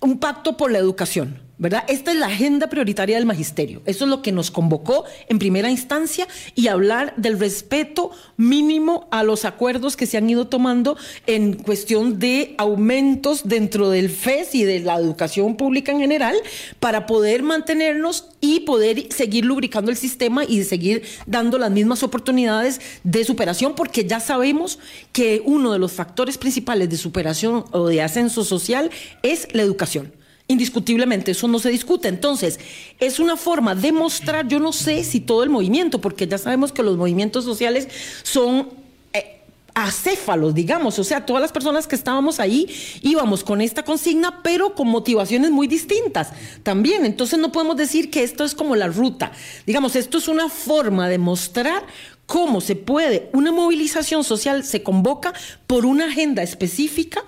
un 0.00 0.18
pacto 0.18 0.56
por 0.56 0.70
la 0.70 0.78
educación. 0.78 1.40
¿Verdad? 1.60 1.84
Esta 1.88 2.10
es 2.10 2.16
la 2.16 2.26
agenda 2.26 2.68
prioritaria 2.68 3.16
del 3.16 3.26
magisterio. 3.26 3.82
Eso 3.84 4.04
es 4.04 4.10
lo 4.10 4.22
que 4.22 4.32
nos 4.32 4.50
convocó 4.50 5.04
en 5.28 5.38
primera 5.38 5.70
instancia 5.70 6.26
y 6.54 6.68
hablar 6.68 7.12
del 7.18 7.38
respeto 7.38 8.12
mínimo 8.38 9.06
a 9.10 9.22
los 9.24 9.44
acuerdos 9.44 9.94
que 9.94 10.06
se 10.06 10.16
han 10.16 10.28
ido 10.30 10.46
tomando 10.46 10.96
en 11.26 11.52
cuestión 11.52 12.18
de 12.18 12.54
aumentos 12.56 13.42
dentro 13.44 13.90
del 13.90 14.08
FES 14.08 14.54
y 14.54 14.64
de 14.64 14.80
la 14.80 14.96
educación 14.96 15.56
pública 15.58 15.92
en 15.92 16.00
general 16.00 16.34
para 16.80 17.04
poder 17.04 17.42
mantenernos 17.42 18.30
y 18.40 18.60
poder 18.60 19.12
seguir 19.12 19.44
lubricando 19.44 19.90
el 19.90 19.98
sistema 19.98 20.44
y 20.44 20.64
seguir 20.64 21.02
dando 21.26 21.58
las 21.58 21.70
mismas 21.70 22.02
oportunidades 22.02 22.80
de 23.04 23.22
superación 23.22 23.74
porque 23.74 24.06
ya 24.06 24.18
sabemos 24.18 24.78
que 25.12 25.42
uno 25.44 25.74
de 25.74 25.78
los 25.78 25.92
factores 25.92 26.38
principales 26.38 26.88
de 26.88 26.96
superación 26.96 27.66
o 27.72 27.86
de 27.86 28.00
ascenso 28.00 28.44
social 28.44 28.90
es 29.22 29.46
la 29.52 29.60
educación. 29.60 30.19
Indiscutiblemente, 30.50 31.30
eso 31.30 31.46
no 31.46 31.60
se 31.60 31.70
discute. 31.70 32.08
Entonces, 32.08 32.58
es 32.98 33.20
una 33.20 33.36
forma 33.36 33.76
de 33.76 33.92
mostrar, 33.92 34.48
yo 34.48 34.58
no 34.58 34.72
sé 34.72 35.04
si 35.04 35.20
todo 35.20 35.44
el 35.44 35.48
movimiento, 35.48 36.00
porque 36.00 36.26
ya 36.26 36.38
sabemos 36.38 36.72
que 36.72 36.82
los 36.82 36.96
movimientos 36.96 37.44
sociales 37.44 37.86
son 38.24 38.68
eh, 39.12 39.42
acéfalos, 39.74 40.52
digamos, 40.52 40.98
o 40.98 41.04
sea, 41.04 41.24
todas 41.24 41.40
las 41.40 41.52
personas 41.52 41.86
que 41.86 41.94
estábamos 41.94 42.40
ahí 42.40 42.68
íbamos 43.00 43.44
con 43.44 43.60
esta 43.60 43.84
consigna, 43.84 44.42
pero 44.42 44.74
con 44.74 44.88
motivaciones 44.88 45.52
muy 45.52 45.68
distintas 45.68 46.30
también. 46.64 47.06
Entonces 47.06 47.38
no 47.38 47.52
podemos 47.52 47.76
decir 47.76 48.10
que 48.10 48.24
esto 48.24 48.42
es 48.42 48.56
como 48.56 48.74
la 48.74 48.88
ruta. 48.88 49.30
Digamos, 49.66 49.94
esto 49.94 50.18
es 50.18 50.26
una 50.26 50.48
forma 50.48 51.08
de 51.08 51.18
mostrar 51.18 51.86
cómo 52.30 52.60
se 52.60 52.76
puede, 52.76 53.28
una 53.32 53.50
movilización 53.50 54.22
social 54.22 54.62
se 54.62 54.84
convoca 54.84 55.34
por 55.66 55.84
una 55.84 56.06
agenda 56.06 56.44
específica 56.44 57.24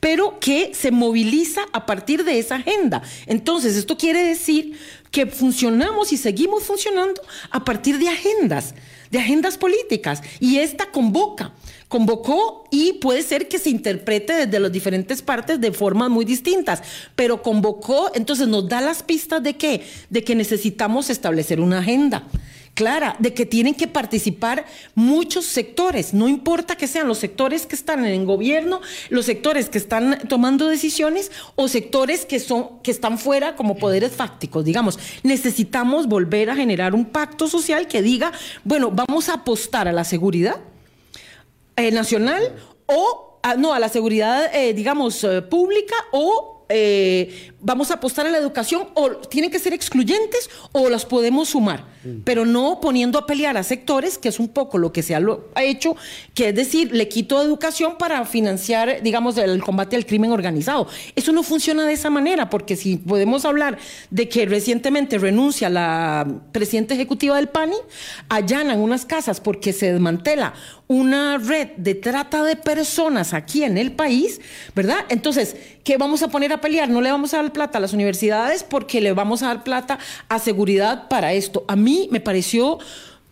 pero 0.00 0.40
que 0.40 0.72
se 0.74 0.90
moviliza 0.90 1.60
a 1.72 1.86
partir 1.86 2.24
de 2.24 2.38
esa 2.38 2.56
agenda. 2.56 3.02
Entonces, 3.26 3.76
esto 3.76 3.96
quiere 3.96 4.24
decir 4.24 4.78
que 5.10 5.26
funcionamos 5.26 6.12
y 6.12 6.16
seguimos 6.16 6.64
funcionando 6.64 7.20
a 7.50 7.64
partir 7.64 7.98
de 7.98 8.08
agendas, 8.08 8.74
de 9.10 9.18
agendas 9.18 9.58
políticas, 9.58 10.22
y 10.40 10.58
esta 10.58 10.90
convoca 10.90 11.52
convocó 11.88 12.64
y 12.70 12.94
puede 12.94 13.20
ser 13.22 13.48
que 13.48 13.58
se 13.58 13.68
interprete 13.68 14.46
desde 14.46 14.60
las 14.60 14.70
diferentes 14.70 15.22
partes 15.22 15.60
de 15.60 15.72
formas 15.72 16.08
muy 16.08 16.24
distintas, 16.24 16.84
pero 17.16 17.42
convocó, 17.42 18.12
entonces 18.14 18.46
nos 18.46 18.68
da 18.68 18.80
las 18.80 19.02
pistas 19.02 19.42
de 19.42 19.56
qué? 19.56 19.84
De 20.08 20.22
que 20.22 20.36
necesitamos 20.36 21.10
establecer 21.10 21.60
una 21.60 21.80
agenda 21.80 22.28
clara 22.74 23.16
de 23.18 23.34
que 23.34 23.46
tienen 23.46 23.74
que 23.74 23.88
participar 23.88 24.64
muchos 24.94 25.44
sectores, 25.44 26.14
no 26.14 26.28
importa 26.28 26.76
que 26.76 26.86
sean 26.86 27.08
los 27.08 27.18
sectores 27.18 27.66
que 27.66 27.74
están 27.74 28.04
en 28.04 28.24
gobierno, 28.24 28.80
los 29.08 29.26
sectores 29.26 29.68
que 29.68 29.78
están 29.78 30.20
tomando 30.28 30.68
decisiones 30.68 31.30
o 31.56 31.68
sectores 31.68 32.24
que 32.24 32.40
son 32.40 32.80
que 32.82 32.90
están 32.90 33.18
fuera 33.18 33.56
como 33.56 33.76
poderes 33.76 34.12
fácticos, 34.12 34.64
digamos, 34.64 34.98
necesitamos 35.22 36.06
volver 36.06 36.50
a 36.50 36.56
generar 36.56 36.94
un 36.94 37.06
pacto 37.06 37.48
social 37.48 37.86
que 37.86 38.02
diga, 38.02 38.32
bueno, 38.64 38.90
vamos 38.90 39.28
a 39.28 39.34
apostar 39.34 39.88
a 39.88 39.92
la 39.92 40.04
seguridad 40.04 40.56
eh, 41.76 41.90
nacional 41.90 42.54
o 42.86 43.30
no 43.58 43.72
a 43.72 43.78
la 43.78 43.88
seguridad, 43.88 44.54
eh, 44.54 44.74
digamos, 44.74 45.24
eh, 45.24 45.42
pública 45.42 45.94
o 46.12 46.60
eh, 46.72 47.52
vamos 47.60 47.90
a 47.90 47.94
apostar 47.94 48.26
a 48.26 48.30
la 48.30 48.38
educación 48.38 48.88
o 48.94 49.10
tienen 49.10 49.50
que 49.50 49.58
ser 49.58 49.72
excluyentes 49.72 50.48
o 50.72 50.88
las 50.88 51.04
podemos 51.04 51.48
sumar. 51.48 51.84
Pero 52.24 52.46
no 52.46 52.80
poniendo 52.80 53.18
a 53.18 53.26
pelear 53.26 53.56
a 53.56 53.62
sectores, 53.62 54.18
que 54.18 54.28
es 54.28 54.40
un 54.40 54.48
poco 54.48 54.78
lo 54.78 54.92
que 54.92 55.02
se 55.02 55.14
ha, 55.14 55.20
hecho, 55.62 55.96
que 56.34 56.48
es 56.48 56.54
decir, 56.54 56.92
le 56.92 57.08
quito 57.08 57.40
educación 57.42 57.96
para 57.98 58.24
financiar, 58.24 59.02
digamos, 59.02 59.36
el 59.36 59.62
combate 59.62 59.96
al 59.96 60.06
crimen 60.06 60.32
organizado. 60.32 60.88
Eso 61.14 61.32
no 61.32 61.42
funciona 61.42 61.84
de 61.84 61.92
esa 61.92 62.10
manera, 62.10 62.48
porque 62.48 62.76
si 62.76 62.96
podemos 62.96 63.44
hablar 63.44 63.78
de 64.10 64.28
que 64.28 64.46
recientemente 64.46 65.18
renuncia 65.18 65.68
la 65.68 66.26
presidenta 66.52 66.94
ejecutiva 66.94 67.36
del 67.36 67.48
PANI, 67.48 67.76
allanan 68.28 68.80
unas 68.80 69.04
casas 69.04 69.40
porque 69.40 69.72
se 69.72 69.92
desmantela 69.92 70.54
una 70.90 71.38
red 71.38 71.68
de 71.76 71.94
trata 71.94 72.42
de 72.42 72.56
personas 72.56 73.32
aquí 73.32 73.62
en 73.62 73.78
el 73.78 73.92
país, 73.92 74.40
¿verdad? 74.74 75.04
Entonces, 75.08 75.54
¿qué 75.84 75.96
vamos 75.98 76.22
a 76.24 76.28
poner 76.28 76.52
a 76.52 76.60
pelear? 76.60 76.88
No 76.88 77.00
le 77.00 77.12
vamos 77.12 77.32
a 77.32 77.36
dar 77.36 77.52
plata 77.52 77.78
a 77.78 77.80
las 77.80 77.92
universidades 77.92 78.64
porque 78.64 79.00
le 79.00 79.12
vamos 79.12 79.44
a 79.44 79.46
dar 79.46 79.62
plata 79.62 80.00
a 80.28 80.40
seguridad 80.40 81.06
para 81.06 81.32
esto. 81.32 81.64
A 81.68 81.76
mí 81.76 81.89
me 82.10 82.20
pareció... 82.20 82.78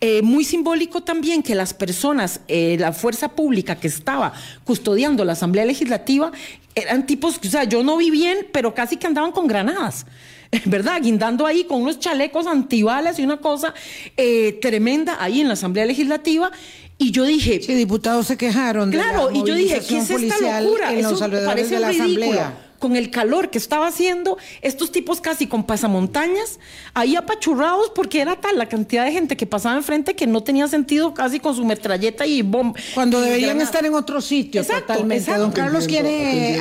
Eh, 0.01 0.21
muy 0.21 0.45
simbólico 0.45 1.01
también 1.01 1.43
que 1.43 1.55
las 1.55 1.73
personas, 1.73 2.39
eh, 2.47 2.77
la 2.79 2.93
fuerza 2.93 3.35
pública 3.35 3.75
que 3.75 3.89
estaba 3.89 4.31
custodiando 4.63 5.25
la 5.25 5.33
Asamblea 5.33 5.65
Legislativa, 5.65 6.31
eran 6.73 7.05
tipos, 7.05 7.37
o 7.45 7.49
sea, 7.49 7.65
yo 7.65 7.83
no 7.83 7.97
vi 7.97 8.09
bien, 8.09 8.47
pero 8.53 8.73
casi 8.73 8.95
que 8.95 9.07
andaban 9.07 9.33
con 9.33 9.45
granadas. 9.45 10.05
¿verdad? 10.65 11.01
Guindando 11.01 11.45
ahí 11.45 11.63
con 11.63 11.81
unos 11.81 11.99
chalecos 11.99 12.47
antibalas 12.47 13.19
y 13.19 13.23
una 13.23 13.37
cosa 13.37 13.73
eh, 14.17 14.57
tremenda 14.61 15.17
ahí 15.19 15.41
en 15.41 15.47
la 15.47 15.53
Asamblea 15.53 15.85
Legislativa. 15.85 16.51
Y 16.97 17.11
yo 17.11 17.23
dije. 17.23 17.61
Sí, 17.61 17.73
diputados 17.75 18.27
se 18.27 18.37
quejaron. 18.37 18.91
Claro, 18.91 19.29
y 19.31 19.43
yo 19.45 19.55
dije, 19.55 19.81
¿qué 19.87 19.99
es 19.99 20.09
esta 20.09 20.61
locura? 20.61 20.93
Eso 20.93 21.17
parece 21.19 21.75
de 21.75 21.79
la 21.79 21.89
ridículo. 21.89 22.25
Asamblea. 22.25 22.68
Con 22.79 22.95
el 22.95 23.11
calor 23.11 23.49
que 23.49 23.57
estaba 23.57 23.87
haciendo, 23.87 24.37
estos 24.61 24.91
tipos 24.91 25.21
casi 25.21 25.47
con 25.47 25.65
pasamontañas, 25.65 26.59
ahí 26.93 27.15
apachurrados 27.15 27.91
porque 27.93 28.21
era 28.21 28.39
tal 28.39 28.57
la 28.57 28.67
cantidad 28.67 29.05
de 29.05 29.11
gente 29.11 29.37
que 29.37 29.45
pasaba 29.45 29.75
enfrente 29.75 30.15
que 30.15 30.25
no 30.25 30.41
tenía 30.41 30.67
sentido 30.67 31.13
casi 31.13 31.39
con 31.39 31.55
su 31.55 31.65
metralleta 31.65 32.25
y 32.25 32.41
bomba. 32.41 32.79
Cuando 32.95 33.21
deberían 33.21 33.61
estar 33.61 33.85
en 33.85 33.93
otro 33.93 34.21
sitio 34.21 34.65
totalmente. 34.65 35.31
Don 35.37 35.51
Carlos 35.51 35.85
quiere, 35.87 36.57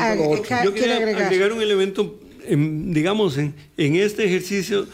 Yo 0.65 0.75
quiero 0.75 0.95
agregar. 0.95 1.53
un 1.53 1.63
elemento, 1.63 2.19
digamos, 2.49 3.39
en, 3.39 3.55
en 3.77 3.97
este 3.97 4.25
ejercicio 4.25 4.87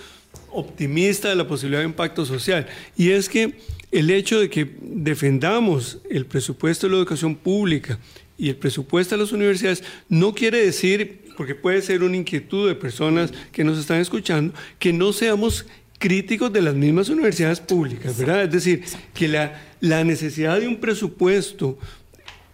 optimista 0.53 1.29
de 1.29 1.35
la 1.35 1.47
posibilidad 1.47 1.81
de 1.81 1.87
impacto 1.87 2.25
social. 2.25 2.67
Y 2.97 3.11
es 3.11 3.29
que 3.29 3.55
el 3.91 4.11
hecho 4.11 4.41
de 4.41 4.51
que 4.51 4.77
defendamos 4.81 5.99
el 6.11 6.27
presupuesto 6.27 6.87
de 6.87 6.93
la 6.93 6.99
educación 6.99 7.35
pública 7.35 7.99
y 8.37 8.49
el 8.49 8.57
presupuesto 8.57 9.17
de 9.17 9.23
las 9.23 9.33
universidades 9.33 9.85
no 10.09 10.35
quiere 10.35 10.65
decir, 10.65 11.23
porque 11.37 11.55
puede 11.55 11.83
ser 11.83 12.03
una 12.03 12.17
inquietud 12.17 12.69
de 12.69 12.75
personas 12.75 13.33
que 13.53 13.65
nos 13.65 13.79
están 13.79 14.01
escuchando, 14.01 14.55
que 14.79 14.93
no 14.93 15.13
seamos 15.13 15.67
críticos 15.99 16.53
de 16.53 16.63
las 16.63 16.75
mismas 16.75 17.09
universidades 17.09 17.61
públicas, 17.61 18.19
¿verdad? 18.19 18.45
Es 18.45 18.51
decir, 18.51 18.85
que 19.15 19.29
la, 19.29 19.63
la 19.81 20.05
necesidad 20.05 20.61
de 20.61 20.69
un 20.69 20.77
presupuesto 20.77 21.79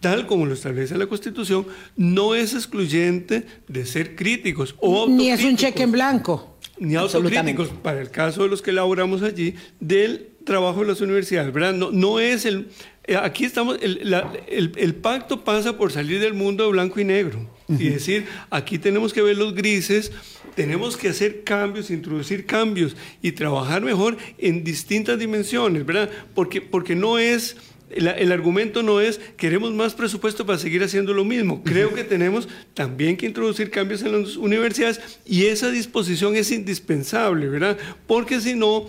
tal 0.01 0.27
como 0.27 0.47
lo 0.47 0.55
establece 0.55 0.97
la 0.97 1.07
Constitución, 1.07 1.67
no 1.97 2.35
es 2.35 2.55
excluyente 2.55 3.45
de 3.69 3.87
ser 3.87 4.17
críticos 4.17 4.75
o 4.79 5.07
Ni 5.09 5.31
es 5.31 5.45
un 5.45 5.57
cheque 5.57 5.83
en 5.83 5.93
blanco. 5.93 6.57
Ni 6.79 6.95
autocríticos, 6.97 7.69
para 7.83 8.01
el 8.01 8.11
caso 8.11 8.43
de 8.43 8.49
los 8.49 8.63
que 8.63 8.71
elaboramos 8.71 9.23
allí, 9.23 9.55
del 9.79 10.31
trabajo 10.45 10.81
de 10.81 10.87
las 10.87 11.03
universidades, 11.03 11.53
¿verdad? 11.53 11.75
No, 11.75 11.91
no 11.91 12.19
es 12.19 12.47
el... 12.47 12.69
Eh, 13.11 13.17
aquí 13.17 13.45
estamos, 13.45 13.77
el, 13.83 14.73
el, 14.77 14.95
pacto 14.95 15.43
pasa 15.43 15.77
por 15.77 15.91
salir 15.91 16.21
del 16.21 16.33
mundo 16.33 16.67
de 16.67 16.71
blanco 16.71 17.01
y 17.01 17.05
negro 17.05 17.45
y 17.69 17.89
decir, 17.89 18.25
aquí 18.51 18.79
tenemos 18.79 19.13
que 19.13 19.21
ver 19.21 19.37
los 19.37 19.53
grises, 19.53 20.13
tenemos 20.55 20.97
que 20.97 21.09
hacer 21.09 21.43
cambios, 21.43 21.91
introducir 21.91 22.47
cambios 22.47 22.97
y 23.21 23.33
trabajar 23.33 23.83
mejor 23.83 24.17
en 24.39 24.63
distintas 24.63 25.19
dimensiones, 25.19 25.85
¿verdad? 25.85 26.09
Porque, 26.37 26.61
porque 26.61 26.95
no 26.95 27.19
es 27.19 27.57
el, 27.91 28.31
argumento 28.31 28.85
no 28.85 29.01
es 29.01 29.21
queremos 29.37 29.73
más 29.73 29.95
presupuesto 29.95 30.47
para 30.47 30.61
seguir 30.61 30.85
haciendo 30.85 31.13
lo 31.13 31.25
mismo. 31.25 31.65
Creo 31.65 31.93
que 31.93 32.05
tenemos 32.05 32.49
también 32.75 33.17
que 33.17 33.27
introducir 33.27 33.71
cambios 33.71 34.03
en 34.03 34.23
las 34.23 34.37
universidades 34.37 35.01
y 35.27 35.47
esa 35.47 35.73
disposición 35.73 36.37
es 36.37 36.53
indispensable, 36.53 37.49
¿verdad? 37.49 37.77
Porque 38.07 38.41
si 38.41 38.55
no, 38.55 38.87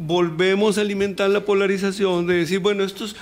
volvemos 0.00 0.78
a 0.78 0.80
alimentar 0.80 1.30
la 1.30 1.44
polarización 1.44 2.26
de 2.26 2.34
decir, 2.34 2.58
bueno, 2.58 2.82
estos 2.82 3.14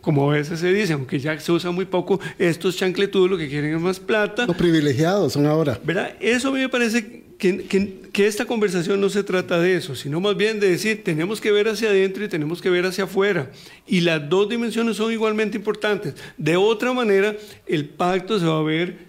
como 0.00 0.30
a 0.30 0.34
veces 0.34 0.60
se 0.60 0.72
dice, 0.72 0.94
aunque 0.94 1.20
ya 1.20 1.38
se 1.38 1.52
usa 1.52 1.70
muy 1.70 1.84
poco, 1.84 2.18
estos 2.38 2.76
chancletudos 2.76 3.30
lo 3.30 3.38
que 3.38 3.48
quieren 3.48 3.74
es 3.74 3.80
más 3.80 4.00
plata. 4.00 4.46
Los 4.46 4.56
privilegiados 4.56 5.32
son 5.32 5.46
ahora. 5.46 5.78
¿Verdad? 5.84 6.14
Eso 6.20 6.48
a 6.48 6.52
mí 6.52 6.58
me 6.58 6.68
parece 6.68 7.24
que, 7.38 7.66
que, 8.12 8.26
esta 8.26 8.46
conversación 8.46 9.00
no 9.00 9.08
se 9.10 9.22
trata 9.22 9.60
de 9.60 9.76
eso, 9.76 9.94
sino 9.94 10.20
más 10.20 10.36
bien 10.36 10.58
de 10.58 10.70
decir, 10.70 11.04
tenemos 11.04 11.40
que 11.40 11.52
ver 11.52 11.68
hacia 11.68 11.90
adentro 11.90 12.24
y 12.24 12.28
tenemos 12.28 12.62
que 12.62 12.70
ver 12.70 12.86
hacia 12.86 13.04
afuera. 13.04 13.50
Y 13.86 14.00
las 14.00 14.28
dos 14.28 14.48
dimensiones 14.48 14.96
son 14.96 15.12
igualmente 15.12 15.56
importantes. 15.58 16.14
De 16.36 16.56
otra 16.56 16.92
manera, 16.92 17.36
el 17.66 17.88
pacto 17.88 18.40
se 18.40 18.46
va 18.46 18.58
a 18.58 18.62
ver 18.62 19.06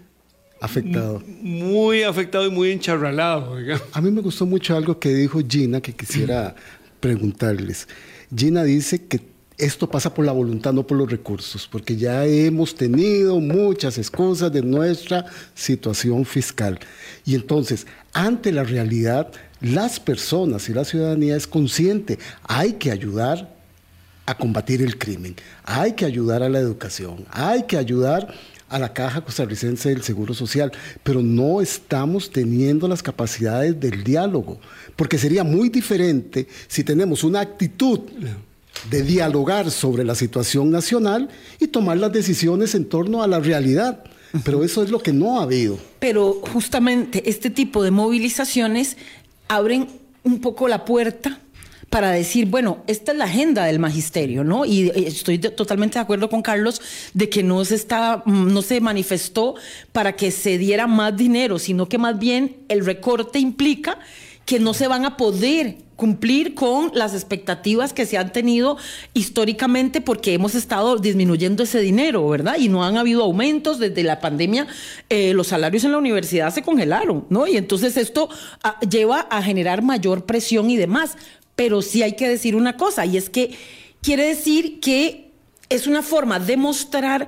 afectado. 0.60 1.24
Muy 1.42 2.04
afectado 2.04 2.46
y 2.48 2.50
muy 2.50 2.72
encharralado. 2.72 3.56
A 3.94 4.02
mí 4.02 4.12
me 4.12 4.22
gustó 4.22 4.46
mucho 4.46 4.76
algo 4.76 5.00
que 5.00 5.10
dijo 5.10 5.40
Gina, 5.48 5.82
que 5.82 5.94
quisiera 5.94 6.56
preguntarles. 7.00 7.88
Gina 8.36 8.64
dice 8.64 9.06
que 9.06 9.22
esto 9.58 9.90
pasa 9.90 10.14
por 10.14 10.24
la 10.24 10.32
voluntad, 10.32 10.72
no 10.72 10.86
por 10.86 10.98
los 10.98 11.10
recursos, 11.10 11.68
porque 11.68 11.96
ya 11.96 12.26
hemos 12.26 12.76
tenido 12.76 13.40
muchas 13.40 13.98
excusas 13.98 14.52
de 14.52 14.62
nuestra 14.62 15.26
situación 15.56 16.26
fiscal. 16.26 16.80
Y 17.26 17.34
entonces, 17.34 17.88
ante 18.14 18.52
la 18.52 18.64
realidad, 18.64 19.32
las 19.60 20.00
personas 20.00 20.70
y 20.70 20.74
la 20.74 20.86
ciudadanía 20.86 21.36
es 21.36 21.48
consciente, 21.48 22.20
hay 22.44 22.74
que 22.74 22.92
ayudar 22.92 23.56
a 24.28 24.38
combatir 24.38 24.84
el 24.84 24.98
crimen, 24.98 25.36
hay 25.64 25.94
que 25.94 26.06
ayudar 26.06 26.44
a 26.44 26.50
la 26.50 26.60
educación, 26.60 27.26
hay 27.32 27.64
que 27.64 27.78
ayudar 27.78 28.32
a 28.70 28.80
la 28.80 28.94
Caja 28.94 29.22
Costarricense 29.22 29.90
del 29.90 30.04
Seguro 30.04 30.34
Social, 30.34 30.72
pero 31.04 31.22
no 31.22 31.62
estamos 31.62 32.32
teniendo 32.32 32.88
las 32.88 33.02
capacidades 33.02 33.80
del 33.80 34.04
diálogo, 34.04 34.60
porque 34.96 35.18
sería 35.18 35.44
muy 35.44 35.70
diferente 35.70 36.48
si 36.68 36.84
tenemos 36.84 37.24
una 37.24 37.40
actitud 37.40 38.00
de 38.90 39.02
dialogar 39.02 39.72
sobre 39.72 40.04
la 40.04 40.16
situación 40.16 40.70
nacional 40.70 41.30
y 41.60 41.68
tomar 41.68 41.98
las 41.98 42.12
decisiones 42.12 42.76
en 42.76 42.86
torno 42.86 43.24
a 43.24 43.28
la 43.28 43.40
realidad. 43.40 44.04
Pero 44.44 44.64
eso 44.64 44.84
es 44.84 44.92
lo 44.92 45.00
que 45.00 45.14
no 45.14 45.40
ha 45.40 45.44
habido. 45.44 45.80
Pero 46.00 46.42
justamente 46.54 47.30
este 47.30 47.50
tipo 47.50 47.82
de 47.82 47.92
movilizaciones 47.92 48.98
abren 49.48 49.88
un 50.24 50.42
poco 50.42 50.68
la 50.68 50.84
puerta 50.84 51.40
para 51.90 52.12
decir, 52.12 52.48
bueno, 52.48 52.84
esta 52.88 53.14
es 53.14 53.18
la 53.18 53.26
agenda 53.26 53.66
del 53.66 53.80
magisterio, 53.80 54.44
¿no? 54.44 54.66
Y 54.66 54.90
estoy 54.90 55.40
totalmente 55.40 55.98
de 55.98 56.04
acuerdo 56.04 56.30
con 56.30 56.42
Carlos 56.42 56.82
de 57.14 57.30
que 57.30 57.44
no 57.44 57.64
se 57.64 57.76
está, 57.76 58.24
no 58.26 58.62
se 58.62 58.82
manifestó 58.82 59.56
para 59.94 60.16
que 60.16 60.32
se 60.32 60.58
diera 60.58 60.86
más 60.88 61.16
dinero, 61.16 61.60
sino 61.60 61.88
que 61.88 61.98
más 61.98 62.20
bien 62.20 62.58
el 62.68 62.86
recorte 62.86 63.40
implica 63.40 64.00
que 64.46 64.60
no 64.60 64.74
se 64.74 64.88
van 64.88 65.06
a 65.06 65.18
poder 65.18 65.78
cumplir 65.98 66.56
con 66.56 66.92
las 66.94 67.14
expectativas 67.14 67.92
que 67.92 68.06
se 68.06 68.18
han 68.18 68.32
tenido 68.32 68.78
históricamente 69.14 70.00
porque 70.00 70.34
hemos 70.34 70.56
estado 70.56 70.96
disminuyendo 70.98 71.64
ese 71.64 71.80
dinero, 71.80 72.28
¿verdad? 72.30 72.56
Y 72.58 72.70
no 72.70 72.86
han 72.86 72.98
habido 72.98 73.24
aumentos 73.24 73.80
desde 73.80 74.04
la 74.04 74.22
pandemia, 74.22 74.68
eh, 75.10 75.34
los 75.34 75.48
salarios 75.48 75.84
en 75.84 75.92
la 75.92 75.98
universidad 75.98 76.54
se 76.54 76.62
congelaron, 76.62 77.26
¿no? 77.30 77.48
Y 77.48 77.58
entonces 77.58 77.98
esto 77.98 78.30
ah, 78.64 78.80
lleva 78.82 79.22
a 79.22 79.42
generar 79.42 79.82
mayor 79.82 80.26
presión 80.26 80.70
y 80.70 80.78
demás. 80.78 81.18
Pero 81.58 81.82
sí 81.82 82.04
hay 82.04 82.16
que 82.16 82.30
decir 82.30 82.56
una 82.56 82.78
cosa, 82.78 83.06
y 83.06 83.18
es 83.18 83.30
que 83.30 83.52
quiere 84.02 84.26
decir 84.28 84.80
que 84.80 85.32
es 85.68 85.88
una 85.88 86.02
forma 86.02 86.40
de 86.40 86.56
mostrar 86.56 87.28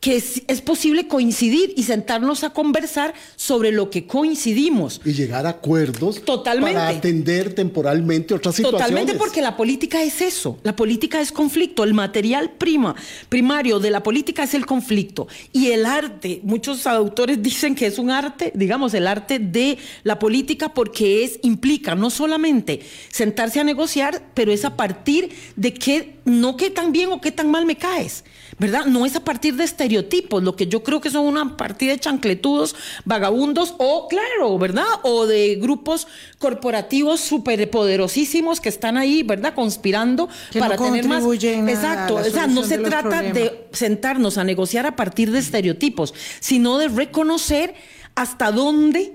que 0.00 0.16
es, 0.16 0.60
posible 0.60 1.08
coincidir 1.08 1.72
y 1.76 1.82
sentarnos 1.82 2.44
a 2.44 2.50
conversar 2.50 3.14
sobre 3.36 3.72
lo 3.72 3.90
que 3.90 4.06
coincidimos. 4.06 5.00
Y 5.04 5.12
llegar 5.12 5.46
a 5.46 5.50
acuerdos 5.50 6.20
para 6.20 6.88
atender 6.88 7.54
temporalmente 7.54 8.34
otras 8.34 8.54
situaciones. 8.54 8.86
Totalmente, 8.86 9.14
porque 9.14 9.42
la 9.42 9.56
política 9.56 10.02
es 10.02 10.20
eso. 10.20 10.58
La 10.62 10.76
política 10.76 11.20
es 11.20 11.32
conflicto. 11.32 11.82
El 11.82 11.94
material 11.94 12.50
prima, 12.58 12.94
primario 13.28 13.80
de 13.80 13.90
la 13.90 14.02
política 14.02 14.44
es 14.44 14.54
el 14.54 14.66
conflicto. 14.66 15.26
Y 15.52 15.68
el 15.68 15.84
arte, 15.84 16.40
muchos 16.44 16.86
autores 16.86 17.42
dicen 17.42 17.74
que 17.74 17.86
es 17.86 17.98
un 17.98 18.10
arte, 18.10 18.52
digamos, 18.54 18.94
el 18.94 19.06
arte 19.06 19.38
de 19.40 19.78
la 20.04 20.18
política, 20.18 20.74
porque 20.74 21.24
es, 21.24 21.40
implica 21.42 21.94
no 21.96 22.10
solamente 22.10 22.80
sentarse 23.10 23.58
a 23.58 23.64
negociar, 23.64 24.22
pero 24.34 24.52
es 24.52 24.64
a 24.64 24.76
partir 24.76 25.30
de 25.56 25.74
que 25.74 26.18
no 26.24 26.56
qué 26.56 26.70
tan 26.70 26.92
bien 26.92 27.10
o 27.10 27.20
qué 27.20 27.32
tan 27.32 27.50
mal 27.50 27.66
me 27.66 27.76
caes. 27.76 28.22
¿verdad? 28.58 28.86
No 28.86 29.06
es 29.06 29.14
a 29.16 29.24
partir 29.24 29.54
de 29.54 29.64
estereotipos, 29.88 30.42
lo 30.42 30.54
que 30.54 30.66
yo 30.66 30.82
creo 30.82 31.00
que 31.00 31.10
son 31.10 31.24
una 31.24 31.56
partida 31.56 31.92
de 31.92 31.98
chancletudos, 31.98 32.76
vagabundos 33.04 33.74
o, 33.78 34.06
claro, 34.08 34.58
¿verdad? 34.58 34.84
O 35.02 35.26
de 35.26 35.56
grupos 35.56 36.06
corporativos 36.38 37.20
superpoderosísimos 37.20 38.60
que 38.60 38.68
están 38.68 38.98
ahí, 38.98 39.22
¿verdad? 39.22 39.54
Conspirando 39.54 40.28
para 40.58 40.76
tener 40.76 41.06
más. 41.08 41.24
Exacto, 41.24 42.16
o 42.16 42.24
sea, 42.24 42.46
no 42.46 42.64
se 42.64 42.78
trata 42.78 43.22
de 43.22 43.68
sentarnos 43.72 44.36
a 44.36 44.44
negociar 44.44 44.86
a 44.86 44.94
partir 44.94 45.30
de 45.32 45.38
estereotipos, 45.38 46.12
sino 46.40 46.76
de 46.76 46.88
reconocer 46.88 47.74
hasta 48.14 48.52
dónde 48.52 49.14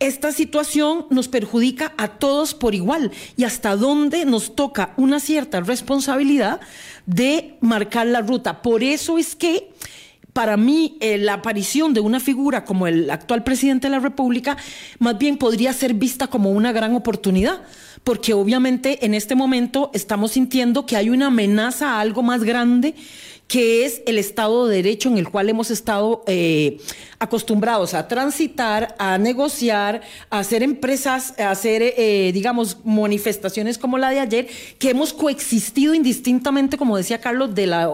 esta 0.00 0.32
situación 0.32 1.06
nos 1.10 1.28
perjudica 1.28 1.94
a 1.96 2.08
todos 2.08 2.54
por 2.54 2.74
igual 2.74 3.12
y 3.36 3.44
hasta 3.44 3.76
dónde 3.76 4.24
nos 4.24 4.56
toca 4.56 4.92
una 4.96 5.20
cierta 5.20 5.60
responsabilidad 5.60 6.60
de 7.06 7.56
marcar 7.60 8.06
la 8.06 8.20
ruta. 8.20 8.60
Por 8.62 8.82
eso 8.82 9.18
es 9.18 9.36
que 9.36 9.70
para 10.34 10.56
mí 10.56 10.98
eh, 11.00 11.16
la 11.16 11.34
aparición 11.34 11.94
de 11.94 12.00
una 12.00 12.20
figura 12.20 12.64
como 12.64 12.86
el 12.86 13.08
actual 13.08 13.44
presidente 13.44 13.86
de 13.86 13.92
la 13.92 14.00
República 14.00 14.58
más 14.98 15.16
bien 15.16 15.38
podría 15.38 15.72
ser 15.72 15.94
vista 15.94 16.26
como 16.26 16.50
una 16.50 16.72
gran 16.72 16.94
oportunidad, 16.94 17.62
porque 18.02 18.34
obviamente 18.34 19.06
en 19.06 19.14
este 19.14 19.36
momento 19.36 19.90
estamos 19.94 20.32
sintiendo 20.32 20.86
que 20.86 20.96
hay 20.96 21.08
una 21.08 21.28
amenaza 21.28 21.92
a 21.92 22.00
algo 22.00 22.22
más 22.22 22.42
grande 22.42 22.96
que 23.48 23.84
es 23.84 24.02
el 24.06 24.18
Estado 24.18 24.66
de 24.66 24.76
Derecho 24.76 25.08
en 25.08 25.18
el 25.18 25.28
cual 25.28 25.48
hemos 25.48 25.70
estado 25.70 26.24
eh, 26.26 26.78
acostumbrados 27.18 27.94
a 27.94 28.08
transitar, 28.08 28.94
a 28.98 29.18
negociar, 29.18 30.02
a 30.30 30.38
hacer 30.38 30.62
empresas, 30.62 31.38
a 31.38 31.50
hacer, 31.50 31.82
eh, 31.82 32.30
digamos, 32.32 32.78
manifestaciones 32.84 33.78
como 33.78 33.98
la 33.98 34.10
de 34.10 34.20
ayer, 34.20 34.48
que 34.78 34.90
hemos 34.90 35.12
coexistido 35.12 35.94
indistintamente, 35.94 36.78
como 36.78 36.96
decía 36.96 37.20
Carlos, 37.20 37.54
de 37.54 37.66
la 37.66 37.90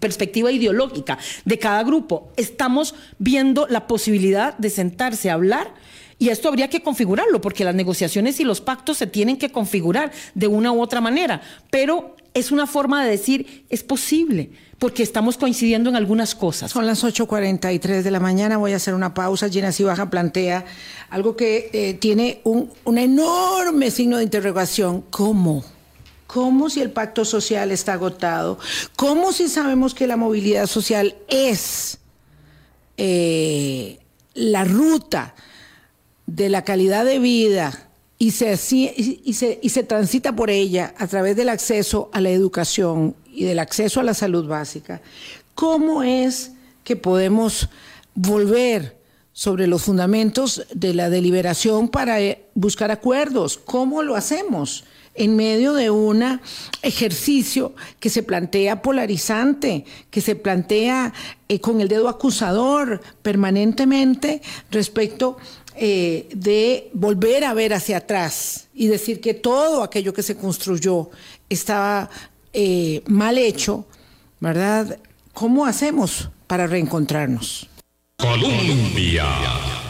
perspectiva 0.00 0.50
ideológica 0.52 1.18
de 1.44 1.58
cada 1.58 1.82
grupo. 1.82 2.28
Estamos 2.36 2.94
viendo 3.18 3.66
la 3.68 3.86
posibilidad 3.86 4.56
de 4.58 4.70
sentarse 4.70 5.30
a 5.30 5.34
hablar 5.34 5.81
Y 6.22 6.28
esto 6.28 6.48
habría 6.48 6.70
que 6.70 6.84
configurarlo, 6.84 7.40
porque 7.40 7.64
las 7.64 7.74
negociaciones 7.74 8.38
y 8.38 8.44
los 8.44 8.60
pactos 8.60 8.98
se 8.98 9.08
tienen 9.08 9.38
que 9.38 9.50
configurar 9.50 10.12
de 10.36 10.46
una 10.46 10.70
u 10.70 10.80
otra 10.80 11.00
manera. 11.00 11.42
Pero 11.68 12.14
es 12.32 12.52
una 12.52 12.68
forma 12.68 13.02
de 13.02 13.10
decir, 13.10 13.64
es 13.70 13.82
posible, 13.82 14.52
porque 14.78 15.02
estamos 15.02 15.36
coincidiendo 15.36 15.90
en 15.90 15.96
algunas 15.96 16.36
cosas. 16.36 16.70
Son 16.70 16.86
las 16.86 17.02
8.43 17.02 18.02
de 18.02 18.10
la 18.12 18.20
mañana, 18.20 18.56
voy 18.56 18.72
a 18.72 18.76
hacer 18.76 18.94
una 18.94 19.14
pausa. 19.14 19.48
Gina 19.48 19.72
Cibaja 19.72 20.10
plantea 20.10 20.64
algo 21.10 21.34
que 21.34 21.70
eh, 21.72 21.94
tiene 21.94 22.40
un, 22.44 22.70
enorme 22.96 23.90
signo 23.90 24.18
de 24.18 24.22
interrogación. 24.22 25.02
¿Cómo? 25.10 25.64
¿Cómo 26.28 26.70
si 26.70 26.82
el 26.82 26.92
pacto 26.92 27.24
social 27.24 27.72
está 27.72 27.94
agotado? 27.94 28.60
¿Cómo 28.94 29.32
si 29.32 29.48
sabemos 29.48 29.92
que 29.92 30.06
la 30.06 30.16
movilidad 30.16 30.68
social 30.68 31.16
es 31.26 31.98
eh, 32.96 33.98
la 34.34 34.62
ruta 34.62 35.34
de 36.26 36.48
la 36.48 36.62
calidad 36.64 37.04
de 37.04 37.18
vida 37.18 37.88
y 38.18 38.30
se, 38.30 38.52
y, 38.52 39.32
se, 39.32 39.58
y 39.62 39.68
se 39.70 39.82
transita 39.82 40.36
por 40.36 40.50
ella 40.50 40.94
a 40.96 41.06
través 41.08 41.36
del 41.36 41.48
acceso 41.48 42.08
a 42.12 42.20
la 42.20 42.30
educación 42.30 43.16
y 43.32 43.44
del 43.44 43.58
acceso 43.58 44.00
a 44.00 44.04
la 44.04 44.14
salud 44.14 44.46
básica? 44.46 45.00
¿Cómo 45.54 46.02
es 46.02 46.52
que 46.84 46.96
podemos 46.96 47.68
volver 48.14 48.96
sobre 49.32 49.66
los 49.66 49.82
fundamentos 49.82 50.64
de 50.74 50.94
la 50.94 51.10
deliberación 51.10 51.88
para 51.88 52.20
eh, 52.20 52.44
buscar 52.54 52.90
acuerdos? 52.90 53.58
¿Cómo 53.58 54.02
lo 54.02 54.14
hacemos? 54.14 54.84
en 55.14 55.36
medio 55.36 55.74
de 55.74 55.90
un 55.90 56.40
ejercicio 56.80 57.74
que 58.00 58.08
se 58.08 58.22
plantea 58.22 58.80
polarizante, 58.80 59.84
que 60.10 60.20
se 60.20 60.36
plantea 60.36 61.12
eh, 61.48 61.60
con 61.60 61.80
el 61.80 61.88
dedo 61.88 62.08
acusador 62.08 63.00
permanentemente 63.20 64.40
respecto 64.70 65.36
eh, 65.76 66.28
de 66.34 66.90
volver 66.92 67.44
a 67.44 67.54
ver 67.54 67.74
hacia 67.74 67.98
atrás 67.98 68.68
y 68.74 68.86
decir 68.86 69.20
que 69.20 69.34
todo 69.34 69.82
aquello 69.82 70.12
que 70.12 70.22
se 70.22 70.36
construyó 70.36 71.10
estaba 71.48 72.10
eh, 72.52 73.02
mal 73.06 73.38
hecho, 73.38 73.86
¿verdad? 74.40 74.98
¿Cómo 75.32 75.66
hacemos 75.66 76.30
para 76.46 76.66
reencontrarnos? 76.66 77.68
Colombia 78.16 79.26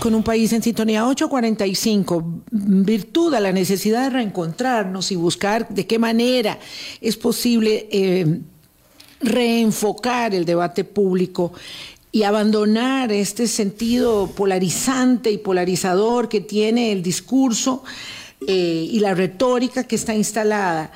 con 0.03 0.17
un 0.17 0.25
país 0.25 0.53
en 0.53 0.65
sintonía 0.65 1.07
845, 1.07 2.43
virtud 2.51 3.33
a 3.35 3.41
la 3.41 3.53
necesidad 3.53 4.03
de 4.03 4.11
reencontrarnos 4.11 5.13
y 5.13 5.15
buscar 5.15 5.69
de 5.69 5.87
qué 5.87 5.97
manera 5.97 6.59
es 7.01 7.17
posible 7.17 7.87
eh, 7.93 8.41
reenfocar 9.21 10.35
el 10.35 10.45
debate 10.45 10.83
público 10.83 11.53
y 12.13 12.25
abandonar 12.25 13.11
este 13.11 13.47
sentido 13.47 14.27
polarizante 14.37 15.31
y 15.31 15.39
polarizador 15.39 16.29
que 16.29 16.43
tiene 16.43 16.93
el 16.93 17.03
discurso 17.03 17.83
eh, 18.47 18.87
y 18.91 19.01
la 19.01 19.15
retórica 19.15 19.85
que 19.85 19.97
está 19.97 20.15
instalada. 20.15 20.93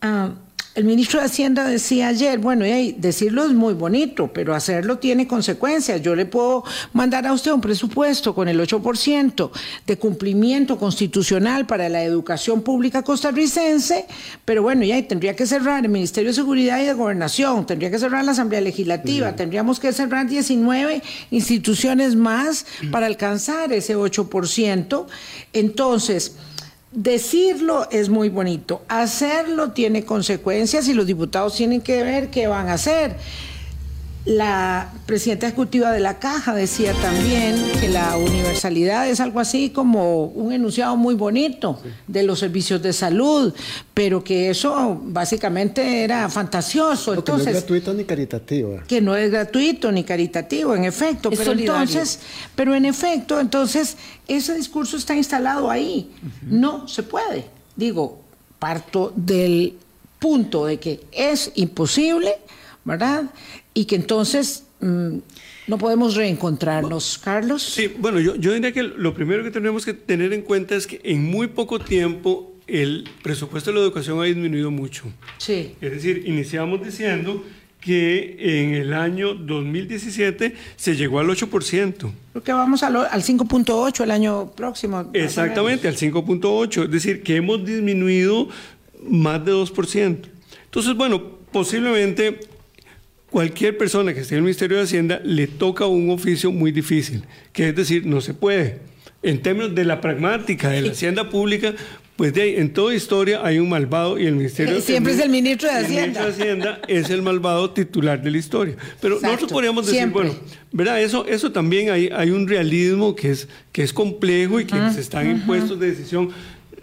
Ah, 0.00 0.30
el 0.74 0.84
ministro 0.84 1.20
de 1.20 1.26
Hacienda 1.26 1.66
decía 1.66 2.08
ayer, 2.08 2.38
bueno, 2.38 2.64
decirlo 2.96 3.44
es 3.44 3.52
muy 3.52 3.74
bonito, 3.74 4.32
pero 4.32 4.54
hacerlo 4.54 4.98
tiene 4.98 5.26
consecuencias. 5.26 6.00
Yo 6.00 6.14
le 6.14 6.24
puedo 6.24 6.64
mandar 6.94 7.26
a 7.26 7.34
usted 7.34 7.52
un 7.52 7.60
presupuesto 7.60 8.34
con 8.34 8.48
el 8.48 8.58
8% 8.58 9.50
de 9.86 9.98
cumplimiento 9.98 10.78
constitucional 10.78 11.66
para 11.66 11.90
la 11.90 12.02
educación 12.02 12.62
pública 12.62 13.02
costarricense, 13.02 14.06
pero 14.46 14.62
bueno, 14.62 14.82
ya 14.84 15.06
tendría 15.06 15.36
que 15.36 15.46
cerrar 15.46 15.84
el 15.84 15.90
Ministerio 15.90 16.30
de 16.30 16.34
Seguridad 16.34 16.80
y 16.80 16.86
de 16.86 16.94
Gobernación, 16.94 17.66
tendría 17.66 17.90
que 17.90 17.98
cerrar 17.98 18.24
la 18.24 18.32
Asamblea 18.32 18.62
Legislativa, 18.62 19.36
tendríamos 19.36 19.78
que 19.78 19.92
cerrar 19.92 20.26
19 20.26 21.02
instituciones 21.30 22.16
más 22.16 22.64
para 22.90 23.06
alcanzar 23.06 23.72
ese 23.74 23.94
8%. 23.94 25.06
Entonces, 25.52 26.32
Decirlo 26.92 27.88
es 27.90 28.10
muy 28.10 28.28
bonito, 28.28 28.82
hacerlo 28.86 29.70
tiene 29.70 30.04
consecuencias 30.04 30.86
y 30.88 30.92
los 30.92 31.06
diputados 31.06 31.56
tienen 31.56 31.80
que 31.80 32.02
ver 32.02 32.28
qué 32.28 32.46
van 32.48 32.68
a 32.68 32.74
hacer. 32.74 33.16
La 34.24 34.92
presidenta 35.04 35.48
ejecutiva 35.48 35.90
de 35.90 35.98
la 35.98 36.20
Caja 36.20 36.54
decía 36.54 36.92
también 36.94 37.56
que 37.80 37.88
la 37.88 38.16
universalidad 38.16 39.08
es 39.08 39.18
algo 39.18 39.40
así 39.40 39.70
como 39.70 40.26
un 40.26 40.52
enunciado 40.52 40.96
muy 40.96 41.16
bonito 41.16 41.80
de 42.06 42.22
los 42.22 42.38
servicios 42.38 42.80
de 42.82 42.92
salud, 42.92 43.52
pero 43.92 44.22
que 44.22 44.50
eso 44.50 45.00
básicamente 45.02 46.04
era 46.04 46.28
fantasioso. 46.28 47.14
entonces, 47.14 47.46
que 47.46 47.50
no 47.50 47.58
es 47.58 47.64
gratuito 47.64 47.94
ni 47.94 48.04
caritativo. 48.04 48.80
Que 48.86 49.00
no 49.00 49.16
es 49.16 49.30
gratuito 49.30 49.90
ni 49.90 50.04
caritativo, 50.04 50.76
en 50.76 50.84
efecto. 50.84 51.30
pero 51.30 51.50
entonces, 51.50 52.20
pero 52.54 52.76
en 52.76 52.84
efecto, 52.84 53.40
entonces 53.40 53.96
ese 54.28 54.54
discurso 54.54 54.96
está 54.96 55.16
instalado 55.16 55.68
ahí. 55.68 56.12
No 56.42 56.86
se 56.86 57.02
puede. 57.02 57.46
Digo, 57.74 58.20
parto 58.60 59.12
del 59.16 59.74
punto 60.20 60.66
de 60.66 60.78
que 60.78 61.00
es 61.10 61.50
imposible, 61.56 62.36
¿verdad? 62.84 63.30
y 63.74 63.84
que 63.86 63.96
entonces 63.96 64.64
mm, 64.80 65.18
no 65.66 65.78
podemos 65.78 66.14
reencontrarnos, 66.14 67.18
Carlos. 67.18 67.62
Sí, 67.62 67.92
bueno, 67.98 68.20
yo, 68.20 68.36
yo 68.36 68.52
diría 68.52 68.72
que 68.72 68.82
lo 68.82 69.14
primero 69.14 69.42
que 69.42 69.50
tenemos 69.50 69.84
que 69.84 69.94
tener 69.94 70.32
en 70.32 70.42
cuenta 70.42 70.74
es 70.74 70.86
que 70.86 71.00
en 71.04 71.24
muy 71.24 71.48
poco 71.48 71.78
tiempo 71.78 72.52
el 72.66 73.08
presupuesto 73.22 73.70
de 73.70 73.76
la 73.78 73.82
educación 73.82 74.20
ha 74.20 74.24
disminuido 74.24 74.70
mucho. 74.70 75.04
Sí. 75.38 75.74
Es 75.80 75.92
decir, 75.92 76.24
iniciamos 76.26 76.84
diciendo 76.84 77.44
que 77.80 78.36
en 78.38 78.74
el 78.74 78.92
año 78.92 79.34
2017 79.34 80.54
se 80.76 80.96
llegó 80.96 81.18
al 81.18 81.26
8%. 81.26 82.12
Creo 82.32 82.44
que 82.44 82.52
vamos 82.52 82.82
al, 82.84 82.96
al 82.96 83.22
5.8 83.22 84.04
el 84.04 84.10
año 84.12 84.52
próximo. 84.52 85.10
Exactamente, 85.12 85.88
al 85.88 85.96
5.8. 85.96 86.84
Es 86.84 86.90
decir, 86.90 87.22
que 87.22 87.36
hemos 87.36 87.64
disminuido 87.64 88.48
más 89.02 89.44
de 89.44 89.52
2%. 89.52 90.18
Entonces, 90.64 90.94
bueno, 90.94 91.22
posiblemente 91.50 92.38
cualquier 93.32 93.78
persona 93.78 94.12
que 94.12 94.20
esté 94.20 94.34
en 94.34 94.40
el 94.40 94.44
Ministerio 94.44 94.76
de 94.76 94.84
Hacienda 94.84 95.20
le 95.24 95.46
toca 95.46 95.86
un 95.86 96.10
oficio 96.10 96.52
muy 96.52 96.70
difícil, 96.70 97.24
que 97.52 97.70
es 97.70 97.74
decir, 97.74 98.06
no 98.06 98.20
se 98.20 98.34
puede. 98.34 98.78
En 99.22 99.40
términos 99.40 99.74
de 99.74 99.84
la 99.84 100.00
pragmática 100.00 100.68
de 100.68 100.82
la 100.82 100.92
Hacienda 100.92 101.30
Pública, 101.30 101.74
pues 102.16 102.34
de 102.34 102.60
en 102.60 102.72
toda 102.74 102.94
historia 102.94 103.40
hay 103.42 103.58
un 103.58 103.70
malvado 103.70 104.18
y 104.18 104.26
el 104.26 104.34
Ministerio 104.34 104.80
Siempre 104.82 105.14
es 105.14 105.20
el 105.20 105.30
ministro 105.30 105.68
de 105.68 105.76
Hacienda. 105.76 106.02
El 106.02 106.08
ministro 106.08 106.24
de 106.24 106.32
Hacienda 106.32 106.80
es 106.86 107.10
el 107.10 107.22
malvado 107.22 107.70
titular 107.70 108.22
de 108.22 108.30
la 108.30 108.38
historia. 108.38 108.76
Pero 109.00 109.18
nosotros 109.18 109.50
podríamos 109.50 109.86
decir, 109.86 110.08
bueno, 110.08 110.34
¿verdad? 110.70 111.00
Eso, 111.00 111.24
eso 111.26 111.52
también 111.52 111.90
hay, 111.90 112.10
hay 112.14 112.30
un 112.30 112.46
realismo 112.46 113.16
que 113.16 113.30
es, 113.30 113.48
que 113.72 113.82
es 113.82 113.94
complejo 113.94 114.60
y 114.60 114.66
quienes 114.66 114.98
están 114.98 115.26
en 115.26 115.46
puestos 115.46 115.80
de 115.80 115.90
decisión 115.90 116.30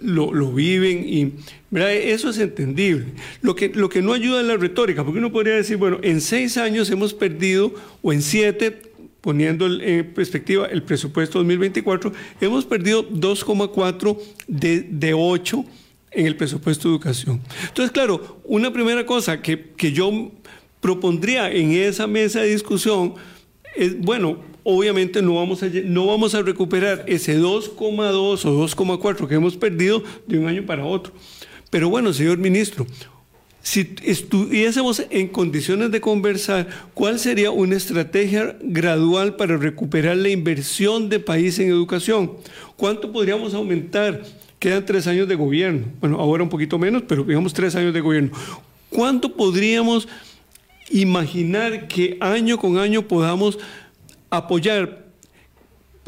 lo, 0.02 0.34
lo 0.34 0.52
viven 0.52 1.06
y 1.08 1.34
eso 1.72 2.30
es 2.30 2.38
entendible. 2.40 3.06
Lo 3.42 3.56
que, 3.56 3.70
lo 3.70 3.90
que 3.90 4.02
no 4.02 4.14
ayuda 4.14 4.42
es 4.42 4.48
la 4.48 4.58
retórica, 4.58 5.04
porque 5.04 5.20
uno 5.20 5.32
podría 5.32 5.56
decir, 5.56 5.78
bueno, 5.78 6.00
en 6.02 6.22
seis 6.22 6.58
años 6.58 6.90
hemos 6.90 7.14
perdido, 7.14 7.74
o 8.02 8.12
en 8.12 8.22
siete, 8.22 8.82
poniendo 9.22 9.68
en 9.68 10.14
perspectiva 10.14 10.68
el 10.68 10.84
presupuesto 10.84 11.40
2024, 11.40 12.14
hemos 12.42 12.66
perdido 12.66 13.08
2,4 13.10 14.18
de, 14.48 14.82
de 14.82 15.14
8 15.14 15.66
en 16.12 16.26
el 16.26 16.36
presupuesto 16.36 16.88
de 16.88 16.96
educación. 16.96 17.42
Entonces, 17.68 17.92
claro, 17.92 18.42
una 18.46 18.74
primera 18.74 19.06
cosa 19.06 19.42
que, 19.42 19.72
que 19.78 19.92
yo 19.92 20.32
propondría 20.82 21.52
en 21.52 21.72
esa 21.72 22.08
mesa 22.08 22.42
de 22.42 22.50
discusión 22.50 23.16
bueno, 24.00 24.38
obviamente 24.64 25.22
no 25.22 25.36
vamos 25.36 25.64
a, 25.64 25.68
no 25.68 26.08
vamos 26.08 26.36
a 26.36 26.42
recuperar 26.42 27.04
ese 27.08 27.40
2,2 27.40 28.46
o 28.46 28.68
2,4 28.68 29.28
que 29.28 29.36
hemos 29.36 29.58
perdido 29.58 30.04
de 30.28 30.40
un 30.40 30.48
año 30.48 30.66
para 30.66 30.86
otro. 30.86 31.14
Pero 31.70 31.90
bueno, 31.90 32.14
señor 32.14 32.38
ministro, 32.38 32.86
si 33.62 33.96
estuviésemos 34.04 35.04
en 35.10 35.28
condiciones 35.28 35.92
de 35.92 36.02
conversar, 36.02 36.68
¿cuál 36.94 37.20
sería 37.20 37.52
una 37.52 37.76
estrategia 37.76 38.58
gradual 38.62 39.36
para 39.36 39.58
recuperar 39.58 40.18
la 40.18 40.30
inversión 40.30 41.10
de 41.10 41.20
país 41.20 41.60
en 41.60 41.70
educación? 41.70 42.32
¿Cuánto 42.76 43.12
podríamos 43.12 43.54
aumentar? 43.54 44.24
Quedan 44.60 44.86
tres 44.86 45.08
años 45.08 45.28
de 45.28 45.36
gobierno. 45.36 45.86
Bueno, 46.00 46.20
ahora 46.20 46.44
un 46.44 46.50
poquito 46.50 46.80
menos, 46.80 47.04
pero 47.08 47.24
digamos 47.24 47.54
tres 47.54 47.76
años 47.76 47.94
de 47.94 48.02
gobierno. 48.02 48.32
¿Cuánto 48.90 49.36
podríamos 49.36 50.08
imaginar 50.90 51.88
que 51.88 52.18
año 52.22 52.58
con 52.58 52.78
año 52.78 53.08
podamos 53.08 53.58
apoyar 54.30 55.10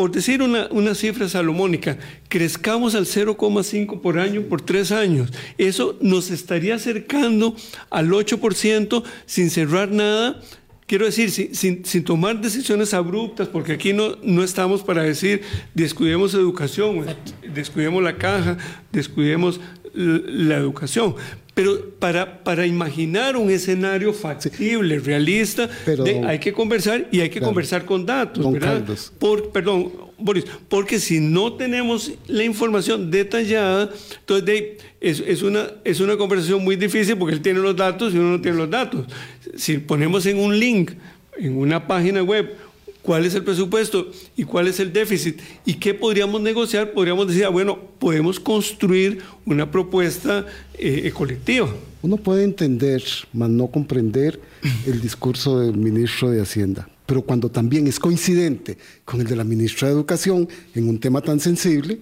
por 0.02 0.12
decir 0.12 0.42
una, 0.42 0.96
cifra 0.96 1.30
salomónica, 1.30 1.96
crezcamos 2.28 2.96
al 2.96 3.06
0,5 3.06 4.02
por 4.02 4.18
año 4.18 4.42
por 4.44 4.60
tres 4.62 4.92
años. 4.92 5.32
Eso 5.60 5.96
nos 6.02 6.32
estaría 6.32 6.74
acercando 6.74 7.56
al 7.92 8.10
8% 8.10 9.04
sin 9.28 9.52
cerrar 9.52 9.92
nada. 9.92 10.42
Quiero 10.88 11.06
decir, 11.06 11.30
sin, 11.30 11.86
sin, 11.86 12.04
tomar 12.04 12.42
decisiones 12.42 12.96
abruptas, 12.96 13.48
porque 13.48 13.74
aquí 13.74 13.94
no, 13.94 14.18
no 14.24 14.44
estamos 14.44 14.82
para 14.82 15.04
decir 15.04 15.44
descuidemos 15.76 16.34
educación, 16.34 17.06
descuidemos 17.54 18.02
la 18.02 18.18
caja, 18.18 18.58
descuidemos 18.92 19.60
la 19.94 20.58
educación. 20.58 21.16
Pero 21.54 21.90
para, 22.00 22.44
para 22.44 22.66
imaginar 22.66 23.36
un 23.36 23.50
escenario 23.50 24.14
factible, 24.14 25.00
realista, 25.00 25.70
hay 26.26 26.40
que 26.40 26.54
conversar 26.54 27.10
y 27.12 27.20
hay 27.20 27.30
que 27.30 27.42
conversar 27.42 27.84
con 27.86 28.06
datos, 28.06 28.50
¿verdad? 28.52 28.84
Por, 29.20 29.50
perdón, 29.50 29.92
Boris, 30.18 30.46
porque 30.70 31.00
si 31.00 31.20
no 31.20 31.54
tenemos 31.54 32.14
la 32.28 32.44
información 32.46 33.12
detallada, 33.12 33.90
entonces 34.20 34.78
es, 35.02 35.20
es, 35.20 35.42
una, 35.42 35.72
es 35.84 36.00
una 36.00 36.16
conversación 36.16 36.64
muy 36.64 36.78
difícil 36.78 37.18
porque 37.18 37.36
él 37.36 37.42
tiene 37.42 37.60
los 37.60 37.76
datos 37.76 38.14
y 38.14 38.18
uno 38.18 38.32
no 38.32 38.42
tiene 38.42 38.58
los 38.58 38.70
datos. 38.70 39.06
Si 39.56 39.78
ponemos 39.78 40.26
en 40.28 40.40
un 40.40 40.58
link, 40.58 40.92
en 41.38 41.58
una 41.58 41.86
página 41.86 42.24
web, 42.24 42.56
cuál 43.02 43.26
es 43.26 43.36
el 43.36 43.44
presupuesto 43.44 44.12
y 44.36 44.44
cuál 44.44 44.68
es 44.68 44.80
el 44.80 44.94
déficit 44.94 45.40
y 45.66 45.76
qué 45.76 45.94
podríamos 45.94 46.42
negociar, 46.42 46.92
podríamos 46.92 47.28
decir, 47.28 47.46
ah, 47.46 47.50
bueno, 47.50 47.80
podemos 48.00 48.40
construir 48.40 49.20
una 49.46 49.70
propuesta 49.70 50.46
eh, 50.76 51.12
colectiva. 51.14 51.70
Uno 52.02 52.18
puede 52.18 52.44
entender, 52.44 53.04
mas 53.34 53.50
no 53.50 53.68
comprender 53.68 54.40
el 54.86 55.02
discurso 55.02 55.60
del 55.60 55.78
ministro 55.78 56.30
de 56.30 56.42
Hacienda, 56.42 56.90
pero 57.06 57.22
cuando 57.22 57.50
también 57.50 57.88
es 57.88 58.00
coincidente 58.00 58.78
con 59.06 59.22
el 59.22 59.28
de 59.28 59.36
la 59.36 59.44
ministra 59.44 59.88
de 59.88 59.94
Educación 59.94 60.48
en 60.76 60.88
un 60.88 61.00
tema 61.00 61.22
tan 61.22 61.40
sensible, 61.40 62.00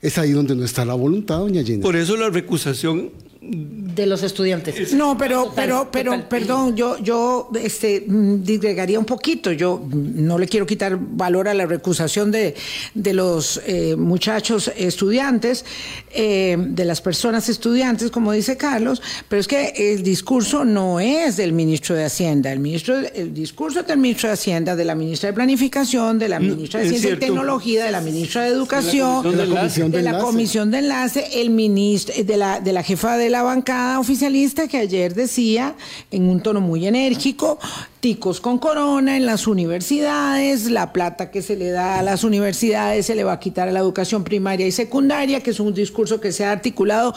es 0.00 0.16
ahí 0.18 0.30
donde 0.30 0.54
no 0.54 0.64
está 0.64 0.84
la 0.84 0.94
voluntad, 0.94 1.38
doña 1.38 1.62
Gina. 1.62 1.82
Por 1.82 1.96
eso 1.96 2.16
la 2.16 2.30
recusación 2.30 3.10
de 3.40 4.06
los 4.06 4.22
estudiantes. 4.22 4.92
No, 4.94 5.16
pero, 5.16 5.52
pero, 5.54 5.88
pero, 5.92 6.28
perdón, 6.28 6.74
yo, 6.74 6.98
yo, 6.98 7.50
este, 7.60 8.04
mm, 8.06 8.42
disgregaría 8.42 8.98
un 8.98 9.04
poquito. 9.04 9.52
Yo 9.52 9.80
no 9.92 10.38
le 10.38 10.48
quiero 10.48 10.66
quitar 10.66 10.98
valor 10.98 11.48
a 11.48 11.54
la 11.54 11.66
recusación 11.66 12.32
de, 12.32 12.54
de 12.94 13.12
los 13.12 13.60
eh, 13.66 13.94
muchachos 13.96 14.72
estudiantes, 14.76 15.64
eh, 16.10 16.56
de 16.58 16.84
las 16.84 17.00
personas 17.00 17.48
estudiantes, 17.48 18.10
como 18.10 18.32
dice 18.32 18.56
Carlos, 18.56 19.00
pero 19.28 19.40
es 19.40 19.46
que 19.46 19.72
el 19.76 20.02
discurso 20.02 20.64
no 20.64 20.98
es 20.98 21.36
del 21.36 21.52
ministro 21.52 21.94
de 21.94 22.04
Hacienda. 22.04 22.52
El 22.52 22.58
ministro, 22.58 22.96
el 22.98 23.32
discurso 23.32 23.82
del 23.84 23.98
ministro 23.98 24.28
de 24.28 24.34
Hacienda, 24.34 24.74
de 24.74 24.84
la 24.84 24.96
ministra 24.96 25.28
de 25.28 25.34
Planificación, 25.34 26.18
de 26.18 26.28
la 26.28 26.40
ministra 26.40 26.80
de 26.80 26.88
Ciencia 26.88 27.12
y 27.12 27.16
Tecnología, 27.16 27.84
de 27.84 27.92
la 27.92 28.00
ministra 28.00 28.42
de 28.42 28.48
Educación, 28.48 29.22
de 29.22 29.46
la 29.46 29.46
comisión 29.46 29.90
de, 29.92 30.02
la 30.02 30.18
comisión 30.18 30.70
de 30.70 30.78
enlace, 30.78 31.40
el 31.40 31.50
ministro, 31.50 32.14
de 32.22 32.36
la, 32.36 32.60
de 32.60 32.72
la 32.72 32.82
jefa 32.82 33.16
de 33.16 33.27
la 33.30 33.42
bancada 33.42 34.00
oficialista 34.00 34.68
que 34.68 34.78
ayer 34.78 35.14
decía 35.14 35.74
en 36.10 36.28
un 36.28 36.42
tono 36.42 36.60
muy 36.60 36.86
enérgico, 36.86 37.58
ticos 38.00 38.40
con 38.40 38.58
corona 38.58 39.16
en 39.16 39.26
las 39.26 39.46
universidades, 39.46 40.70
la 40.70 40.92
plata 40.92 41.30
que 41.30 41.42
se 41.42 41.56
le 41.56 41.70
da 41.70 41.98
a 41.98 42.02
las 42.02 42.24
universidades 42.24 43.06
se 43.06 43.14
le 43.14 43.24
va 43.24 43.32
a 43.32 43.40
quitar 43.40 43.68
a 43.68 43.72
la 43.72 43.80
educación 43.80 44.24
primaria 44.24 44.66
y 44.66 44.72
secundaria, 44.72 45.40
que 45.40 45.50
es 45.50 45.60
un 45.60 45.74
discurso 45.74 46.20
que 46.20 46.32
se 46.32 46.44
ha 46.44 46.52
articulado 46.52 47.14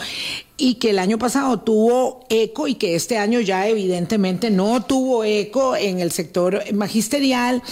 y 0.57 0.76
que 0.76 0.91
el 0.91 0.99
año 0.99 1.18
pasado 1.18 1.59
tuvo 1.59 2.26
eco 2.30 2.68
y 2.68 2.76
que 2.76 2.95
este 2.95 3.18
año 3.18 3.39
ya 3.39 3.68
evidentemente 3.68 4.51
no 4.51 4.84
tuvo 4.84 5.24
eco 5.24 5.76
en 5.76 5.99
el 5.99 6.12
sector 6.12 6.62
magisterial 6.74 7.64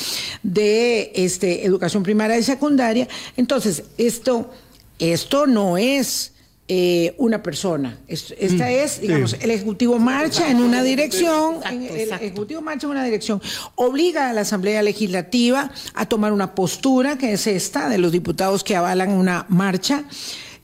de 0.43 1.11
este, 1.15 1.65
educación 1.65 2.03
primaria 2.03 2.37
y 2.37 2.43
secundaria. 2.43 3.07
Entonces, 3.37 3.83
esto, 3.97 4.49
esto 4.97 5.45
no 5.45 5.77
es 5.77 6.33
eh, 6.71 7.15
una 7.17 7.41
persona. 7.41 7.97
Esta 8.07 8.65
mm, 8.65 8.69
es, 8.69 9.01
digamos, 9.01 9.35
el 9.41 9.49
Ejecutivo 9.49 9.97
marcha 9.97 10.51
en 10.51 10.57
una 10.57 10.83
dirección, 10.83 11.55
el 11.67 12.11
Ejecutivo 12.11 12.61
marcha 12.61 12.85
en 12.85 12.91
una 12.91 13.03
dirección, 13.03 13.41
obliga 13.73 14.29
a 14.29 14.33
la 14.33 14.41
Asamblea 14.41 14.83
Legislativa 14.83 15.71
a 15.95 16.05
tomar 16.05 16.31
una 16.31 16.53
postura, 16.53 17.17
que 17.17 17.33
es 17.33 17.47
esta, 17.47 17.89
de 17.89 17.97
los 17.97 18.11
diputados 18.11 18.63
que 18.63 18.75
avalan 18.75 19.09
una 19.09 19.47
marcha. 19.49 20.03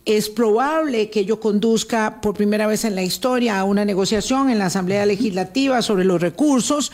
Es 0.06 0.30
probable 0.30 1.10
que 1.10 1.22
ello 1.22 1.39
conduzca 1.39 2.22
por 2.22 2.36
primera 2.36 2.68
vez 2.68 2.86
en 2.86 2.93
la 2.93 3.01
historia 3.01 3.58
a 3.58 3.64
una 3.64 3.86
negociación 3.86 4.51
en 4.51 4.60
la 4.60 4.68
Asamblea 4.68 5.03
Legislativa 5.08 5.82
sobre 5.82 6.06
los 6.06 6.22
recursos. 6.22 6.91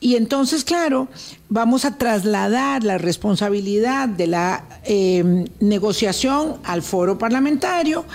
Y 0.00 0.16
entonces, 0.16 0.64
claro, 0.64 1.08
vamos 1.50 1.84
a 1.84 1.98
trasladar 1.98 2.82
la 2.82 2.96
responsabilidad 2.96 4.08
de 4.08 4.26
la 4.26 4.64
em, 4.84 5.44
negociación 5.60 6.56
al 6.64 6.80
foro 6.80 7.18
parlamentario. 7.18 8.06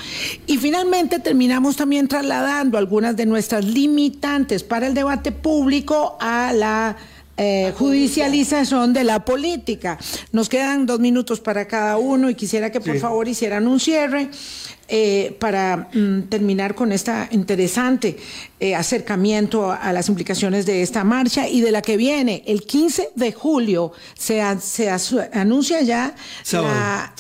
Y 0.48 0.58
finalmente 0.58 1.20
terminamos 1.20 1.76
también 1.76 2.08
trasladando 2.08 2.80
algunas 2.80 3.16
de 3.16 3.28
nuestras 3.28 3.64
limitantes 3.64 4.64
para 4.64 4.88
el 4.88 4.96
debate 4.96 5.32
público 5.32 6.18
a 6.20 6.52
la 6.52 6.98
eh, 7.38 7.74
judicialización 7.78 8.94
de 8.94 9.04
la 9.04 9.26
política. 9.26 9.98
Nos 10.32 10.50
quedan 10.50 10.86
dos 10.86 11.00
minutos 11.00 11.40
para 11.40 11.68
cada 11.68 11.98
uno 11.98 12.30
y 12.30 12.36
quisiera 12.36 12.72
que 12.72 12.82
por 12.82 12.98
favor 13.00 13.28
hicieran 13.28 13.68
un 13.68 13.80
cierre. 13.80 14.30
Eh, 14.94 15.38
para 15.40 15.88
mm, 15.94 16.24
terminar 16.24 16.76
con 16.76 16.92
esta 16.92 17.30
interesante 17.32 18.18
eh, 18.64 18.76
acercamiento 18.76 19.72
a, 19.72 19.92
las 19.92 20.08
implicaciones 20.08 20.68
de 20.68 20.84
esta 20.84 21.04
marcha 21.04 21.50
y 21.50 21.62
de 21.62 21.72
la 21.72 21.82
que 21.82 21.98
viene 21.98 22.44
el 22.46 22.62
15 22.62 23.10
de 23.16 23.32
julio 23.32 23.92
se, 24.14 24.40
se 24.60 24.88
anuncia 25.34 25.82
ya 25.82 26.14
sábado, 26.44 27.12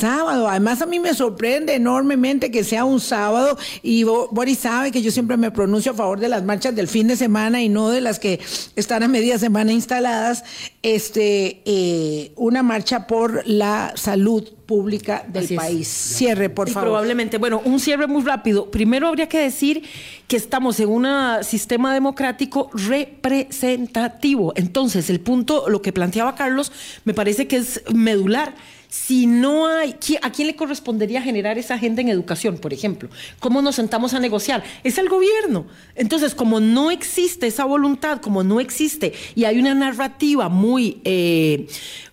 sábado. 0.00 0.48
Además 0.48 0.80
a 0.80 0.86
mí 0.86 0.98
me 0.98 1.12
sorprende 1.12 1.74
enormemente 1.74 2.50
que 2.50 2.64
sea 2.64 2.86
un 2.86 3.00
sábado 3.00 3.58
y 3.82 4.04
Boris 4.04 4.60
sabe 4.60 4.90
que 4.90 5.02
yo 5.02 5.10
siempre 5.10 5.36
me 5.36 5.50
pronuncio 5.50 5.92
a 5.92 5.94
favor 5.94 6.18
de 6.18 6.30
las 6.30 6.44
marchas 6.44 6.74
del 6.74 6.88
fin 6.88 7.08
de 7.08 7.16
semana 7.16 7.60
y 7.60 7.68
no 7.68 7.90
de 7.90 8.00
las 8.00 8.18
que 8.18 8.40
están 8.74 9.02
a 9.02 9.08
media 9.08 9.38
semana 9.38 9.72
instaladas. 9.72 10.44
Este, 10.82 11.60
eh, 11.66 12.32
una 12.36 12.62
marcha 12.62 13.06
por 13.06 13.46
la 13.46 13.92
salud 13.96 14.48
pública 14.66 15.24
del 15.28 15.54
país. 15.54 15.88
Cierre, 15.88 16.50
por 16.50 16.68
favor. 16.68 16.88
Probablemente, 16.88 17.38
bueno, 17.38 17.62
un 17.64 17.80
cierre 17.80 18.06
muy 18.06 18.22
rápido. 18.22 18.70
Primero 18.70 19.08
habría 19.08 19.28
que 19.28 19.38
decir 19.38 19.82
que 20.26 20.36
estamos 20.36 20.78
en 20.80 20.85
un 20.86 21.06
sistema 21.42 21.92
democrático 21.92 22.70
representativo. 22.72 24.52
Entonces, 24.56 25.10
el 25.10 25.20
punto, 25.20 25.68
lo 25.68 25.82
que 25.82 25.92
planteaba 25.92 26.34
Carlos, 26.34 26.72
me 27.04 27.14
parece 27.14 27.46
que 27.46 27.56
es 27.56 27.82
medular 27.92 28.54
si 28.88 29.26
no 29.26 29.66
hay, 29.66 29.96
¿a 30.22 30.30
quién 30.30 30.48
le 30.48 30.56
correspondería 30.56 31.20
generar 31.20 31.58
esa 31.58 31.74
agenda 31.74 32.00
en 32.00 32.08
educación, 32.08 32.58
por 32.58 32.72
ejemplo? 32.72 33.08
¿Cómo 33.40 33.60
nos 33.60 33.74
sentamos 33.76 34.14
a 34.14 34.20
negociar? 34.20 34.62
Es 34.84 34.98
el 34.98 35.08
gobierno. 35.08 35.66
Entonces, 35.94 36.34
como 36.34 36.60
no 36.60 36.90
existe 36.90 37.46
esa 37.46 37.64
voluntad, 37.64 38.20
como 38.20 38.42
no 38.42 38.60
existe, 38.60 39.12
y 39.34 39.44
hay 39.44 39.58
una 39.58 39.74
narrativa 39.74 40.48
muy 40.48 41.00
eh, 41.04 41.66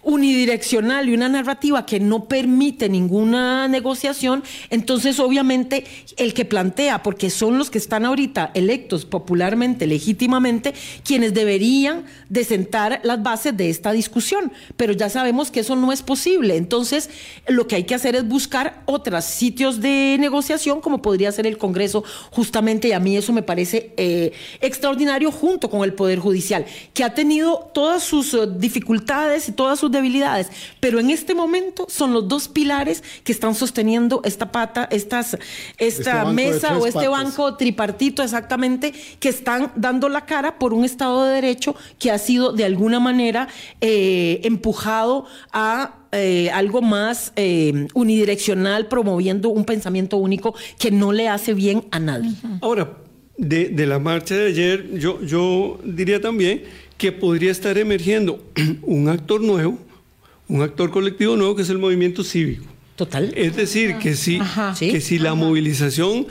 unidireccional 0.04 1.10
y 1.10 1.14
una 1.14 1.30
narrativa 1.30 1.86
que 1.86 2.00
no 2.00 2.26
permite 2.26 2.90
ninguna 2.90 3.68
negociación, 3.68 4.44
entonces 4.70 5.20
obviamente 5.20 5.86
el 6.18 6.34
que 6.34 6.46
plantea, 6.46 7.04
porque 7.04 7.30
son 7.30 7.58
los 7.58 7.70
que 7.70 7.78
están 7.78 8.06
ahorita 8.06 8.52
electos 8.54 9.06
popularmente, 9.06 9.88
legítimamente, 9.88 10.74
quienes 11.04 11.34
deberían 11.34 12.06
de 12.30 12.44
sentar 12.44 13.00
las 13.04 13.24
bases 13.24 13.56
de 13.56 13.70
esta 13.70 13.92
discusión, 13.92 14.52
pero 14.76 14.94
ya 14.94 15.10
sabemos 15.10 15.52
que 15.52 15.62
eso 15.62 15.76
no 15.76 15.92
es 15.92 16.02
posible. 16.02 16.58
Entonces, 16.58 17.10
lo 17.48 17.68
que 17.68 17.76
hay 17.76 17.84
que 17.84 17.96
hacer 17.96 18.16
es 18.16 18.28
buscar 18.28 18.84
otros 18.86 19.26
sitios 19.26 19.82
de 19.82 20.18
negociación, 20.20 20.82
como 20.82 21.02
podría 21.02 21.32
ser 21.32 21.48
el 21.48 21.58
Congreso, 21.58 22.04
justamente, 22.32 22.90
y 22.90 22.92
a 22.92 23.00
mí 23.00 23.16
eso 23.16 23.34
me 23.34 23.44
parece 23.44 23.94
eh, 23.98 24.34
extraordinario 24.62 25.32
junto 25.32 25.70
con 25.70 25.84
el 25.84 25.94
Poder 25.94 26.20
Judicial, 26.20 26.66
que 26.94 27.04
ha 27.04 27.14
tenido 27.14 27.72
todas 27.74 28.04
sus 28.04 28.34
eh, 28.34 28.48
dificultades 28.58 29.48
y 29.48 29.54
todas 29.54 29.80
sus 29.80 29.92
debilidades, 29.94 30.50
pero 30.82 31.00
en 31.00 31.10
este 31.10 31.34
momento 31.34 31.86
son 31.88 32.12
los 32.14 32.28
dos 32.28 32.50
pilares 32.50 33.04
que 33.24 33.32
están 33.32 33.56
sosteniendo 33.56 34.22
esta 34.26 34.52
pata, 34.52 34.88
estas, 34.92 35.38
esta 35.78 36.24
este 36.24 36.34
mesa 36.34 36.78
o 36.78 36.86
este 36.86 37.08
banco 37.08 37.56
tripartito 37.56 38.22
exactamente, 38.22 38.94
que 39.20 39.30
están 39.30 39.72
dando 39.76 40.10
la 40.10 40.26
cara 40.26 40.60
por 40.60 40.74
un 40.74 40.84
Estado 40.84 41.24
de 41.24 41.36
Derecho 41.36 41.76
que 42.00 42.12
ha 42.12 42.18
sido 42.18 42.52
de 42.52 42.66
alguna 42.66 43.00
manera 43.00 43.48
eh, 43.80 44.42
empujado 44.44 45.26
a 45.52 45.96
eh, 46.12 46.52
algo 46.52 46.82
más 46.82 47.34
eh, 47.36 47.88
unidireccional, 47.94 48.88
promoviendo 48.88 49.50
un 49.50 49.66
pensamiento 49.66 50.18
único 50.18 50.54
que 50.78 50.92
no 50.92 51.12
le 51.12 51.28
hace 51.28 51.54
bien 51.54 51.86
a 51.90 52.00
nadie. 52.00 52.32
Ahora, 52.62 52.98
de, 53.36 53.70
de, 53.70 53.88
la 53.88 53.98
marcha 53.98 54.36
de 54.36 54.48
ayer, 54.48 55.00
yo, 55.00 55.20
yo 55.24 55.80
diría 55.84 56.22
también 56.22 56.64
que 56.98 57.12
podría 57.12 57.52
estar 57.52 57.78
emergiendo 57.78 58.44
un 58.82 59.10
actor 59.10 59.42
nuevo, 59.42 59.80
un 60.48 60.62
actor 60.62 60.92
colectivo 60.92 61.36
nuevo 61.36 61.56
que 61.56 61.64
es 61.64 61.70
el 61.70 61.78
movimiento 61.78 62.24
cívico. 62.24 62.66
Total. 62.96 63.34
Es 63.36 63.56
decir, 63.56 63.98
que 63.98 64.16
si, 64.16 64.40
que 64.80 65.02
si 65.02 65.18
la 65.18 65.34
movilización 65.34 66.28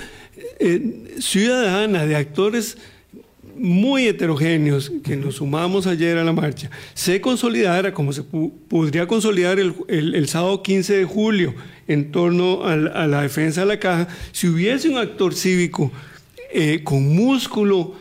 eh, 0.61 1.17
ciudadana 1.19 2.07
de 2.07 2.17
actores 2.17 2.79
muy 3.57 4.07
heterogéneos 4.07 4.93
que 5.05 5.17
nos 5.17 5.37
sumamos 5.37 5.87
ayer 5.87 6.17
a 6.19 6.25
la 6.25 6.33
marcha 6.33 6.71
se 6.95 7.21
consolidara 7.21 7.93
como 7.93 8.13
se 8.13 8.23
podría 8.23 9.07
consolidar 9.07 9.59
el, 9.59 10.29
sábado 10.29 10.63
15 10.63 10.97
de 10.97 11.05
julio 11.05 11.55
en 11.87 12.11
torno 12.13 12.65
a 12.65 12.77
la, 12.77 13.23
defensa 13.23 13.63
de 13.63 13.67
la 13.67 13.79
caja, 13.79 14.09
si 14.31 14.49
hubiese 14.49 14.89
un 14.89 14.99
actor 14.99 15.35
cívico 15.35 15.93
eh, 16.53 16.81
con 16.83 17.15
músculo 17.15 17.95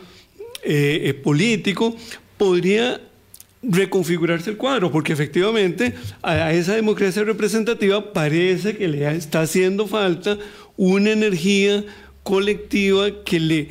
eh, 0.62 1.20
político, 1.22 1.96
podría 2.42 3.00
reconfigurarse 3.62 4.50
el 4.50 4.56
cuadro, 4.56 4.90
porque 4.90 5.12
efectivamente 5.12 5.94
a 6.22 6.52
esa 6.52 6.74
democracia 6.74 7.22
representativa 7.22 8.12
parece 8.12 8.76
que 8.76 8.88
le 8.88 9.08
está 9.16 9.42
haciendo 9.42 9.86
falta 9.86 10.36
una 10.76 11.12
energía 11.12 11.84
colectiva 12.24 13.22
que 13.24 13.38
le 13.38 13.68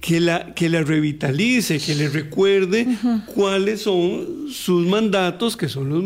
que 0.00 0.20
la, 0.20 0.52
que 0.54 0.68
la 0.68 0.82
revitalice, 0.82 1.78
que 1.78 1.94
le 1.94 2.08
recuerde 2.08 2.88
cuáles 3.34 3.82
son 3.82 4.48
sus 4.50 4.84
mandatos, 4.86 5.56
que 5.56 5.68
son 5.68 5.88
los 5.88 6.04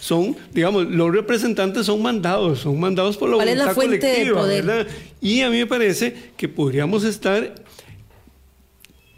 son, 0.00 0.36
digamos, 0.52 0.86
los 0.86 1.12
representantes 1.12 1.86
son 1.86 2.02
mandados, 2.02 2.58
son 2.58 2.78
mandados 2.78 3.16
por 3.16 3.30
la 3.30 3.36
voluntad 3.36 3.74
colectiva, 3.74 4.44
¿verdad? 4.44 4.86
Y 5.20 5.40
a 5.40 5.50
mí 5.50 5.58
me 5.58 5.66
parece 5.66 6.32
que 6.36 6.48
podríamos 6.48 7.04
estar 7.04 7.54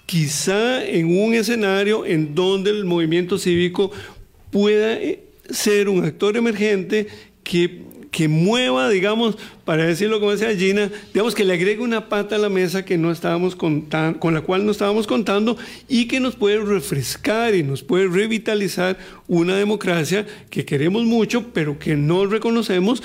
quizá 0.06 0.84
en 0.84 1.18
un 1.18 1.34
escenario 1.34 2.04
en 2.06 2.34
donde 2.34 2.70
el 2.70 2.84
movimiento 2.84 3.38
cívico 3.38 3.90
pueda 4.50 4.94
eh, 4.94 5.24
ser 5.50 5.88
un 5.88 6.04
actor 6.04 6.36
emergente 6.36 7.06
que 7.42 7.84
que 8.14 8.28
mueva, 8.28 8.88
digamos, 8.90 9.36
para 9.64 9.84
decirlo 9.84 10.20
como 10.20 10.30
decía 10.30 10.56
Gina, 10.56 10.88
digamos 11.12 11.34
que 11.34 11.42
le 11.42 11.52
agregue 11.52 11.82
una 11.82 12.08
pata 12.08 12.36
a 12.36 12.38
la 12.38 12.48
mesa 12.48 12.84
que 12.84 12.96
no 12.96 13.10
estábamos 13.10 13.56
contando, 13.56 14.20
con 14.20 14.34
la 14.34 14.42
cual 14.42 14.64
no 14.64 14.70
estábamos 14.70 15.08
contando 15.08 15.56
y 15.88 16.06
que 16.06 16.20
nos 16.20 16.36
puede 16.36 16.60
refrescar 16.60 17.56
y 17.56 17.64
nos 17.64 17.82
puede 17.82 18.06
revitalizar 18.06 18.98
una 19.26 19.56
democracia 19.56 20.26
que 20.48 20.64
queremos 20.64 21.02
mucho, 21.02 21.52
pero 21.52 21.76
que 21.80 21.96
no 21.96 22.24
reconocemos 22.26 23.02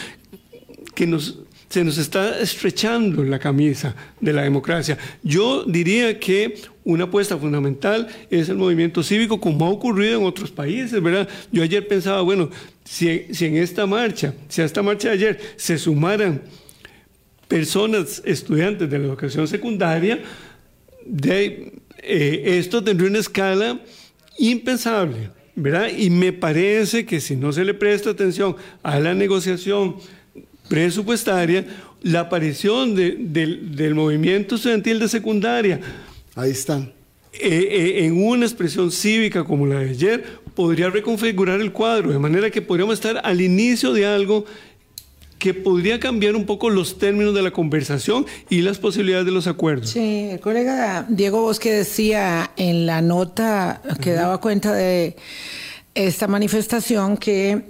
que 0.93 1.08
nos 1.08 1.39
se 1.70 1.84
nos 1.84 1.99
está 1.99 2.39
estrechando 2.39 3.24
la 3.24 3.38
camisa 3.38 3.95
de 4.20 4.34
la 4.34 4.41
democracia. 4.41 4.97
Yo 5.22 5.63
diría 5.65 6.20
que 6.20 6.55
una 6.84 7.03
apuesta 7.03 7.38
fundamental 7.38 8.07
es 8.32 8.49
el 8.49 8.57
movimiento 8.57 9.03
cívico, 9.03 9.39
como 9.39 9.67
ha 9.67 9.70
ocurrido 9.70 10.20
en 10.20 10.26
otros 10.26 10.49
países, 10.49 11.01
¿verdad? 11.01 11.30
Yo 11.51 11.61
ayer 11.61 11.88
pensaba, 11.88 12.22
bueno, 12.22 12.49
si, 12.84 13.07
en 13.07 13.57
esta 13.57 13.86
marcha, 13.86 14.34
si 14.47 14.61
a 14.63 14.65
esta 14.65 14.82
marcha 14.82 15.09
de 15.09 15.13
ayer 15.13 15.39
se 15.57 15.78
sumaran 15.78 16.41
personas, 17.47 18.24
estudiantes 18.26 18.89
de 18.89 18.97
la 18.97 19.05
educación 19.05 19.47
secundaria, 19.47 20.24
eh, 21.24 22.43
esto 22.45 22.84
tendría 22.84 23.09
una 23.11 23.20
escala 23.20 23.80
impensable, 24.39 25.30
¿verdad? 25.55 25.89
Y 25.95 26.09
me 26.09 26.34
parece 26.34 27.05
que 27.05 27.20
si 27.20 27.36
no 27.36 27.51
se 27.51 27.63
le 27.63 27.76
presta 27.76 28.09
atención 28.09 28.55
a 28.82 28.99
la 28.99 29.13
negociación, 29.13 29.97
presupuestaria, 30.70 31.65
la 32.01 32.22
aparición 32.22 32.95
del 32.95 33.95
movimiento 33.95 34.55
estudiantil 34.55 34.99
de 34.99 35.09
secundaria. 35.09 35.82
Ahí 36.36 36.51
está. 36.51 36.78
Eh, 37.34 37.39
eh, 37.41 38.05
en 38.05 38.24
una 38.24 38.45
expresión 38.45 38.91
cívica 38.91 39.43
como 39.43 39.65
la 39.67 39.80
de 39.80 39.89
ayer, 39.91 40.24
podría 40.55 40.89
reconfigurar 40.89 41.61
el 41.61 41.72
cuadro, 41.72 42.11
de 42.11 42.20
manera 42.20 42.49
que 42.49 42.61
podríamos 42.61 42.95
estar 42.95 43.22
al 43.24 43.41
inicio 43.41 43.93
de 43.93 44.05
algo 44.05 44.45
que 45.38 45.53
podría 45.53 45.99
cambiar 45.99 46.36
un 46.36 46.45
poco 46.45 46.70
los 46.70 46.97
términos 46.97 47.34
de 47.34 47.41
la 47.41 47.51
conversación 47.51 48.26
y 48.49 48.61
las 48.61 48.78
posibilidades 48.78 49.26
de 49.26 49.32
los 49.32 49.47
acuerdos. 49.47 49.91
Sí, 49.91 50.30
el 50.32 50.39
colega 50.41 51.05
Diego 51.07 51.41
Bosque 51.41 51.72
decía 51.72 52.51
en 52.57 52.86
la 52.86 53.01
nota 53.01 53.82
que 54.01 54.11
daba 54.11 54.41
cuenta 54.41 54.74
de 54.74 55.15
esta 55.95 56.28
manifestación 56.28 57.15
que 57.15 57.61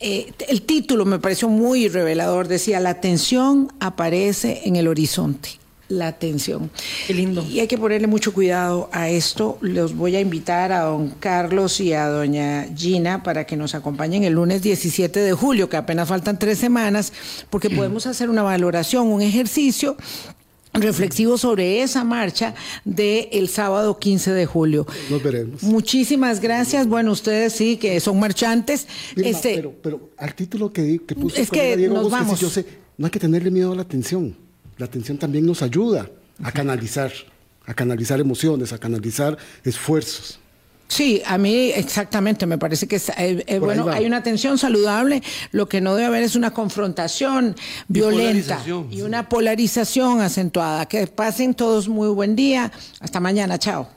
eh, 0.00 0.32
el 0.48 0.62
título 0.62 1.04
me 1.04 1.18
pareció 1.18 1.48
muy 1.48 1.88
revelador, 1.88 2.48
decía, 2.48 2.80
la 2.80 3.00
tensión 3.00 3.72
aparece 3.80 4.62
en 4.64 4.76
el 4.76 4.88
horizonte. 4.88 5.50
La 5.88 6.12
tensión. 6.12 6.70
Qué 7.06 7.12
lindo. 7.12 7.44
Y 7.46 7.60
hay 7.60 7.68
que 7.68 7.76
ponerle 7.76 8.06
mucho 8.06 8.32
cuidado 8.32 8.88
a 8.90 9.10
esto. 9.10 9.58
Los 9.60 9.94
voy 9.94 10.16
a 10.16 10.20
invitar 10.20 10.72
a 10.72 10.80
don 10.80 11.10
Carlos 11.10 11.78
y 11.78 11.92
a 11.92 12.08
doña 12.08 12.66
Gina 12.74 13.22
para 13.22 13.44
que 13.44 13.56
nos 13.56 13.74
acompañen 13.74 14.24
el 14.24 14.32
lunes 14.32 14.62
17 14.62 15.20
de 15.20 15.32
julio, 15.34 15.68
que 15.68 15.76
apenas 15.76 16.08
faltan 16.08 16.38
tres 16.38 16.58
semanas, 16.58 17.12
porque 17.50 17.68
podemos 17.68 18.06
hacer 18.06 18.30
una 18.30 18.42
valoración, 18.42 19.08
un 19.08 19.20
ejercicio 19.20 19.96
reflexivo 20.74 21.38
sobre 21.38 21.82
esa 21.82 22.04
marcha 22.04 22.54
del 22.84 23.48
sábado 23.48 23.98
15 23.98 24.32
de 24.32 24.46
julio. 24.46 24.86
Nos 25.10 25.22
veremos. 25.22 25.62
Muchísimas 25.62 26.40
gracias. 26.40 26.86
Bueno, 26.86 27.12
ustedes 27.12 27.52
sí 27.52 27.76
que 27.76 28.00
son 28.00 28.18
marchantes. 28.18 28.86
este, 29.16 29.54
pero, 29.54 29.74
pero 29.82 30.10
al 30.16 30.34
título 30.34 30.72
que, 30.72 31.00
que 31.06 31.14
puso 31.14 31.40
es 31.40 31.50
que 31.50 31.76
Diego 31.76 31.94
nos 31.94 32.10
vamos. 32.10 32.40
yo 32.40 32.50
sé, 32.50 32.66
no 32.96 33.06
hay 33.06 33.10
que 33.10 33.20
tenerle 33.20 33.50
miedo 33.50 33.72
a 33.72 33.76
la 33.76 33.82
atención. 33.82 34.36
La 34.76 34.86
atención 34.86 35.18
también 35.18 35.46
nos 35.46 35.62
ayuda 35.62 36.10
a 36.42 36.50
canalizar, 36.50 37.12
a 37.64 37.74
canalizar 37.74 38.20
emociones, 38.20 38.72
a 38.72 38.78
canalizar 38.78 39.38
esfuerzos. 39.62 40.40
Sí, 40.88 41.22
a 41.26 41.38
mí 41.38 41.70
exactamente, 41.74 42.46
me 42.46 42.58
parece 42.58 42.86
que 42.86 42.96
eh, 42.96 43.44
eh, 43.46 43.58
bueno, 43.58 43.88
hay 43.88 44.06
una 44.06 44.22
tensión 44.22 44.58
saludable, 44.58 45.22
lo 45.50 45.68
que 45.68 45.80
no 45.80 45.94
debe 45.94 46.06
haber 46.06 46.22
es 46.22 46.36
una 46.36 46.52
confrontación 46.52 47.56
violenta 47.88 48.62
y 48.90 49.00
una 49.02 49.28
polarización 49.28 50.20
acentuada. 50.20 50.86
Que 50.86 51.06
pasen 51.06 51.54
todos 51.54 51.88
muy 51.88 52.08
buen 52.08 52.36
día, 52.36 52.70
hasta 53.00 53.18
mañana, 53.18 53.58
chao. 53.58 53.88